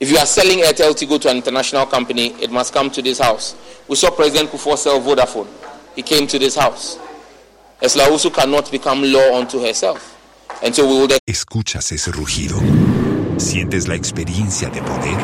if 0.00 0.10
you 0.10 0.16
are 0.18 0.26
selling 0.26 0.60
Airtel 0.60 0.92
Tigo 0.94 1.20
to 1.20 1.28
an 1.30 1.36
international 1.36 1.84
company, 1.86 2.28
it 2.42 2.50
must 2.50 2.72
come 2.72 2.90
to 2.90 3.02
this 3.02 3.18
house. 3.18 3.56
We 3.88 3.96
saw 3.96 4.10
President 4.10 4.50
Kufuor 4.50 4.78
sell 4.78 5.00
Vodafone. 5.00 5.48
He 5.94 6.02
came 6.02 6.26
to 6.28 6.38
this 6.38 6.54
house. 6.56 6.98
¿Escuchas 11.26 11.92
ese 11.92 12.10
rugido? 12.10 12.58
¿Sientes 13.36 13.86
la 13.86 13.94
experiencia 13.94 14.70
de 14.70 14.80
poder? 14.80 15.18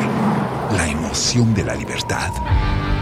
¿La 0.77 0.87
emoción 0.87 1.55
de 1.55 1.63
la 1.63 1.73
libertad? 1.73 2.29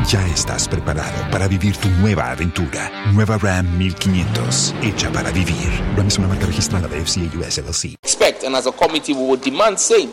Ya 0.07 0.25
estás 0.27 0.69
preparado 0.69 1.29
para 1.29 1.49
vivir 1.49 1.75
tu 1.75 1.89
nueva 1.89 2.31
aventura. 2.31 2.89
Nueva 3.13 3.37
Ram 3.37 3.77
1500, 3.77 4.73
hecha 4.83 5.11
para 5.11 5.31
vivir. 5.31 5.69
Ram 5.97 6.07
es 6.07 6.17
una 6.17 6.29
marca 6.29 6.45
registrada 6.45 6.87
de 6.87 7.05
FCA 7.05 7.37
US 7.37 7.57
LLC. 7.57 7.95
Expect, 8.03 8.45
and 8.45 8.55
as 8.55 8.67
a 8.67 8.71
committee, 8.71 9.13
we 9.13 9.21
will 9.21 9.39
demand 9.39 9.77
same 9.77 10.11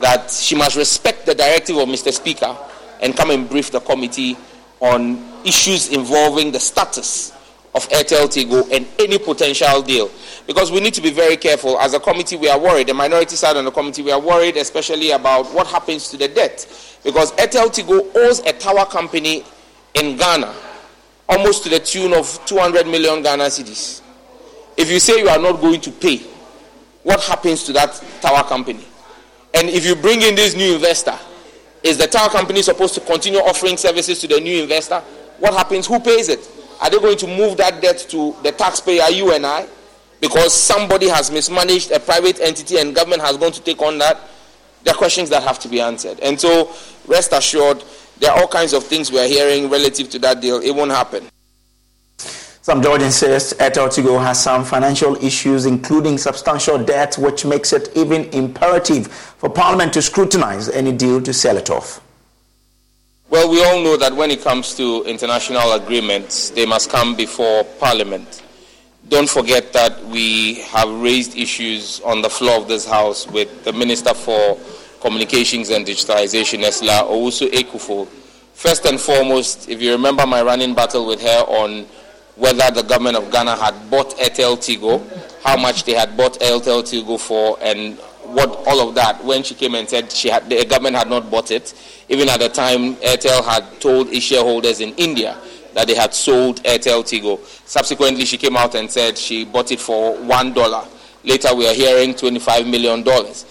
that 0.00 0.28
she 0.28 0.56
must 0.56 0.76
respect 0.76 1.24
the 1.24 1.34
directive 1.36 1.76
of 1.76 1.88
Mr. 1.88 2.12
Speaker 2.12 2.56
and 3.00 3.16
come 3.16 3.30
and 3.32 3.48
brief 3.48 3.70
the 3.70 3.80
committee 3.80 4.36
on 4.80 5.18
issues 5.44 5.88
involving 5.92 6.50
the 6.50 6.58
status 6.58 7.32
of 7.74 7.88
Airtel 7.90 8.26
Tigo 8.26 8.68
and 8.72 8.86
any 8.98 9.18
potential 9.18 9.82
deal. 9.82 10.10
Because 10.46 10.72
we 10.72 10.80
need 10.80 10.94
to 10.94 11.00
be 11.00 11.10
very 11.10 11.36
careful. 11.36 11.78
As 11.78 11.94
a 11.94 12.00
committee, 12.00 12.36
we 12.36 12.48
are 12.48 12.58
worried. 12.58 12.88
The 12.88 12.94
minority 12.94 13.36
side 13.36 13.56
on 13.56 13.64
the 13.64 13.70
committee, 13.70 14.02
we 14.02 14.10
are 14.10 14.20
worried 14.20 14.56
especially 14.56 15.12
about 15.12 15.46
what 15.54 15.66
happens 15.68 16.08
to 16.10 16.16
the 16.16 16.28
debt. 16.28 16.66
Because 17.04 17.32
Airtel 17.32 17.68
Tigo 17.68 18.10
owes 18.16 18.40
a 18.40 18.52
tower 18.52 18.86
company 18.86 19.44
in 19.94 20.16
Ghana 20.16 20.52
almost 21.28 21.62
to 21.62 21.68
the 21.68 21.78
tune 21.78 22.12
of 22.12 22.44
200 22.46 22.86
million 22.86 23.22
Ghana 23.22 23.44
cedis. 23.44 24.02
If 24.76 24.90
you 24.90 24.98
say 24.98 25.20
you 25.20 25.28
are 25.28 25.38
not 25.38 25.60
going 25.60 25.80
to 25.82 25.92
pay, 25.92 26.18
what 27.04 27.20
happens 27.20 27.64
to 27.64 27.72
that 27.74 28.02
tower 28.20 28.42
company? 28.42 28.84
And 29.54 29.68
if 29.68 29.86
you 29.86 29.94
bring 29.94 30.22
in 30.22 30.34
this 30.34 30.56
new 30.56 30.74
investor, 30.74 31.16
is 31.82 31.96
the 31.98 32.06
tower 32.06 32.28
company 32.28 32.62
supposed 32.62 32.94
to 32.94 33.00
continue 33.00 33.38
offering 33.38 33.76
services 33.76 34.18
to 34.20 34.28
the 34.28 34.40
new 34.40 34.62
investor? 34.62 35.00
What 35.38 35.54
happens? 35.54 35.86
Who 35.86 36.00
pays 36.00 36.28
it? 36.28 36.48
Are 36.80 36.88
they 36.88 36.98
going 36.98 37.18
to 37.18 37.26
move 37.26 37.56
that 37.58 37.82
debt 37.82 37.98
to 38.10 38.34
the 38.42 38.52
taxpayer, 38.52 39.10
you 39.10 39.32
and 39.32 39.44
I? 39.44 39.66
Because 40.20 40.54
somebody 40.54 41.08
has 41.08 41.30
mismanaged 41.30 41.90
a 41.90 42.00
private 42.00 42.40
entity 42.40 42.78
and 42.78 42.94
government 42.94 43.22
has 43.22 43.36
gone 43.36 43.52
to 43.52 43.60
take 43.60 43.80
on 43.82 43.98
that? 43.98 44.18
There 44.84 44.94
are 44.94 44.96
questions 44.96 45.28
that 45.30 45.42
have 45.42 45.58
to 45.60 45.68
be 45.68 45.80
answered. 45.80 46.20
And 46.20 46.40
so, 46.40 46.72
rest 47.06 47.32
assured, 47.32 47.82
there 48.18 48.30
are 48.30 48.40
all 48.40 48.48
kinds 48.48 48.72
of 48.72 48.84
things 48.84 49.10
we 49.10 49.18
are 49.18 49.26
hearing 49.26 49.68
relative 49.68 50.08
to 50.10 50.18
that 50.20 50.40
deal. 50.40 50.58
It 50.60 50.70
won't 50.70 50.90
happen. 50.90 51.28
Some 52.62 52.82
Georgians 52.82 53.16
says 53.16 53.54
Airtel 53.58 53.88
Tigo 53.88 54.22
has 54.22 54.42
some 54.42 54.64
financial 54.64 55.16
issues, 55.24 55.64
including 55.64 56.18
substantial 56.18 56.82
debt, 56.82 57.16
which 57.16 57.44
makes 57.44 57.72
it 57.72 57.88
even 57.96 58.24
imperative 58.34 59.08
for 59.08 59.48
Parliament 59.48 59.94
to 59.94 60.02
scrutinize 60.02 60.68
any 60.68 60.92
deal 60.92 61.22
to 61.22 61.32
sell 61.32 61.56
it 61.56 61.70
off. 61.70 62.00
Well, 63.30 63.48
we 63.48 63.62
all 63.62 63.80
know 63.80 63.96
that 63.96 64.12
when 64.16 64.32
it 64.32 64.42
comes 64.42 64.74
to 64.74 65.04
international 65.04 65.74
agreements, 65.74 66.50
they 66.50 66.66
must 66.66 66.90
come 66.90 67.14
before 67.14 67.62
Parliament. 67.78 68.42
Don't 69.08 69.28
forget 69.28 69.72
that 69.72 70.04
we 70.06 70.54
have 70.62 70.88
raised 71.00 71.36
issues 71.36 72.00
on 72.00 72.22
the 72.22 72.28
floor 72.28 72.60
of 72.60 72.66
this 72.66 72.84
House 72.84 73.28
with 73.28 73.62
the 73.62 73.72
Minister 73.72 74.14
for 74.14 74.58
Communications 75.00 75.70
and 75.70 75.86
Digitalization, 75.86 76.66
Ursula 76.66 77.04
Owusu 77.08 77.48
Ekuful. 77.52 78.08
First 78.54 78.84
and 78.86 79.00
foremost, 79.00 79.68
if 79.68 79.80
you 79.80 79.92
remember 79.92 80.26
my 80.26 80.42
running 80.42 80.74
battle 80.74 81.06
with 81.06 81.22
her 81.22 81.44
on 81.46 81.86
whether 82.34 82.68
the 82.72 82.82
government 82.82 83.16
of 83.16 83.30
Ghana 83.30 83.54
had 83.54 83.90
bought 83.90 84.10
Airtel 84.16 84.56
Tigo, 84.56 85.00
how 85.44 85.56
much 85.56 85.84
they 85.84 85.94
had 85.94 86.16
bought 86.16 86.40
Airtel 86.40 86.82
Tigo 86.82 87.16
for, 87.20 87.56
and 87.62 87.96
what 88.32 88.66
all 88.66 88.88
of 88.88 88.94
that. 88.94 89.22
When 89.24 89.42
she 89.42 89.54
came 89.54 89.74
and 89.74 89.88
said 89.88 90.10
she 90.10 90.28
had, 90.28 90.48
the 90.48 90.64
government 90.64 90.96
had 90.96 91.08
not 91.08 91.30
bought 91.30 91.50
it, 91.50 91.74
even 92.08 92.28
at 92.28 92.40
the 92.40 92.48
time 92.48 92.96
Airtel 92.96 93.44
had 93.44 93.80
told 93.80 94.08
its 94.08 94.24
shareholders 94.24 94.80
in 94.80 94.94
India 94.96 95.36
that 95.74 95.86
they 95.86 95.94
had 95.94 96.12
sold 96.14 96.62
Airtel 96.64 97.02
Tigo. 97.04 97.38
Subsequently, 97.66 98.24
she 98.24 98.36
came 98.36 98.56
out 98.56 98.74
and 98.74 98.90
said 98.90 99.16
she 99.16 99.44
bought 99.44 99.70
it 99.72 99.80
for 99.80 100.16
one 100.24 100.52
dollar. 100.52 100.86
Later, 101.24 101.54
we 101.54 101.68
are 101.68 101.74
hearing 101.74 102.14
twenty-five 102.14 102.66
million 102.66 103.02
dollars. 103.02 103.44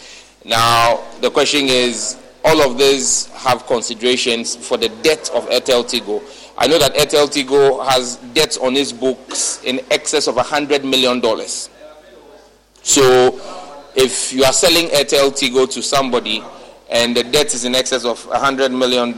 Now, 0.46 1.04
the 1.22 1.30
question 1.30 1.66
is, 1.68 2.18
all 2.44 2.62
of 2.62 2.78
these 2.78 3.28
have 3.28 3.68
considerations 3.68 4.56
for 4.56 4.78
the 4.78 4.90
debt 5.04 5.30
of 5.34 5.48
Airtel 5.50 5.84
Tigo. 5.84 6.22
I 6.58 6.68
know 6.68 6.80
that 6.80 6.94
Airtel 6.96 7.28
Tigo 7.28 7.86
has 7.88 8.18
debts 8.34 8.58
on 8.58 8.76
its 8.76 8.92
books 8.92 9.62
in 9.64 9.80
excess 9.92 10.28
of 10.28 10.36
$100 10.36 10.84
million. 10.84 11.22
So 12.82 13.59
if 14.00 14.32
you 14.32 14.46
are 14.46 14.54
selling 14.54 14.88
Airtel 14.88 15.30
Tigo 15.32 15.70
to 15.72 15.82
somebody 15.82 16.42
and 16.90 17.16
the 17.16 17.24
debt 17.24 17.54
is 17.54 17.66
in 17.66 17.76
excess 17.76 18.06
of 18.06 18.18
$100 18.28 18.72
million, 18.72 19.14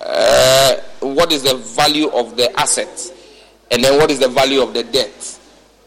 uh, 0.00 0.76
what 1.00 1.30
is 1.30 1.42
the 1.42 1.54
value 1.56 2.08
of 2.08 2.34
the 2.36 2.58
assets? 2.58 3.12
And 3.70 3.84
then 3.84 3.98
what 3.98 4.10
is 4.10 4.18
the 4.18 4.28
value 4.28 4.62
of 4.62 4.72
the 4.72 4.82
debt? 4.82 5.38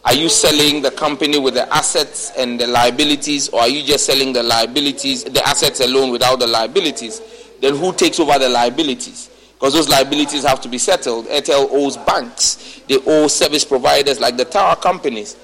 Are 0.06 0.14
you 0.14 0.30
selling 0.30 0.84
the 0.84 0.92
company 0.92 1.40
with 1.40 1.56
the 1.56 1.68
assets 1.76 2.32
and 2.38 2.60
the 2.60 2.68
liabilities, 2.68 3.50
or 3.50 3.62
are 3.62 3.68
you 3.68 3.82
just 3.84 4.06
selling 4.06 4.34
the 4.34 4.44
liabilities, 4.44 5.24
the 5.24 5.42
assets 5.48 5.80
alone 5.80 6.12
without 6.12 6.40
the 6.40 6.46
liabilities? 6.48 7.22
Then 7.60 7.76
who 7.76 7.92
takes 7.92 8.20
over 8.20 8.38
the 8.38 8.50
liabilities? 8.50 9.32
because 9.56 9.74
those 9.74 9.90
liabilities 9.90 10.44
have 10.44 10.62
to 10.62 10.70
be 10.70 10.78
settled. 10.78 11.26
Airtel 11.28 11.68
owes 11.72 11.98
banks, 11.98 12.82
they 12.88 13.00
owe 13.08 13.28
service 13.28 13.64
providers 13.66 14.20
like 14.20 14.38
the 14.38 14.46
tower 14.46 14.76
companies. 14.76 15.36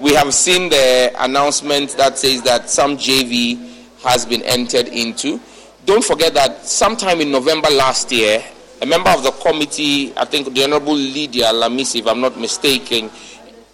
We 0.00 0.14
have 0.14 0.32
seen 0.32 0.70
the 0.70 1.12
announcement 1.18 1.90
that 1.98 2.16
says 2.18 2.42
that 2.42 2.70
some 2.70 2.96
JV 2.96 3.58
has 4.02 4.24
been 4.24 4.42
entered 4.42 4.88
into. 4.88 5.38
Don't 5.84 6.02
forget 6.02 6.32
that 6.34 6.66
sometime 6.66 7.20
in 7.20 7.30
November 7.30 7.68
last 7.68 8.10
year, 8.10 8.42
a 8.80 8.86
member 8.86 9.10
of 9.10 9.22
the 9.22 9.30
committee, 9.32 10.12
I 10.16 10.24
think 10.24 10.52
the 10.54 10.64
Honorable 10.64 10.94
Lydia 10.94 11.46
Lamisi, 11.46 12.00
if 12.00 12.06
I'm 12.06 12.20
not 12.20 12.38
mistaken, 12.38 13.10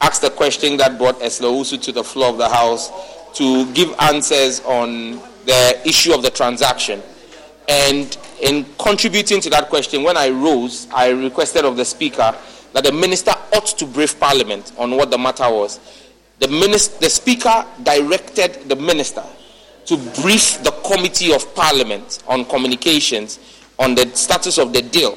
asked 0.01 0.25
a 0.25 0.31
question 0.31 0.77
that 0.79 0.99
brought 0.99 1.23
Ursula 1.23 1.64
to 1.64 1.93
the 1.93 2.05
floor 2.05 2.31
of 2.31 2.39
the 2.39 2.49
House 2.49 2.91
to 3.35 3.73
give 3.73 3.95
answers 4.01 4.61
on 4.61 5.21
the 5.47 5.81
issue 5.87 6.12
of 6.12 6.23
the 6.23 6.31
transaction. 6.31 7.01
And 7.69 8.16
in 8.43 8.66
contributing 8.79 9.41
to 9.43 9.51
that 9.51 9.69
question, 9.69 10.03
when 10.03 10.16
I 10.16 10.31
rose, 10.31 10.89
I 10.93 11.11
requested 11.11 11.64
of 11.64 11.77
the 11.77 11.85
Speaker 11.85 12.37
that 12.73 12.85
the 12.85 12.93
Minister 12.93 13.33
ought 13.55 13.66
to 13.66 13.87
brief 13.87 14.19
Parliament 14.19 14.73
on 14.77 14.97
what 14.97 15.11
the 15.11 15.19
matter 15.19 15.49
was. 15.51 15.79
The, 16.39 16.49
minister, 16.49 16.99
the 17.01 17.11
Speaker 17.11 17.66
directed 17.82 18.68
the 18.68 18.76
Minister 18.76 19.24
to 19.86 19.97
brief 20.22 20.62
the 20.62 20.70
Committee 20.84 21.32
of 21.32 21.55
Parliament 21.55 22.22
on 22.28 22.45
Communications 22.45 23.41
on 23.78 23.95
the 23.95 24.07
status 24.14 24.59
of 24.59 24.72
the 24.72 24.82
deal. 24.82 25.16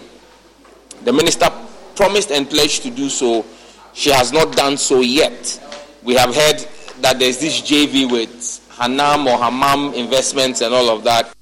The 1.04 1.14
Minister 1.14 1.50
promised 1.96 2.32
and 2.32 2.50
pledged 2.50 2.84
to 2.84 2.90
do 2.90 3.10
so. 3.10 3.46
She 3.94 4.10
has 4.12 4.32
not 4.32 4.56
done 4.56 4.78
so 4.78 5.02
yet. 5.02 5.60
We 6.04 6.16
have 6.16 6.34
heard 6.34 6.66
that 7.02 7.20
there's 7.20 7.40
this 7.40 7.62
JV 7.62 8.10
with 8.10 8.30
Hanam 8.72 9.26
or 9.28 9.38
Hamam 9.38 9.94
investments 9.94 10.62
and 10.62 10.74
all 10.74 10.90
of 10.90 11.04
that. 11.04 11.34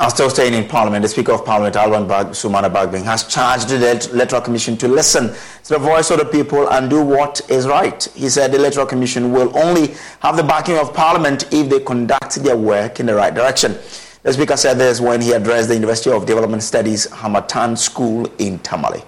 I'm 0.00 0.10
still 0.10 0.30
staying 0.30 0.54
in 0.54 0.68
Parliament. 0.68 1.02
The 1.02 1.08
Speaker 1.08 1.32
of 1.32 1.44
Parliament, 1.44 1.74
Alban 1.74 2.06
Bag- 2.06 2.28
Sumana 2.28 2.72
Bagbin, 2.72 3.02
has 3.02 3.24
charged 3.24 3.68
the 3.68 4.08
Electoral 4.12 4.40
Commission 4.40 4.76
to 4.76 4.86
listen 4.86 5.30
to 5.64 5.68
the 5.70 5.78
voice 5.78 6.12
of 6.12 6.20
the 6.20 6.24
people 6.24 6.68
and 6.70 6.88
do 6.88 7.02
what 7.02 7.40
is 7.50 7.66
right. 7.66 8.04
He 8.14 8.28
said 8.28 8.52
the 8.52 8.58
Electoral 8.58 8.86
Commission 8.86 9.32
will 9.32 9.50
only 9.58 9.94
have 10.20 10.36
the 10.36 10.44
backing 10.44 10.78
of 10.78 10.94
Parliament 10.94 11.52
if 11.52 11.68
they 11.68 11.80
conduct 11.80 12.36
their 12.44 12.56
work 12.56 13.00
in 13.00 13.06
the 13.06 13.14
right 13.16 13.34
direction. 13.34 13.76
The 14.22 14.32
Speaker 14.32 14.56
said 14.56 14.74
this 14.78 15.00
when 15.00 15.20
he 15.20 15.32
addressed 15.32 15.66
the 15.66 15.74
University 15.74 16.12
of 16.12 16.26
Development 16.26 16.62
Studies 16.62 17.06
Harmattan 17.10 17.76
School 17.76 18.30
in 18.38 18.60
Tamale. 18.60 19.02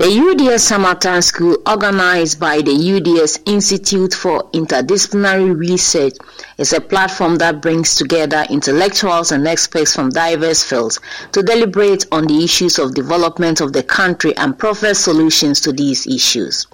The 0.00 0.06
UDS 0.06 0.70
Harmattan 0.70 1.20
School, 1.20 1.58
organized 1.66 2.40
by 2.40 2.62
the 2.62 2.72
UDS 2.72 3.40
Institute 3.44 4.14
for 4.14 4.50
Interdisciplinary 4.52 5.54
Research, 5.54 6.14
is 6.56 6.72
a 6.72 6.80
platform 6.80 7.36
that 7.36 7.60
brings 7.60 7.96
together 7.96 8.46
intellectuals 8.48 9.30
and 9.30 9.46
experts 9.46 9.94
from 9.94 10.08
diverse 10.08 10.62
fields 10.62 11.00
to 11.32 11.42
deliberate 11.42 12.06
on 12.10 12.26
the 12.26 12.42
issues 12.42 12.78
of 12.78 12.94
development 12.94 13.60
of 13.60 13.74
the 13.74 13.82
country 13.82 14.34
and 14.38 14.58
proffer 14.58 14.94
solutions 14.94 15.60
to 15.60 15.70
these 15.70 16.06
issues. 16.06 16.66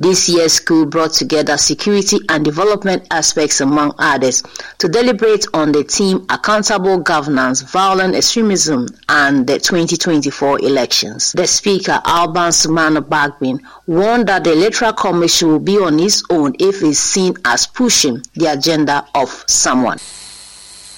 This 0.00 0.30
year's 0.30 0.54
school 0.54 0.86
brought 0.86 1.12
together 1.12 1.58
security 1.58 2.20
and 2.30 2.42
development 2.42 3.06
aspects 3.10 3.60
among 3.60 3.94
others 3.98 4.42
to 4.78 4.88
deliberate 4.88 5.44
on 5.52 5.72
the 5.72 5.84
theme 5.84 6.24
Accountable 6.30 7.00
Governance, 7.00 7.60
Violent 7.60 8.14
Extremism 8.14 8.86
and 9.10 9.46
the 9.46 9.58
2024 9.58 10.60
elections. 10.60 11.32
The 11.32 11.46
speaker, 11.46 12.00
Alban 12.06 12.50
Sumana 12.50 13.02
Bagbin, 13.06 13.60
warned 13.86 14.28
that 14.28 14.44
the 14.44 14.52
Electoral 14.52 14.94
Commission 14.94 15.48
will 15.48 15.58
be 15.58 15.76
on 15.76 16.00
its 16.00 16.22
own 16.30 16.54
if 16.58 16.82
it's 16.82 16.98
seen 16.98 17.34
as 17.44 17.66
pushing 17.66 18.22
the 18.32 18.46
agenda 18.46 19.06
of 19.14 19.44
someone. 19.48 19.98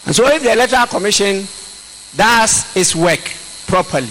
And 0.07 0.14
so 0.14 0.28
if 0.28 0.44
the 0.44 0.53
Electoral 0.53 0.86
Commission 0.86 1.44
does 2.14 2.76
its 2.76 2.94
work 2.94 3.34
properly, 3.66 4.07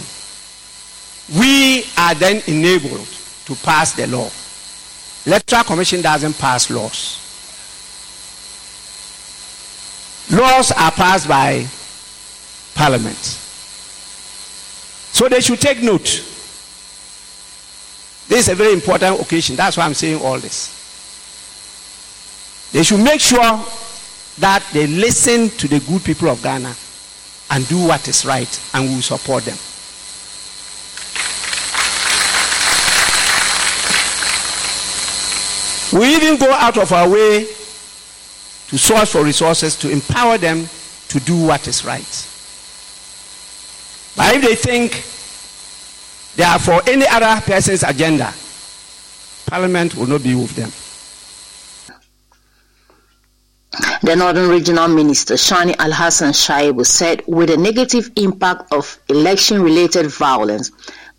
we 1.39 1.85
are 1.97 2.13
then 2.13 2.41
enabled 2.47 3.07
to 3.45 3.55
pass 3.63 3.93
the 3.93 4.07
law. 4.07 4.29
Electoral 5.25 5.63
Commission 5.63 6.01
doesn't 6.01 6.37
pass 6.37 6.69
laws. 6.69 7.17
Laws 10.31 10.71
are 10.71 10.91
passed 10.91 11.27
by 11.27 11.65
Parliament. 12.73 13.17
So 15.11 15.27
they 15.27 15.41
should 15.41 15.59
take 15.59 15.81
note. 15.83 16.23
This 18.27 18.47
is 18.47 18.49
a 18.49 18.55
very 18.55 18.73
important 18.73 19.19
occasion. 19.19 19.55
That's 19.55 19.77
why 19.77 19.85
I'm 19.85 19.93
saying 19.93 20.21
all 20.21 20.39
this. 20.39 20.77
They 22.71 22.83
should 22.83 23.03
make 23.03 23.19
sure 23.19 23.65
that 24.39 24.65
they 24.71 24.87
listen 24.87 25.49
to 25.57 25.67
the 25.67 25.79
good 25.81 26.03
people 26.03 26.29
of 26.29 26.41
Ghana 26.41 26.73
and 27.51 27.67
do 27.67 27.85
what 27.85 28.07
is 28.07 28.25
right, 28.25 28.61
and 28.73 28.87
we 28.87 28.95
will 28.95 29.01
support 29.01 29.43
them. 29.43 29.57
We 35.93 36.15
even 36.15 36.37
go 36.37 36.51
out 36.51 36.77
of 36.77 36.91
our 36.91 37.09
way 37.09 37.43
to 37.43 38.77
source 38.77 39.11
for 39.11 39.23
resources 39.23 39.75
to 39.77 39.89
empower 39.89 40.37
them 40.37 40.67
to 41.09 41.19
do 41.19 41.45
what 41.45 41.67
is 41.67 41.83
right. 41.83 42.27
But 44.15 44.35
if 44.35 44.41
they 44.41 44.55
think 44.55 45.03
they 46.37 46.43
are 46.43 46.59
for 46.59 46.81
any 46.89 47.05
other 47.07 47.41
person's 47.41 47.83
agenda, 47.83 48.33
Parliament 49.47 49.95
will 49.95 50.07
not 50.07 50.23
be 50.23 50.33
with 50.33 50.55
them. 50.55 50.71
The 54.01 54.15
Northern 54.15 54.49
Regional 54.49 54.87
Minister 54.87 55.35
Shani 55.35 55.75
Al 55.77 55.91
Hassan 55.91 56.31
Shaibu 56.31 56.85
said 56.85 57.23
with 57.27 57.49
the 57.49 57.57
negative 57.57 58.11
impact 58.15 58.71
of 58.73 58.97
election 59.09 59.61
related 59.61 60.07
violence, 60.07 60.71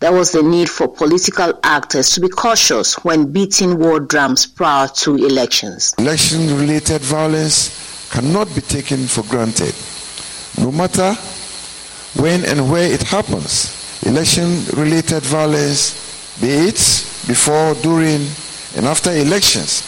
there 0.03 0.11
was 0.11 0.33
the 0.33 0.43
need 0.43 0.69
for 0.69 0.85
political 0.85 1.57
actors 1.63 2.09
to 2.09 2.19
be 2.19 2.27
cautious 2.27 2.95
when 3.05 3.31
beating 3.31 3.79
war 3.79 4.01
drums 4.01 4.45
prior 4.45 4.85
to 4.89 5.15
elections. 5.15 5.93
Election 5.97 6.57
related 6.57 7.01
violence 7.01 8.09
cannot 8.11 8.53
be 8.53 8.59
taken 8.59 9.07
for 9.07 9.23
granted. 9.31 9.73
No 10.59 10.73
matter 10.73 11.13
when 12.21 12.43
and 12.43 12.69
where 12.69 12.91
it 12.91 13.01
happens, 13.03 14.03
election 14.05 14.65
related 14.73 15.23
violence, 15.23 16.37
be 16.41 16.49
it 16.49 16.75
before, 17.25 17.73
during, 17.75 18.27
and 18.75 18.85
after 18.85 19.09
elections, 19.09 19.87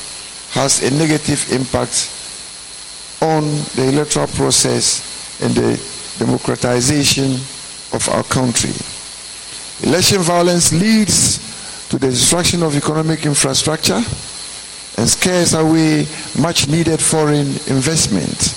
has 0.53 0.81
a 0.81 0.91
negative 0.97 1.45
impact 1.51 2.09
on 3.21 3.43
the 3.75 3.89
electoral 3.91 4.27
process 4.27 5.41
and 5.43 5.53
the 5.55 5.75
democratization 6.19 7.33
of 7.91 8.07
our 8.13 8.23
country. 8.23 8.71
Election 9.83 10.19
violence 10.19 10.71
leads 10.73 11.87
to 11.89 11.97
the 11.97 12.09
destruction 12.09 12.63
of 12.63 12.75
economic 12.75 13.25
infrastructure 13.25 14.01
and 14.97 15.09
scares 15.09 15.53
away 15.53 16.07
much 16.39 16.67
needed 16.69 17.01
foreign 17.01 17.47
investment. 17.67 18.55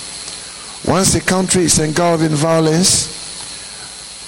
Once 0.87 1.13
the 1.13 1.21
country 1.21 1.63
is 1.63 1.77
engulfed 1.79 2.23
in 2.23 2.31
violence, 2.31 3.19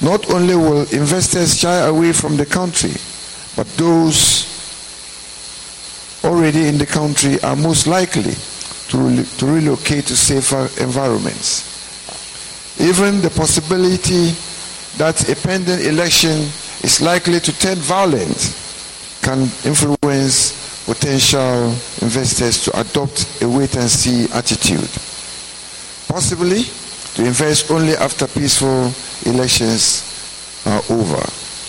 not 0.02 0.30
only 0.32 0.56
will 0.56 0.82
investors 0.92 1.58
shy 1.58 1.78
away 1.88 2.12
from 2.12 2.36
the 2.36 2.46
country, 2.46 2.92
but 3.56 3.68
those 3.78 4.48
already 6.24 6.68
in 6.68 6.78
the 6.78 6.86
country 6.86 7.40
are 7.42 7.56
most 7.56 7.88
likely 7.88 8.34
to, 8.90 9.24
to 9.38 9.46
relocate 9.46 10.06
to 10.06 10.18
safer 10.18 10.70
environments. 10.84 11.70
Even 12.80 13.22
the 13.22 13.30
possibility 13.30 14.36
that 14.98 15.30
a 15.30 15.36
pending 15.36 15.86
election 15.86 16.50
is 16.84 17.02
likely 17.02 17.40
to 17.40 17.58
turn 17.60 17.78
violent 17.78 18.38
can 19.22 19.42
influence 19.66 20.86
potential 20.86 21.70
investors 22.02 22.64
to 22.66 22.80
adopt 22.80 23.42
a 23.42 23.50
wait 23.50 23.76
and 23.76 23.90
see 23.90 24.26
attitude. 24.34 24.90
Possibly 26.08 26.64
to 27.16 27.26
invest 27.26 27.70
only 27.72 27.94
after 27.96 28.28
peaceful 28.28 28.92
elections 29.26 30.04
are 30.66 30.82
over. 30.90 31.22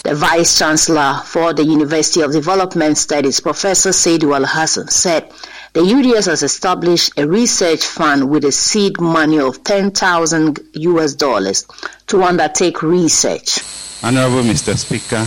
The 0.05 0.15
Vice 0.17 0.59
Chancellor 0.59 1.21
for 1.25 1.53
the 1.53 1.65
University 1.65 2.23
of 2.23 2.33
Development 2.33 2.97
Studies, 2.99 3.41
Professor 3.41 3.91
Seidu 3.91 4.35
Al 4.35 4.45
Hassan, 4.45 4.89
said 4.89 5.31
the 5.75 5.81
UDS 5.81 6.27
has 6.27 6.43
established 6.43 7.13
a 7.17 7.27
research 7.27 7.85
fund 7.85 8.29
with 8.29 8.45
a 8.45 8.53
seed 8.53 9.01
money 9.01 9.39
of 9.39 9.63
10,000 9.63 10.61
US 10.75 11.15
dollars 11.15 11.67
to 12.09 12.23
undertake 12.23 12.83
research. 12.83 13.61
Honorable 14.05 14.43
Mr. 14.43 14.77
Speaker, 14.77 15.23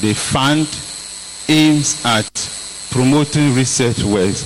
the 0.00 0.14
fund 0.14 0.68
aims 1.48 2.00
at 2.04 2.30
promoting 2.92 3.52
research 3.52 4.04
work 4.04 4.36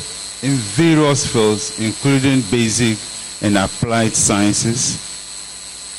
in 0.42 0.56
various 0.72 1.30
fields, 1.30 1.78
including 1.78 2.40
basic 2.50 2.96
and 3.42 3.58
applied 3.58 4.14
sciences, 4.14 4.98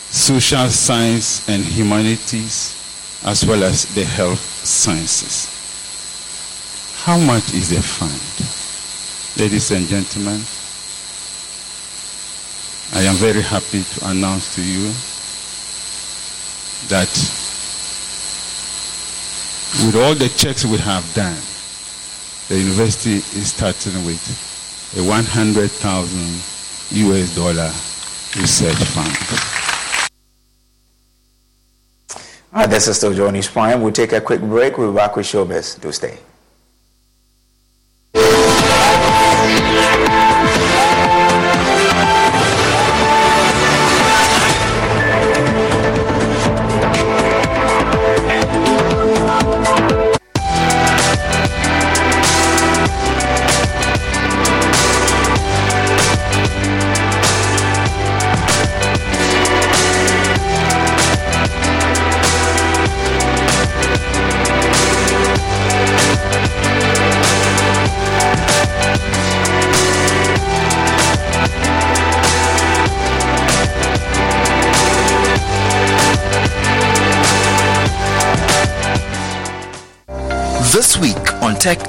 social 0.10 0.68
science 0.70 1.48
and 1.48 1.64
humanities, 1.64 2.74
as 3.24 3.46
well 3.46 3.64
as 3.64 3.86
the 3.93 4.04
health 4.04 4.39
sciences. 4.66 5.52
How 7.04 7.20
much 7.20 7.54
is 7.54 7.70
the 7.70 7.82
fund? 7.82 8.12
Ladies 9.39 9.70
and 9.70 9.86
gentlemen, 9.88 10.41
I 12.93 13.04
am 13.04 13.16
very 13.16 13.43
happy 13.43 13.84
to 13.84 14.10
announce 14.10 14.56
to 14.56 14.64
you 14.64 14.91
that 16.89 17.09
with 19.86 19.95
all 19.95 20.15
the 20.15 20.29
checks 20.29 20.65
we 20.65 20.77
have 20.77 21.03
done, 21.13 21.38
the 22.47 22.59
university 22.59 23.15
is 23.38 23.53
starting 23.53 24.05
with 24.05 24.21
a 24.97 25.03
100,000 25.03 26.55
US 26.91 27.36
dollar 27.36 27.71
research 28.39 28.77
fund. 28.93 29.11
All 32.53 32.61
right, 32.61 32.69
this 32.69 32.88
is 32.88 32.97
still 32.97 33.13
JoyNews 33.13 33.51
Prime. 33.51 33.81
We'll 33.81 33.91
take 33.91 34.13
a 34.13 34.21
quick 34.21 34.39
break. 34.39 34.77
We'll 34.77 34.91
be 34.91 34.95
back 34.95 35.15
with 35.15 35.25
Showbiz. 35.25 35.81
Do 35.81 35.91
stay. 35.91 36.19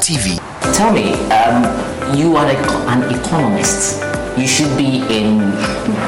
TV. 0.07 0.39
Tell 0.77 0.93
me, 0.93 1.15
um, 1.35 1.67
you 2.17 2.37
are 2.37 2.47
an 2.47 3.03
economist. 3.13 4.01
You 4.39 4.47
should 4.47 4.71
be 4.77 5.03
in 5.11 5.41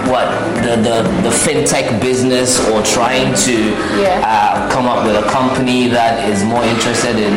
what 0.06 0.28
the, 0.62 0.76
the, 0.76 1.02
the 1.26 1.34
fintech 1.34 2.00
business 2.00 2.60
or 2.68 2.80
trying 2.82 3.34
to 3.48 3.56
Yeah. 3.98 4.22
uh, 4.22 4.70
come 4.70 4.86
up 4.86 5.04
with 5.04 5.16
a 5.16 5.26
company 5.30 5.88
that 5.88 6.28
is 6.30 6.44
more 6.44 6.62
interested 6.62 7.16
in 7.16 7.32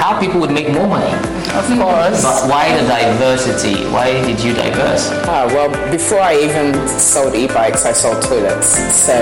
how 0.00 0.18
people 0.18 0.40
would 0.40 0.52
make 0.52 0.72
more 0.72 0.86
money. 0.86 1.12
Of 1.52 1.66
course. 1.76 2.22
But 2.22 2.48
why 2.48 2.72
the 2.80 2.86
diversity? 2.88 3.84
Why 3.92 4.12
did 4.24 4.40
you 4.40 4.54
diverse? 4.54 5.10
Ah, 5.28 5.44
well, 5.52 5.68
before 5.90 6.20
I 6.20 6.36
even 6.38 6.72
sold 6.88 7.34
e-bikes, 7.34 7.84
I 7.84 7.92
sold 7.92 8.22
toilets. 8.22 8.68
So 9.04 9.12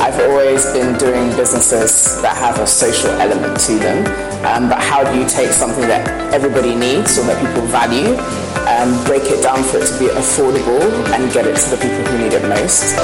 I've 0.00 0.18
always 0.20 0.64
been 0.72 0.96
doing 0.96 1.28
businesses 1.36 2.22
that 2.22 2.36
have 2.38 2.58
a 2.58 2.66
social 2.66 3.10
element 3.20 3.60
to 3.66 3.78
them. 3.78 4.27
Um, 4.48 4.68
but 4.68 4.80
how 4.80 5.04
do 5.04 5.18
you 5.18 5.28
take 5.28 5.52
something 5.52 5.86
that 5.88 6.32
everybody 6.32 6.74
needs 6.74 7.18
or 7.18 7.24
that 7.24 7.36
people 7.44 7.66
value, 7.68 8.16
um, 8.64 8.96
break 9.04 9.24
it 9.24 9.42
down 9.42 9.62
for 9.62 9.76
it 9.76 9.86
to 9.86 9.98
be 9.98 10.06
affordable, 10.06 10.80
and 11.12 11.30
get 11.32 11.46
it 11.46 11.56
to 11.56 11.70
the 11.70 11.76
people 11.76 12.02
who 12.10 12.18
need 12.18 12.32
it 12.32 12.42
most? 12.48 12.96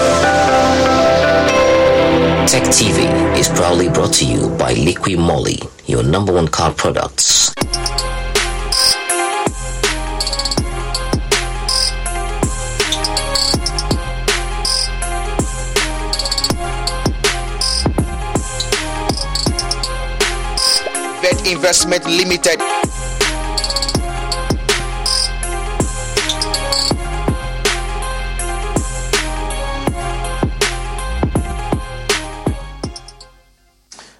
Tech 2.50 2.62
TV 2.72 3.38
is 3.38 3.48
proudly 3.48 3.88
brought 3.90 4.14
to 4.14 4.24
you 4.24 4.48
by 4.56 4.74
Liqui 4.74 5.18
Moly, 5.18 5.60
your 5.86 6.02
number 6.02 6.32
one 6.32 6.48
car 6.48 6.72
products. 6.72 7.52
Investment 21.46 22.06
Limited. 22.06 22.60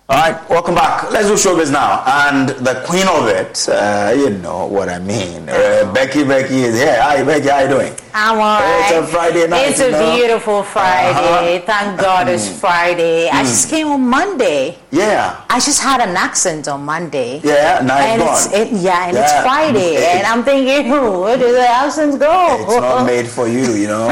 All 0.07 0.21
right, 0.21 0.51
welcome 0.51 0.75
back. 0.75 1.11
Let's 1.11 1.29
do 1.29 1.35
showbiz 1.35 1.73
now. 1.73 2.05
And 2.07 2.51
the 2.51 2.83
queen 2.87 3.09
of 3.09 3.27
it, 3.29 3.67
uh, 3.71 4.13
you 4.15 4.31
know 4.31 4.67
what 4.67 4.91
I 4.91 4.99
mean. 4.99 5.49
Uh, 5.49 5.91
Becky, 5.95 6.25
Becky 6.25 6.63
is 6.63 6.75
here. 6.75 7.01
Hi, 7.01 7.25
Becky, 7.25 7.49
how 7.49 7.61
you 7.61 7.69
doing? 7.69 8.04
All 8.17 8.37
right. 8.37 8.91
It's 8.93 9.09
a 9.09 9.13
Friday 9.13 9.49
night. 9.49 9.67
It's 9.71 9.81
a 9.81 9.91
know? 9.91 10.15
beautiful 10.15 10.63
Friday. 10.63 11.59
Thank 11.67 12.01
God 12.01 12.29
it's 12.29 12.49
Friday. 12.49 13.29
I 13.29 13.43
Mm. 13.43 13.47
just 13.47 13.69
came 13.69 13.89
on 13.89 14.03
Monday. 14.07 14.79
Yeah. 14.93 15.35
I 15.51 15.59
just 15.59 15.81
had 15.83 16.01
an 16.01 16.17
accent 16.17 16.69
on 16.69 16.85
Monday. 16.85 17.41
Yeah, 17.43 17.81
now 17.83 17.99
it's 17.99 18.07
and 18.13 18.23
it's 18.23 18.47
it, 18.61 18.69
yeah, 18.87 19.07
and 19.09 19.17
Yeah. 19.17 19.23
it's 19.25 19.33
Friday, 19.43 19.97
It- 19.97 20.05
and 20.17 20.27
I'm 20.29 20.45
thinking, 20.45 20.91
where 21.23 21.37
did 21.37 21.55
the 21.57 21.69
accents 21.69 22.17
go? 22.17 22.57
It's 22.61 22.77
not 22.77 23.05
made 23.15 23.27
for 23.27 23.49
you, 23.49 23.73
you 23.83 23.89
know. 23.89 24.07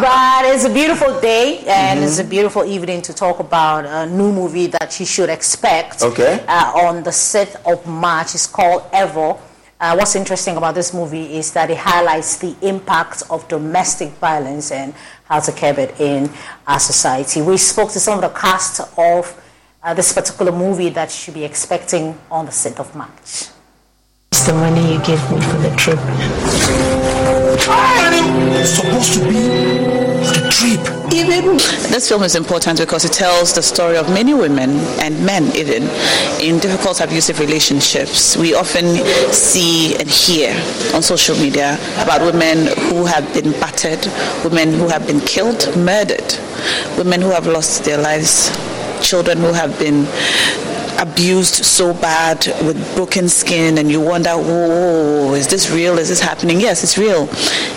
but 0.00 0.44
it's 0.46 0.64
a 0.64 0.70
beautiful 0.70 1.20
day, 1.20 1.58
and 1.66 2.00
Mhm. 2.00 2.04
it's 2.06 2.18
a 2.20 2.24
beautiful 2.24 2.64
evening 2.64 3.02
to 3.02 3.12
talk 3.12 3.38
about 3.38 3.84
a 3.84 4.06
new 4.06 4.32
movie 4.32 4.68
that 4.68 4.98
you 4.98 5.04
should 5.04 5.28
expect. 5.28 6.02
Okay. 6.02 6.40
Uh, 6.48 6.72
on 6.86 7.02
the 7.02 7.12
6th 7.12 7.56
of 7.66 7.84
March, 7.86 8.34
it's 8.34 8.46
called 8.46 8.82
Evo. 8.92 9.36
Uh, 9.84 9.94
what's 9.94 10.16
interesting 10.16 10.56
about 10.56 10.74
this 10.74 10.94
movie 10.94 11.36
is 11.36 11.52
that 11.52 11.68
it 11.68 11.76
highlights 11.76 12.38
the 12.38 12.56
impact 12.62 13.22
of 13.28 13.46
domestic 13.48 14.08
violence 14.12 14.72
and 14.72 14.94
how 15.26 15.38
to 15.38 15.52
curb 15.52 15.78
it 15.78 16.00
in 16.00 16.30
our 16.66 16.80
society. 16.80 17.42
We 17.42 17.58
spoke 17.58 17.90
to 17.90 18.00
some 18.00 18.14
of 18.14 18.22
the 18.22 18.30
cast 18.30 18.80
of 18.96 19.44
uh, 19.82 19.92
this 19.92 20.10
particular 20.14 20.52
movie 20.52 20.88
that 20.88 21.10
you 21.10 21.14
should 21.14 21.34
be 21.34 21.44
expecting 21.44 22.18
on 22.30 22.46
the 22.46 22.50
6th 22.50 22.80
of 22.80 22.96
March. 22.96 23.50
It's 24.32 24.46
the 24.46 24.54
money 24.54 24.94
you 24.94 25.04
gave 25.04 25.20
me 25.30 25.38
for 25.42 25.58
the 25.58 25.76
trip. 25.76 25.98
It's 28.56 28.70
supposed 28.70 29.12
to 29.12 29.28
be 29.28 29.34
the 29.34 30.03
trip. 30.54 30.80
Even 31.12 31.56
this 31.90 32.08
film 32.08 32.22
is 32.22 32.34
important 32.36 32.78
because 32.78 33.04
it 33.04 33.12
tells 33.12 33.54
the 33.54 33.62
story 33.62 33.96
of 33.96 34.08
many 34.08 34.34
women 34.34 34.70
and 35.02 35.24
men 35.24 35.44
even 35.56 35.82
in 36.40 36.58
difficult 36.60 37.00
abusive 37.00 37.40
relationships. 37.40 38.36
We 38.36 38.54
often 38.54 38.86
see 39.32 39.96
and 39.96 40.08
hear 40.08 40.50
on 40.94 41.02
social 41.02 41.36
media 41.36 41.74
about 41.98 42.20
women 42.20 42.68
who 42.88 43.04
have 43.04 43.26
been 43.34 43.52
battered, 43.60 44.06
women 44.44 44.72
who 44.72 44.88
have 44.88 45.06
been 45.06 45.20
killed, 45.20 45.76
murdered, 45.76 46.34
women 46.96 47.20
who 47.20 47.30
have 47.30 47.46
lost 47.46 47.84
their 47.84 47.98
lives, 47.98 48.50
children 49.02 49.38
who 49.38 49.52
have 49.52 49.78
been 49.78 50.06
abused 50.98 51.64
so 51.64 51.92
bad 51.94 52.46
with 52.64 52.76
broken 52.94 53.28
skin 53.28 53.78
and 53.78 53.90
you 53.90 54.00
wonder 54.00 54.30
whoa 54.30 55.34
is 55.34 55.48
this 55.48 55.70
real? 55.70 55.98
Is 55.98 56.08
this 56.08 56.20
happening? 56.20 56.60
Yes 56.60 56.82
it's 56.82 56.96
real. 56.98 57.28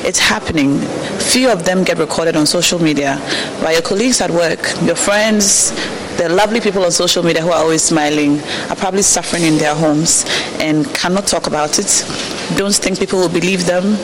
It's 0.05 0.19
happening. 0.19 0.79
Few 1.19 1.49
of 1.49 1.65
them 1.65 1.83
get 1.83 1.97
recorded 1.97 2.35
on 2.35 2.45
social 2.45 2.79
media. 2.79 3.17
By 3.61 3.73
your 3.73 3.81
colleagues 3.81 4.21
at 4.21 4.31
work 4.31 4.59
your 4.83 4.95
friends 4.95 5.71
the 6.17 6.29
lovely 6.29 6.59
people 6.59 6.83
on 6.83 6.91
social 6.91 7.23
media 7.23 7.43
who 7.43 7.49
are 7.49 7.61
always 7.61 7.83
smiling 7.83 8.39
are 8.69 8.75
probably 8.75 9.03
suffering 9.03 9.43
in 9.43 9.57
their 9.57 9.75
homes 9.75 10.25
and 10.59 10.85
cannot 10.95 11.27
talk 11.27 11.45
about 11.45 11.77
it. 11.77 12.05
Don't 12.57 12.73
think 12.73 12.99
people 12.99 13.19
will 13.19 13.29
believe 13.29 13.65
them 13.67 13.97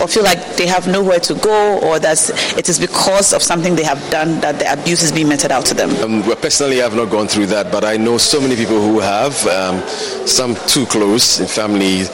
or 0.00 0.08
feel 0.08 0.24
like 0.24 0.56
they 0.56 0.66
have 0.66 0.88
nowhere 0.88 1.20
to 1.20 1.34
go 1.34 1.78
or 1.80 1.98
that 1.98 2.18
it 2.56 2.68
is 2.68 2.78
because 2.78 3.32
of 3.32 3.42
something 3.42 3.76
they 3.76 3.84
have 3.84 4.00
done 4.10 4.40
that 4.40 4.58
the 4.58 4.72
abuse 4.72 5.02
is 5.02 5.12
being 5.12 5.28
meted 5.28 5.52
out 5.52 5.64
to 5.66 5.74
them? 5.74 5.90
Um, 6.02 6.26
well, 6.26 6.36
personally, 6.36 6.82
I've 6.82 6.96
not 6.96 7.10
gone 7.10 7.28
through 7.28 7.46
that, 7.46 7.70
but 7.70 7.84
I 7.84 7.96
know 7.96 8.18
so 8.18 8.40
many 8.40 8.56
people 8.56 8.80
who 8.80 9.00
have, 9.00 9.46
um, 9.46 9.80
some 10.26 10.54
too 10.66 10.86
close 10.86 11.40
in 11.40 11.46
family, 11.46 12.04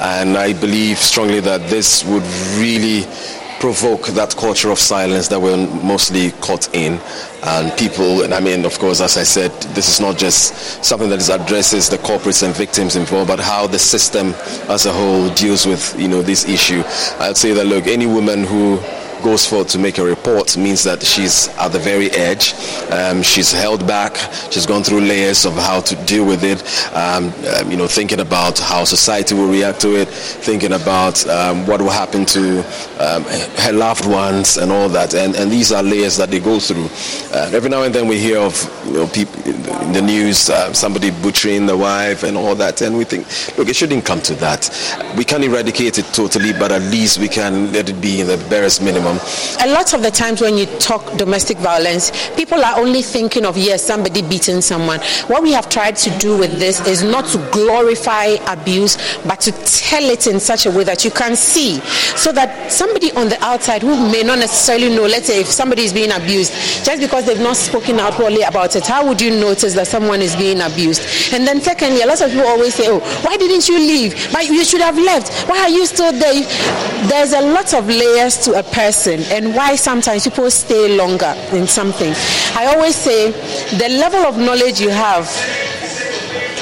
and 0.00 0.36
I 0.36 0.52
believe 0.52 0.98
strongly 0.98 1.40
that 1.40 1.68
this 1.68 2.04
would 2.04 2.24
really 2.58 3.04
provoke 3.66 4.06
that 4.14 4.36
culture 4.36 4.70
of 4.70 4.78
silence 4.78 5.26
that 5.26 5.40
we're 5.40 5.56
mostly 5.82 6.30
caught 6.40 6.72
in. 6.72 7.00
And 7.42 7.76
people, 7.76 8.22
and 8.22 8.32
I 8.32 8.38
mean, 8.38 8.64
of 8.64 8.78
course, 8.78 9.00
as 9.00 9.16
I 9.16 9.24
said, 9.24 9.50
this 9.74 9.88
is 9.88 10.00
not 10.00 10.16
just 10.16 10.84
something 10.84 11.08
that 11.08 11.28
addresses 11.28 11.88
the 11.88 11.96
corporates 11.98 12.44
and 12.44 12.54
victims 12.54 12.94
involved, 12.94 13.26
but 13.26 13.40
how 13.40 13.66
the 13.66 13.80
system 13.80 14.34
as 14.68 14.86
a 14.86 14.92
whole 14.92 15.30
deals 15.30 15.66
with, 15.66 15.98
you 15.98 16.06
know, 16.06 16.22
this 16.22 16.48
issue. 16.48 16.84
I'd 17.18 17.36
say 17.36 17.54
that, 17.54 17.66
look, 17.66 17.88
any 17.88 18.06
woman 18.06 18.44
who 18.44 18.78
goes 19.22 19.46
forth 19.46 19.68
to 19.68 19.78
make 19.78 19.98
a 19.98 20.04
report 20.04 20.56
means 20.56 20.84
that 20.84 21.02
she's 21.02 21.48
at 21.58 21.68
the 21.68 21.78
very 21.78 22.10
edge. 22.10 22.54
Um, 22.90 23.22
she's 23.22 23.52
held 23.52 23.86
back. 23.86 24.16
She's 24.50 24.66
gone 24.66 24.82
through 24.82 25.00
layers 25.00 25.44
of 25.44 25.54
how 25.54 25.80
to 25.80 25.94
deal 26.04 26.26
with 26.26 26.44
it. 26.44 26.62
Um, 26.94 27.32
um, 27.56 27.70
you 27.70 27.76
know, 27.76 27.86
thinking 27.86 28.20
about 28.20 28.58
how 28.58 28.84
society 28.84 29.34
will 29.34 29.48
react 29.48 29.80
to 29.82 29.96
it, 29.96 30.08
thinking 30.08 30.72
about 30.72 31.26
um, 31.28 31.66
what 31.66 31.80
will 31.80 31.90
happen 31.90 32.24
to 32.26 32.60
um, 33.00 33.24
her 33.58 33.72
loved 33.72 34.06
ones 34.06 34.56
and 34.56 34.70
all 34.70 34.88
that. 34.90 35.14
And, 35.14 35.34
and 35.36 35.50
these 35.50 35.72
are 35.72 35.82
layers 35.82 36.16
that 36.16 36.30
they 36.30 36.40
go 36.40 36.58
through. 36.58 36.88
Uh, 37.32 37.50
every 37.52 37.70
now 37.70 37.82
and 37.82 37.94
then 37.94 38.08
we 38.08 38.18
hear 38.18 38.38
of 38.38 38.54
you 38.86 38.94
know, 38.94 39.06
people 39.08 39.42
in 39.46 39.92
the 39.92 40.02
news, 40.02 40.50
uh, 40.50 40.72
somebody 40.72 41.10
butchering 41.10 41.66
the 41.66 41.76
wife 41.76 42.22
and 42.22 42.36
all 42.36 42.54
that, 42.54 42.82
and 42.82 42.96
we 42.96 43.04
think, 43.04 43.26
look, 43.56 43.68
it 43.68 43.76
shouldn't 43.76 44.04
come 44.04 44.20
to 44.22 44.34
that. 44.34 44.68
We 45.16 45.24
can't 45.24 45.44
eradicate 45.44 45.98
it 45.98 46.06
totally, 46.12 46.52
but 46.52 46.72
at 46.72 46.82
least 46.82 47.18
we 47.18 47.28
can 47.28 47.72
let 47.72 47.88
it 47.88 48.00
be 48.00 48.20
in 48.20 48.26
the 48.26 48.36
barest 48.48 48.82
minimum 48.82 49.05
A 49.60 49.72
lot 49.72 49.94
of 49.94 50.02
the 50.02 50.10
times 50.10 50.40
when 50.40 50.56
you 50.56 50.66
talk 50.78 51.16
domestic 51.16 51.58
violence, 51.58 52.10
people 52.34 52.64
are 52.64 52.78
only 52.78 53.02
thinking 53.02 53.44
of, 53.44 53.56
yes, 53.56 53.84
somebody 53.84 54.22
beating 54.22 54.60
someone. 54.60 55.00
What 55.28 55.42
we 55.42 55.52
have 55.52 55.68
tried 55.68 55.96
to 55.96 56.10
do 56.18 56.36
with 56.36 56.58
this 56.58 56.84
is 56.86 57.02
not 57.02 57.26
to 57.26 57.38
glorify 57.52 58.36
abuse, 58.48 58.96
but 59.24 59.40
to 59.42 59.52
tell 59.52 60.02
it 60.02 60.26
in 60.26 60.40
such 60.40 60.66
a 60.66 60.70
way 60.70 60.84
that 60.84 61.04
you 61.04 61.10
can 61.10 61.36
see, 61.36 61.80
so 62.16 62.32
that 62.32 62.72
somebody 62.72 63.12
on 63.12 63.28
the 63.28 63.42
outside 63.44 63.82
who 63.82 64.10
may 64.10 64.22
not 64.22 64.38
necessarily 64.38 64.88
know, 64.94 65.06
let's 65.06 65.26
say 65.26 65.40
if 65.40 65.46
somebody 65.46 65.82
is 65.84 65.92
being 65.92 66.10
abused, 66.12 66.52
just 66.84 67.00
because 67.00 67.26
they've 67.26 67.38
not 67.38 67.56
spoken 67.56 68.00
out 68.00 68.06
outwardly 68.06 68.42
about 68.42 68.76
it, 68.76 68.86
how 68.86 69.06
would 69.06 69.20
you 69.20 69.30
notice 69.30 69.74
that 69.74 69.86
someone 69.86 70.22
is 70.22 70.36
being 70.36 70.60
abused? 70.60 71.02
And 71.34 71.46
then 71.46 71.60
secondly, 71.60 72.02
a 72.02 72.06
lot 72.06 72.20
of 72.20 72.30
people 72.30 72.46
always 72.46 72.74
say, 72.74 72.84
oh, 72.86 73.00
why 73.22 73.36
didn't 73.36 73.68
you 73.68 73.78
leave? 73.78 74.28
But 74.32 74.46
you 74.46 74.64
should 74.64 74.80
have 74.80 74.96
left. 74.96 75.48
Why 75.48 75.58
are 75.58 75.68
you 75.68 75.84
still 75.86 76.12
there? 76.12 76.32
There's 77.08 77.32
a 77.32 77.40
lot 77.40 77.74
of 77.74 77.88
layers 77.88 78.38
to 78.44 78.58
a 78.58 78.62
person 78.62 78.95
and 79.06 79.54
why 79.54 79.76
sometimes 79.76 80.24
people 80.24 80.50
stay 80.50 80.96
longer 80.96 81.34
in 81.52 81.66
something. 81.66 82.12
I 82.56 82.72
always 82.74 82.96
say 82.96 83.30
the 83.76 83.88
level 83.98 84.20
of 84.20 84.38
knowledge 84.38 84.80
you 84.80 84.88
have 84.88 85.26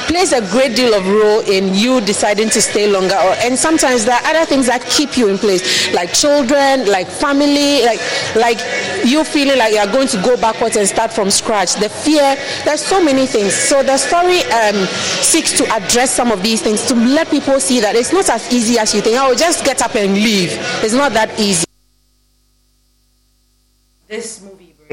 plays 0.08 0.32
a 0.32 0.40
great 0.50 0.76
deal 0.76 0.92
of 0.94 1.06
role 1.08 1.40
in 1.40 1.74
you 1.74 2.00
deciding 2.02 2.50
to 2.50 2.60
stay 2.60 2.90
longer 2.90 3.14
or, 3.14 3.32
and 3.40 3.58
sometimes 3.58 4.04
there 4.04 4.14
are 4.14 4.26
other 4.26 4.44
things 4.44 4.66
that 4.66 4.84
keep 4.90 5.16
you 5.16 5.28
in 5.28 5.38
place 5.38 5.92
like 5.94 6.12
children 6.12 6.86
like 6.86 7.08
family 7.08 7.82
like 7.84 7.98
like 8.36 8.58
you 9.06 9.24
feeling 9.24 9.56
like 9.56 9.72
you're 9.72 9.90
going 9.90 10.06
to 10.06 10.20
go 10.22 10.36
backwards 10.36 10.76
and 10.76 10.86
start 10.86 11.12
from 11.12 11.30
scratch. 11.30 11.74
The 11.74 11.88
fear 11.88 12.36
there's 12.64 12.82
so 12.82 13.02
many 13.02 13.26
things. 13.26 13.54
So 13.54 13.82
the 13.82 13.96
story 13.96 14.40
um, 14.52 14.86
seeks 15.22 15.56
to 15.58 15.64
address 15.72 16.10
some 16.10 16.30
of 16.30 16.42
these 16.42 16.60
things 16.60 16.84
to 16.86 16.94
let 16.94 17.30
people 17.30 17.58
see 17.60 17.80
that 17.80 17.94
it's 17.94 18.12
not 18.12 18.28
as 18.28 18.52
easy 18.52 18.78
as 18.78 18.94
you 18.94 19.00
think. 19.00 19.16
Oh 19.18 19.34
just 19.34 19.64
get 19.64 19.80
up 19.82 19.94
and 19.94 20.14
leave. 20.14 20.50
It's 20.82 20.94
not 20.94 21.12
that 21.12 21.38
easy 21.40 21.64
this 24.14 24.42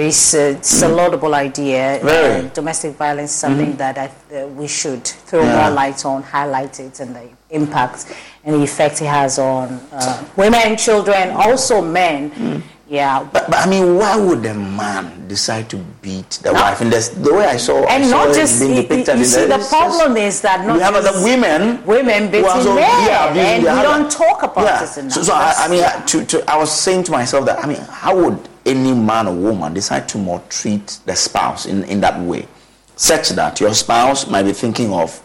it's, 0.02 0.34
it's 0.34 0.82
a 0.82 0.88
laudable 0.88 1.34
idea. 1.36 2.00
Very. 2.04 2.46
Uh, 2.46 2.50
domestic 2.50 2.96
violence 2.96 3.32
is 3.32 3.38
something 3.38 3.74
Mhm. 3.74 3.78
that 3.78 3.98
I, 3.98 4.10
uh, 4.36 4.48
we 4.48 4.68
should 4.68 5.04
throw 5.06 5.44
Yeah. 5.44 5.62
more 5.62 5.70
light 5.72 6.06
on, 6.06 6.24
highlight 6.24 6.80
it, 6.80 7.00
and 7.00 7.16
the 7.16 7.28
impact 7.50 8.06
and 8.46 8.56
the 8.56 8.64
effect 8.64 9.02
it 9.02 9.08
has 9.08 9.38
on 9.40 9.80
uh, 9.94 10.24
women, 10.36 10.78
children, 10.78 11.32
also 11.32 11.82
men. 11.82 12.64
Yeah. 12.88 13.24
But, 13.32 13.50
but 13.50 13.60
I 13.66 13.70
mean, 13.70 13.96
why 13.98 14.18
would 14.18 14.46
a 14.46 14.54
man 14.54 15.26
decide 15.30 15.70
to 15.70 15.78
beat 16.02 16.30
the 16.44 16.52
wife? 16.52 16.82
And 16.82 16.92
that's 16.92 17.08
the 17.08 17.34
way 17.34 17.46
I 17.46 17.56
saw, 17.56 17.84
I 17.86 17.96
And 17.96 18.06
saw 18.06 18.26
not 18.26 18.36
just 18.36 18.60
being 18.60 18.76
you, 18.76 18.82
depicted 18.82 19.16
you 19.16 19.22
in 19.24 19.26
see, 19.30 19.42
the, 19.48 19.58
the 19.60 19.66
problem 19.70 20.18
is 20.18 20.42
that 20.42 20.66
not 20.68 20.76
we 20.76 20.82
have 20.84 20.96
other 20.96 21.14
women, 21.24 21.86
women 21.86 22.30
beating 22.30 22.50
also- 22.50 22.76
men, 22.76 23.08
yeah, 23.08 23.28
and 23.34 23.64
we 23.64 23.70
don't 23.82 24.12
talk 24.12 24.44
about 24.44 24.66
yeah. 24.66 24.80
this 24.82 24.98
enough. 24.98 25.14
So, 25.14 25.24
so 25.24 25.34
I, 25.34 25.54
I 25.58 25.68
mean, 25.70 25.80
yeah. 25.80 26.02
to, 26.02 26.26
to, 26.26 26.52
I 26.52 26.58
was 26.58 26.70
saying 26.70 27.04
to 27.06 27.12
myself 27.14 27.46
that 27.46 27.64
I 27.64 27.68
mean, 27.68 27.80
how 27.90 28.14
would 28.16 28.38
any 28.66 28.94
man 28.94 29.28
or 29.28 29.36
woman 29.36 29.74
decide 29.74 30.08
to 30.10 30.18
maltreat 30.18 31.00
the 31.06 31.16
spouse 31.16 31.66
in, 31.66 31.84
in 31.86 32.02
that 32.02 32.20
way, 32.20 32.48
such 32.96 33.30
that 33.30 33.60
your 33.60 33.74
spouse 33.74 34.28
might 34.28 34.44
be 34.44 34.54
thinking 34.54 34.92
of 34.94 35.20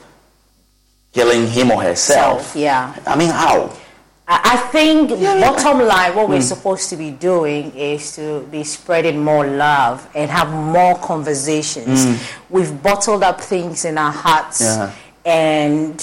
killing 1.13 1.47
him 1.49 1.71
or 1.71 1.83
herself? 1.83 2.43
Self, 2.43 2.57
yeah. 2.57 2.95
I 3.07 3.17
mean, 3.17 3.31
how? 3.31 3.73
I 4.29 4.57
think 4.73 5.11
bottom 5.11 5.87
line, 5.87 6.17
what 6.17 6.29
we're 6.29 6.39
Mm. 6.39 6.43
supposed 6.43 6.91
to 6.91 6.97
be 6.97 7.13
doing 7.13 7.73
is 7.77 8.17
to 8.17 8.41
be 8.51 8.65
spreading 8.65 9.23
more 9.23 9.47
love 9.47 10.05
and 10.17 10.29
have 10.29 10.51
more 10.51 10.97
conversations. 10.99 12.07
Mm. 12.07 12.19
We've 12.51 12.83
bottled 12.83 13.23
up 13.23 13.41
things 13.41 13.85
in 13.85 13.97
our 13.99 14.11
hearts, 14.11 14.61
Yeah. 14.63 14.91
and 15.25 16.01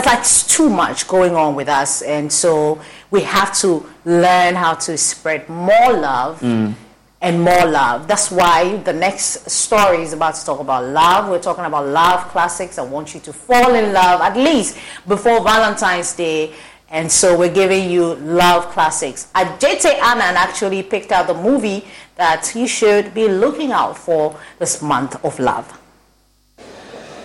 that's 0.00 0.44
like 0.44 0.56
too 0.56 0.68
much 0.70 1.06
going 1.08 1.34
on 1.34 1.54
with 1.54 1.68
us. 1.68 2.02
And 2.02 2.32
so 2.32 2.80
we 3.10 3.22
have 3.22 3.56
to 3.60 3.86
learn 4.04 4.54
how 4.54 4.74
to 4.74 4.96
spread 4.96 5.48
more 5.48 5.92
love 5.92 6.40
Mm. 6.40 6.74
and 7.22 7.40
more 7.42 7.66
love. 7.66 8.06
That's 8.06 8.30
why 8.30 8.76
the 8.78 8.92
next 8.92 9.50
story 9.50 10.02
is 10.02 10.12
about 10.12 10.34
to 10.36 10.44
talk 10.44 10.60
about 10.60 10.84
love. 10.84 11.28
We're 11.28 11.38
talking 11.40 11.64
about 11.64 11.86
love 11.86 12.28
classics. 12.28 12.78
I 12.78 12.82
want 12.82 13.14
you 13.14 13.20
to 13.20 13.32
fall 13.32 13.74
in 13.74 13.92
love 13.92 14.20
at 14.20 14.36
least 14.36 14.76
before 15.08 15.42
Valentine's 15.42 16.14
Day. 16.14 16.52
And 16.88 17.10
so 17.10 17.36
we're 17.36 17.52
giving 17.52 17.90
you 17.90 18.14
love 18.16 18.66
classics. 18.70 19.28
Adjetey 19.34 19.98
Anang 19.98 20.34
actually 20.36 20.82
picked 20.84 21.10
out 21.10 21.26
the 21.26 21.34
movie 21.34 21.84
that 22.16 22.52
you 22.54 22.68
should 22.68 23.12
be 23.12 23.26
looking 23.28 23.72
out 23.72 23.98
for 23.98 24.36
this 24.60 24.80
month 24.82 25.16
of 25.24 25.38
love. 25.40 25.66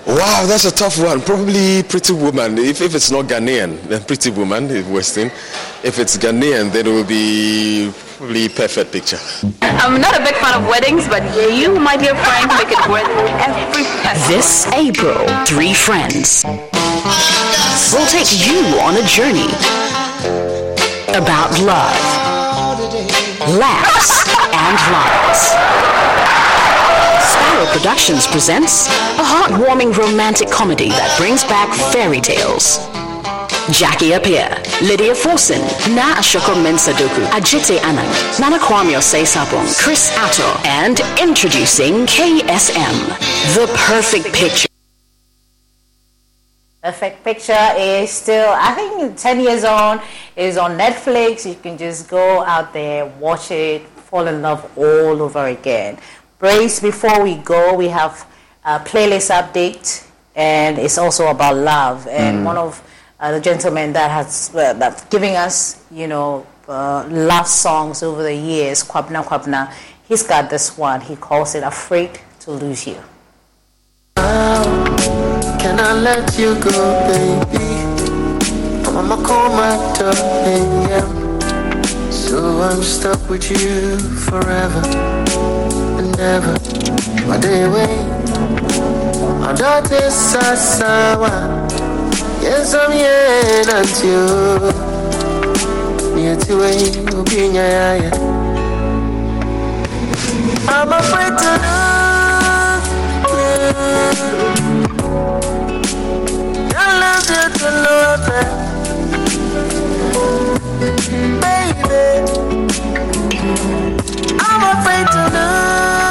Wow, 0.07 0.45
that's 0.47 0.65
a 0.65 0.71
tough 0.71 0.97
one. 0.99 1.21
Probably 1.21 1.83
Pretty 1.83 2.13
Woman. 2.13 2.57
If, 2.57 2.81
if 2.81 2.95
it's 2.95 3.11
not 3.11 3.25
Ghanaian, 3.25 3.79
then 3.83 4.03
Pretty 4.03 4.31
Woman, 4.31 4.65
is 4.65 4.85
Western. 4.87 5.27
If 5.83 5.99
it's 5.99 6.17
Ghanaian, 6.17 6.71
then 6.71 6.87
it 6.87 6.89
will 6.89 7.05
be 7.05 7.91
probably 8.17 8.49
Perfect 8.49 8.91
Picture. 8.91 9.19
I'm 9.61 10.01
not 10.01 10.19
a 10.19 10.23
big 10.23 10.35
fan 10.35 10.61
of 10.61 10.67
weddings, 10.67 11.07
but 11.07 11.23
you, 11.55 11.79
my 11.79 11.97
dear 11.97 12.15
friend, 12.15 12.47
make 12.57 12.71
it 12.71 12.89
worth 12.89 13.07
every 13.39 13.83
peso. 14.01 14.27
This 14.27 14.67
April, 14.73 15.27
three 15.45 15.73
friends 15.73 16.43
will 17.93 18.07
take 18.07 18.31
you 18.45 18.79
on 18.81 18.97
a 18.97 19.05
journey 19.05 19.47
about 21.15 21.51
love, 21.61 21.97
laughs, 23.59 24.25
and 24.53 24.77
lines. 24.91 25.90
Sparrow 27.61 27.77
Productions 27.77 28.25
presents 28.25 28.87
a 28.87 29.23
heartwarming 29.23 29.95
romantic 29.95 30.49
comedy 30.49 30.89
that 30.89 31.15
brings 31.19 31.43
back 31.43 31.69
fairy 31.93 32.19
tales. 32.19 32.77
Jackie 33.77 34.17
Appiah, 34.17 34.57
Lydia 34.81 35.13
Forson, 35.13 35.61
Naa 35.95 36.15
Ashorkor 36.15 36.57
Mensah-Doku, 36.57 37.23
Adjetey 37.29 37.77
Anang, 37.77 38.09
Nana 38.39 38.57
Kwame 38.57 38.97
Osei 38.97 39.27
Sarpong, 39.27 39.67
Chris 39.77 40.09
Attoh, 40.17 40.65
and 40.65 41.01
introducing 41.21 42.07
KSM, 42.07 42.95
the 43.53 43.71
perfect 43.77 44.33
picture. 44.33 44.67
Perfect 46.81 47.23
Picture 47.23 47.73
is 47.77 48.09
still, 48.09 48.51
I 48.57 48.73
think, 48.73 49.15
10 49.15 49.39
years 49.39 49.63
on, 49.63 50.01
is 50.35 50.57
on 50.57 50.79
Netflix. 50.79 51.47
You 51.47 51.53
can 51.53 51.77
just 51.77 52.09
go 52.09 52.43
out 52.43 52.73
there, 52.73 53.05
watch 53.19 53.51
it, 53.51 53.83
fall 54.11 54.25
in 54.25 54.41
love 54.41 54.65
all 54.75 55.21
over 55.21 55.45
again. 55.45 55.99
Brace, 56.41 56.79
before 56.79 57.21
we 57.21 57.35
go, 57.35 57.75
we 57.75 57.89
have 57.89 58.25
a 58.65 58.79
playlist 58.79 59.29
update, 59.29 60.03
and 60.35 60.79
it's 60.79 60.97
also 60.97 61.27
about 61.27 61.55
love. 61.55 62.07
And 62.07 62.39
Mm. 62.39 62.45
one 62.45 62.57
of 62.57 62.81
uh, 63.19 63.29
the 63.31 63.39
gentlemen 63.39 63.93
that 63.93 64.09
has 64.09 64.49
uh, 64.55 64.73
that's 64.73 65.03
giving 65.13 65.35
us, 65.35 65.77
you 65.91 66.07
know, 66.07 66.43
uh, 66.67 67.05
love 67.09 67.45
songs 67.47 68.01
over 68.01 68.23
the 68.23 68.33
years, 68.33 68.83
Kwabena 68.83 69.23
Kwabena, 69.23 69.71
he's 70.09 70.23
got 70.23 70.49
this 70.49 70.75
one. 70.79 71.01
He 71.01 71.15
calls 71.15 71.53
it 71.53 71.63
Afraid 71.63 72.09
to 72.39 72.49
Lose 72.51 72.87
You. 72.87 72.97
Can 74.15 75.79
I 75.79 75.93
let 75.93 76.25
you 76.39 76.55
go, 76.59 76.73
baby? 77.05 77.69
I'ma 78.97 79.17
call 79.21 79.49
my 79.53 79.77
darling, 79.93 80.89
yeah. 80.89 82.09
So 82.09 82.63
I'm 82.63 82.81
stuck 82.81 83.29
with 83.29 83.45
you 83.51 83.99
forever 84.25 84.81
and 86.21 86.45
ever. 86.45 86.55
My 87.27 87.37
day 87.37 87.63
away, 87.63 87.95
my. 89.39 89.53
Yes, 92.41 92.73
I'm 92.73 92.91
here 92.91 93.63
near 96.15 96.35
to 96.35 96.53
way, 96.57 96.77
Ubinya, 97.17 97.65
yeah. 98.01 98.15
I'm 100.67 100.91
afraid 100.91 101.33
to 101.43 101.51
lose 101.63 102.87
you. 103.37 103.71
I 106.75 106.79
love 107.01 107.29
you 107.33 107.45
to 107.59 107.69
love 107.87 108.29
it. 108.39 108.49
Baby, 111.41 112.05
I'm 114.39 114.63
afraid 114.77 115.07
to 115.13 115.21
lose 115.35 116.10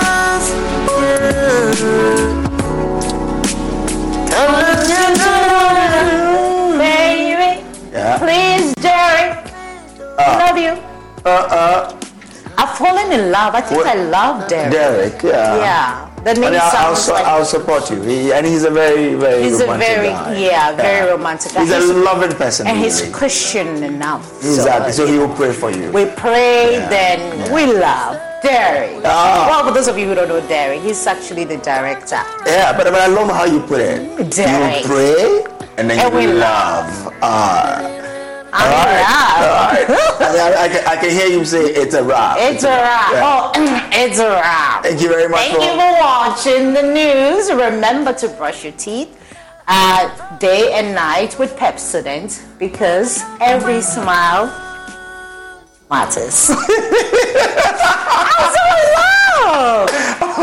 Baby, 6.78 7.64
Yeah. 7.92 8.18
please, 8.18 8.74
Derek. 8.74 9.48
I 10.18 10.36
love 10.44 10.58
you. 10.58 10.72
Uh, 11.24 11.28
uh, 11.28 11.92
I've 12.58 12.76
fallen 12.76 13.10
in 13.12 13.30
love. 13.32 13.54
I 13.54 13.60
think 13.62 13.84
What- 13.84 13.96
I 13.96 13.98
love 14.16 14.46
Derek. 14.48 14.72
Derek, 14.72 15.22
yeah. 15.22 15.56
Yeah. 15.56 16.09
That 16.24 16.38
maybe 16.38 16.56
I'll, 16.56 16.94
I'll, 16.94 17.08
like 17.14 17.24
I'll 17.24 17.44
support 17.44 17.90
you. 17.90 18.02
He, 18.02 18.32
and 18.32 18.44
he's 18.46 18.64
a 18.64 18.70
very, 18.70 19.14
very 19.14 19.42
he's 19.44 19.60
a 19.60 19.64
romantic 19.66 19.88
very 19.88 20.08
guy. 20.08 20.38
yeah, 20.38 20.76
very 20.76 21.10
romantic. 21.10 21.54
guy. 21.54 21.60
He's 21.64 21.72
a 21.72 21.94
loving 21.94 22.36
person. 22.36 22.66
and 22.66 22.76
he's 22.78 23.00
really. 23.00 23.12
Christian 23.12 23.82
enough. 23.82 24.30
Exactly. 24.38 24.92
So 24.92 25.06
So, 25.06 25.12
he 25.12 25.18
will 25.18 25.34
pray 25.34 25.52
for 25.52 25.70
you. 25.70 25.90
we 25.92 26.04
pray, 26.06 26.74
Yeah, 26.74 26.88
then 26.90 27.52
we 27.54 27.66
love 27.72 28.20
Derek. 28.42 29.00
Ah. 29.04 29.46
Well, 29.48 29.64
for 29.68 29.72
those 29.72 29.88
of 29.88 29.96
you 29.98 30.06
who 30.08 30.14
don't 30.14 30.28
know 30.28 30.40
Derek, 30.46 30.80
he's 30.82 31.06
actually 31.06 31.44
the 31.44 31.56
director. 31.58 32.20
Yeah, 32.46 32.76
but, 32.76 32.84
but 32.84 33.00
I 33.00 33.06
love 33.06 33.30
how 33.30 33.44
you 33.44 33.60
put 33.60 33.80
it. 33.80 34.30
Derek. 34.30 34.82
You 34.82 34.86
pray 34.88 35.44
and 35.78 35.88
then 35.88 35.98
And 36.00 36.12
you 36.12 36.18
we 36.20 36.26
love. 36.26 37.14
Ah. 37.22 37.80
All 38.52 38.60
right. 38.60 39.04
All 39.40 39.46
right. 39.46 39.86
I, 40.20 40.32
mean, 40.32 40.40
I, 40.40 40.62
I, 40.64 40.68
can, 40.68 40.86
I 40.88 40.96
can 40.96 41.10
hear 41.10 41.26
you 41.28 41.44
say 41.44 41.60
it's 41.64 41.94
a 41.94 42.02
wrap. 42.02 42.36
It's 42.38 42.64
a 42.64 42.68
wrap. 42.68 43.12
Yeah. 43.12 43.22
Oh, 43.24 43.88
it's 43.92 44.18
a 44.18 44.28
wrap. 44.30 44.82
Thank 44.82 45.00
you 45.00 45.08
very 45.08 45.28
much 45.28 45.40
Thank 45.40 45.56
for- 45.56 45.62
you 45.62 45.70
for 45.70 45.92
watching 46.00 46.72
the 46.72 46.82
news. 46.82 47.50
Remember 47.52 48.12
to 48.14 48.28
brush 48.28 48.64
your 48.64 48.72
teeth 48.74 49.16
uh, 49.68 50.36
day 50.38 50.72
and 50.72 50.94
night 50.94 51.38
with 51.38 51.54
Pepsodent 51.56 52.42
because 52.58 53.22
every 53.40 53.80
smile 53.80 54.46
matters. 55.88 56.50
I'm 56.50 56.56
so 58.54 58.62
in 58.74 58.86
love. 58.98 59.88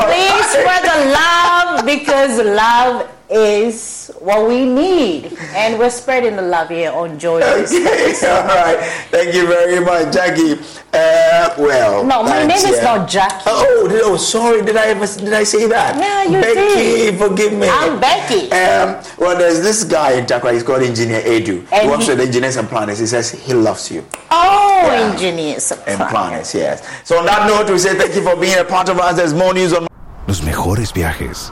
Please 0.08 0.46
spread 0.52 0.84
the 0.84 1.00
love 1.12 1.86
because 1.86 2.40
love 2.40 3.10
is 3.30 4.10
what 4.20 4.48
we 4.48 4.66
need, 4.66 5.38
and 5.54 5.78
we're 5.78 5.90
spreading 5.90 6.36
the 6.38 6.42
love 6.42 6.70
here 6.70 6.92
on 6.92 7.20
Joy. 7.20 7.42
Okay, 7.42 8.14
all 8.24 8.48
right. 8.48 8.80
Thank 9.12 9.36
you 9.36 9.46
very 9.48 9.80
much, 9.84 10.14
Jackie. 10.14 10.54
Uh, 10.94 11.54
well, 11.60 12.04
No, 12.06 12.24
my 12.24 12.30
thanks, 12.48 12.64
name 12.64 12.74
is 12.74 12.82
not 12.82 13.08
Jackie. 13.10 13.44
Oh, 13.46 13.88
did, 13.90 14.02
oh, 14.04 14.16
sorry. 14.18 14.62
Did 14.64 14.78
I 14.78 14.88
ever 14.88 15.06
did 15.06 15.34
I 15.34 15.44
say 15.44 15.68
that? 15.68 15.98
Yeah, 15.98 16.24
you 16.24 16.42
Becky, 16.42 16.56
did. 17.12 17.20
forgive 17.20 17.54
me. 17.54 17.68
I'm 17.70 18.00
Becky. 18.00 18.50
Um, 18.52 19.04
well, 19.18 19.38
there's 19.38 19.62
this 19.62 19.84
guy 19.84 20.14
in 20.14 20.26
Tarkwa. 20.26 20.54
He's 20.54 20.64
called 20.64 20.82
Engineer 20.84 21.22
Edu. 21.22 21.66
And 21.72 21.84
he 21.84 21.88
works 21.90 22.06
he- 22.06 22.12
with 22.12 22.22
engineers 22.22 22.56
and 22.56 22.68
planners. 22.70 22.98
He 23.00 23.06
says 23.08 23.32
he 23.32 23.54
loves 23.54 23.92
you. 23.92 24.06
Oh, 24.32 24.90
engineers. 25.12 25.72
And 25.86 26.00
planners, 26.10 26.54
yes. 26.56 26.82
So 27.04 27.20
on 27.20 27.26
that 27.26 27.48
note, 27.48 27.70
we 27.70 27.78
say 27.78 27.96
thank 27.96 28.16
you 28.16 28.24
for 28.24 28.36
being 28.40 28.58
a 28.58 28.64
part 28.64 28.88
of 28.90 28.98
us. 29.00 29.18
There's 29.18 29.34
more 29.34 29.54
news 29.54 29.74
on. 29.74 29.86
Los 30.28 30.42
mejores 30.42 30.92
viajes 30.94 31.52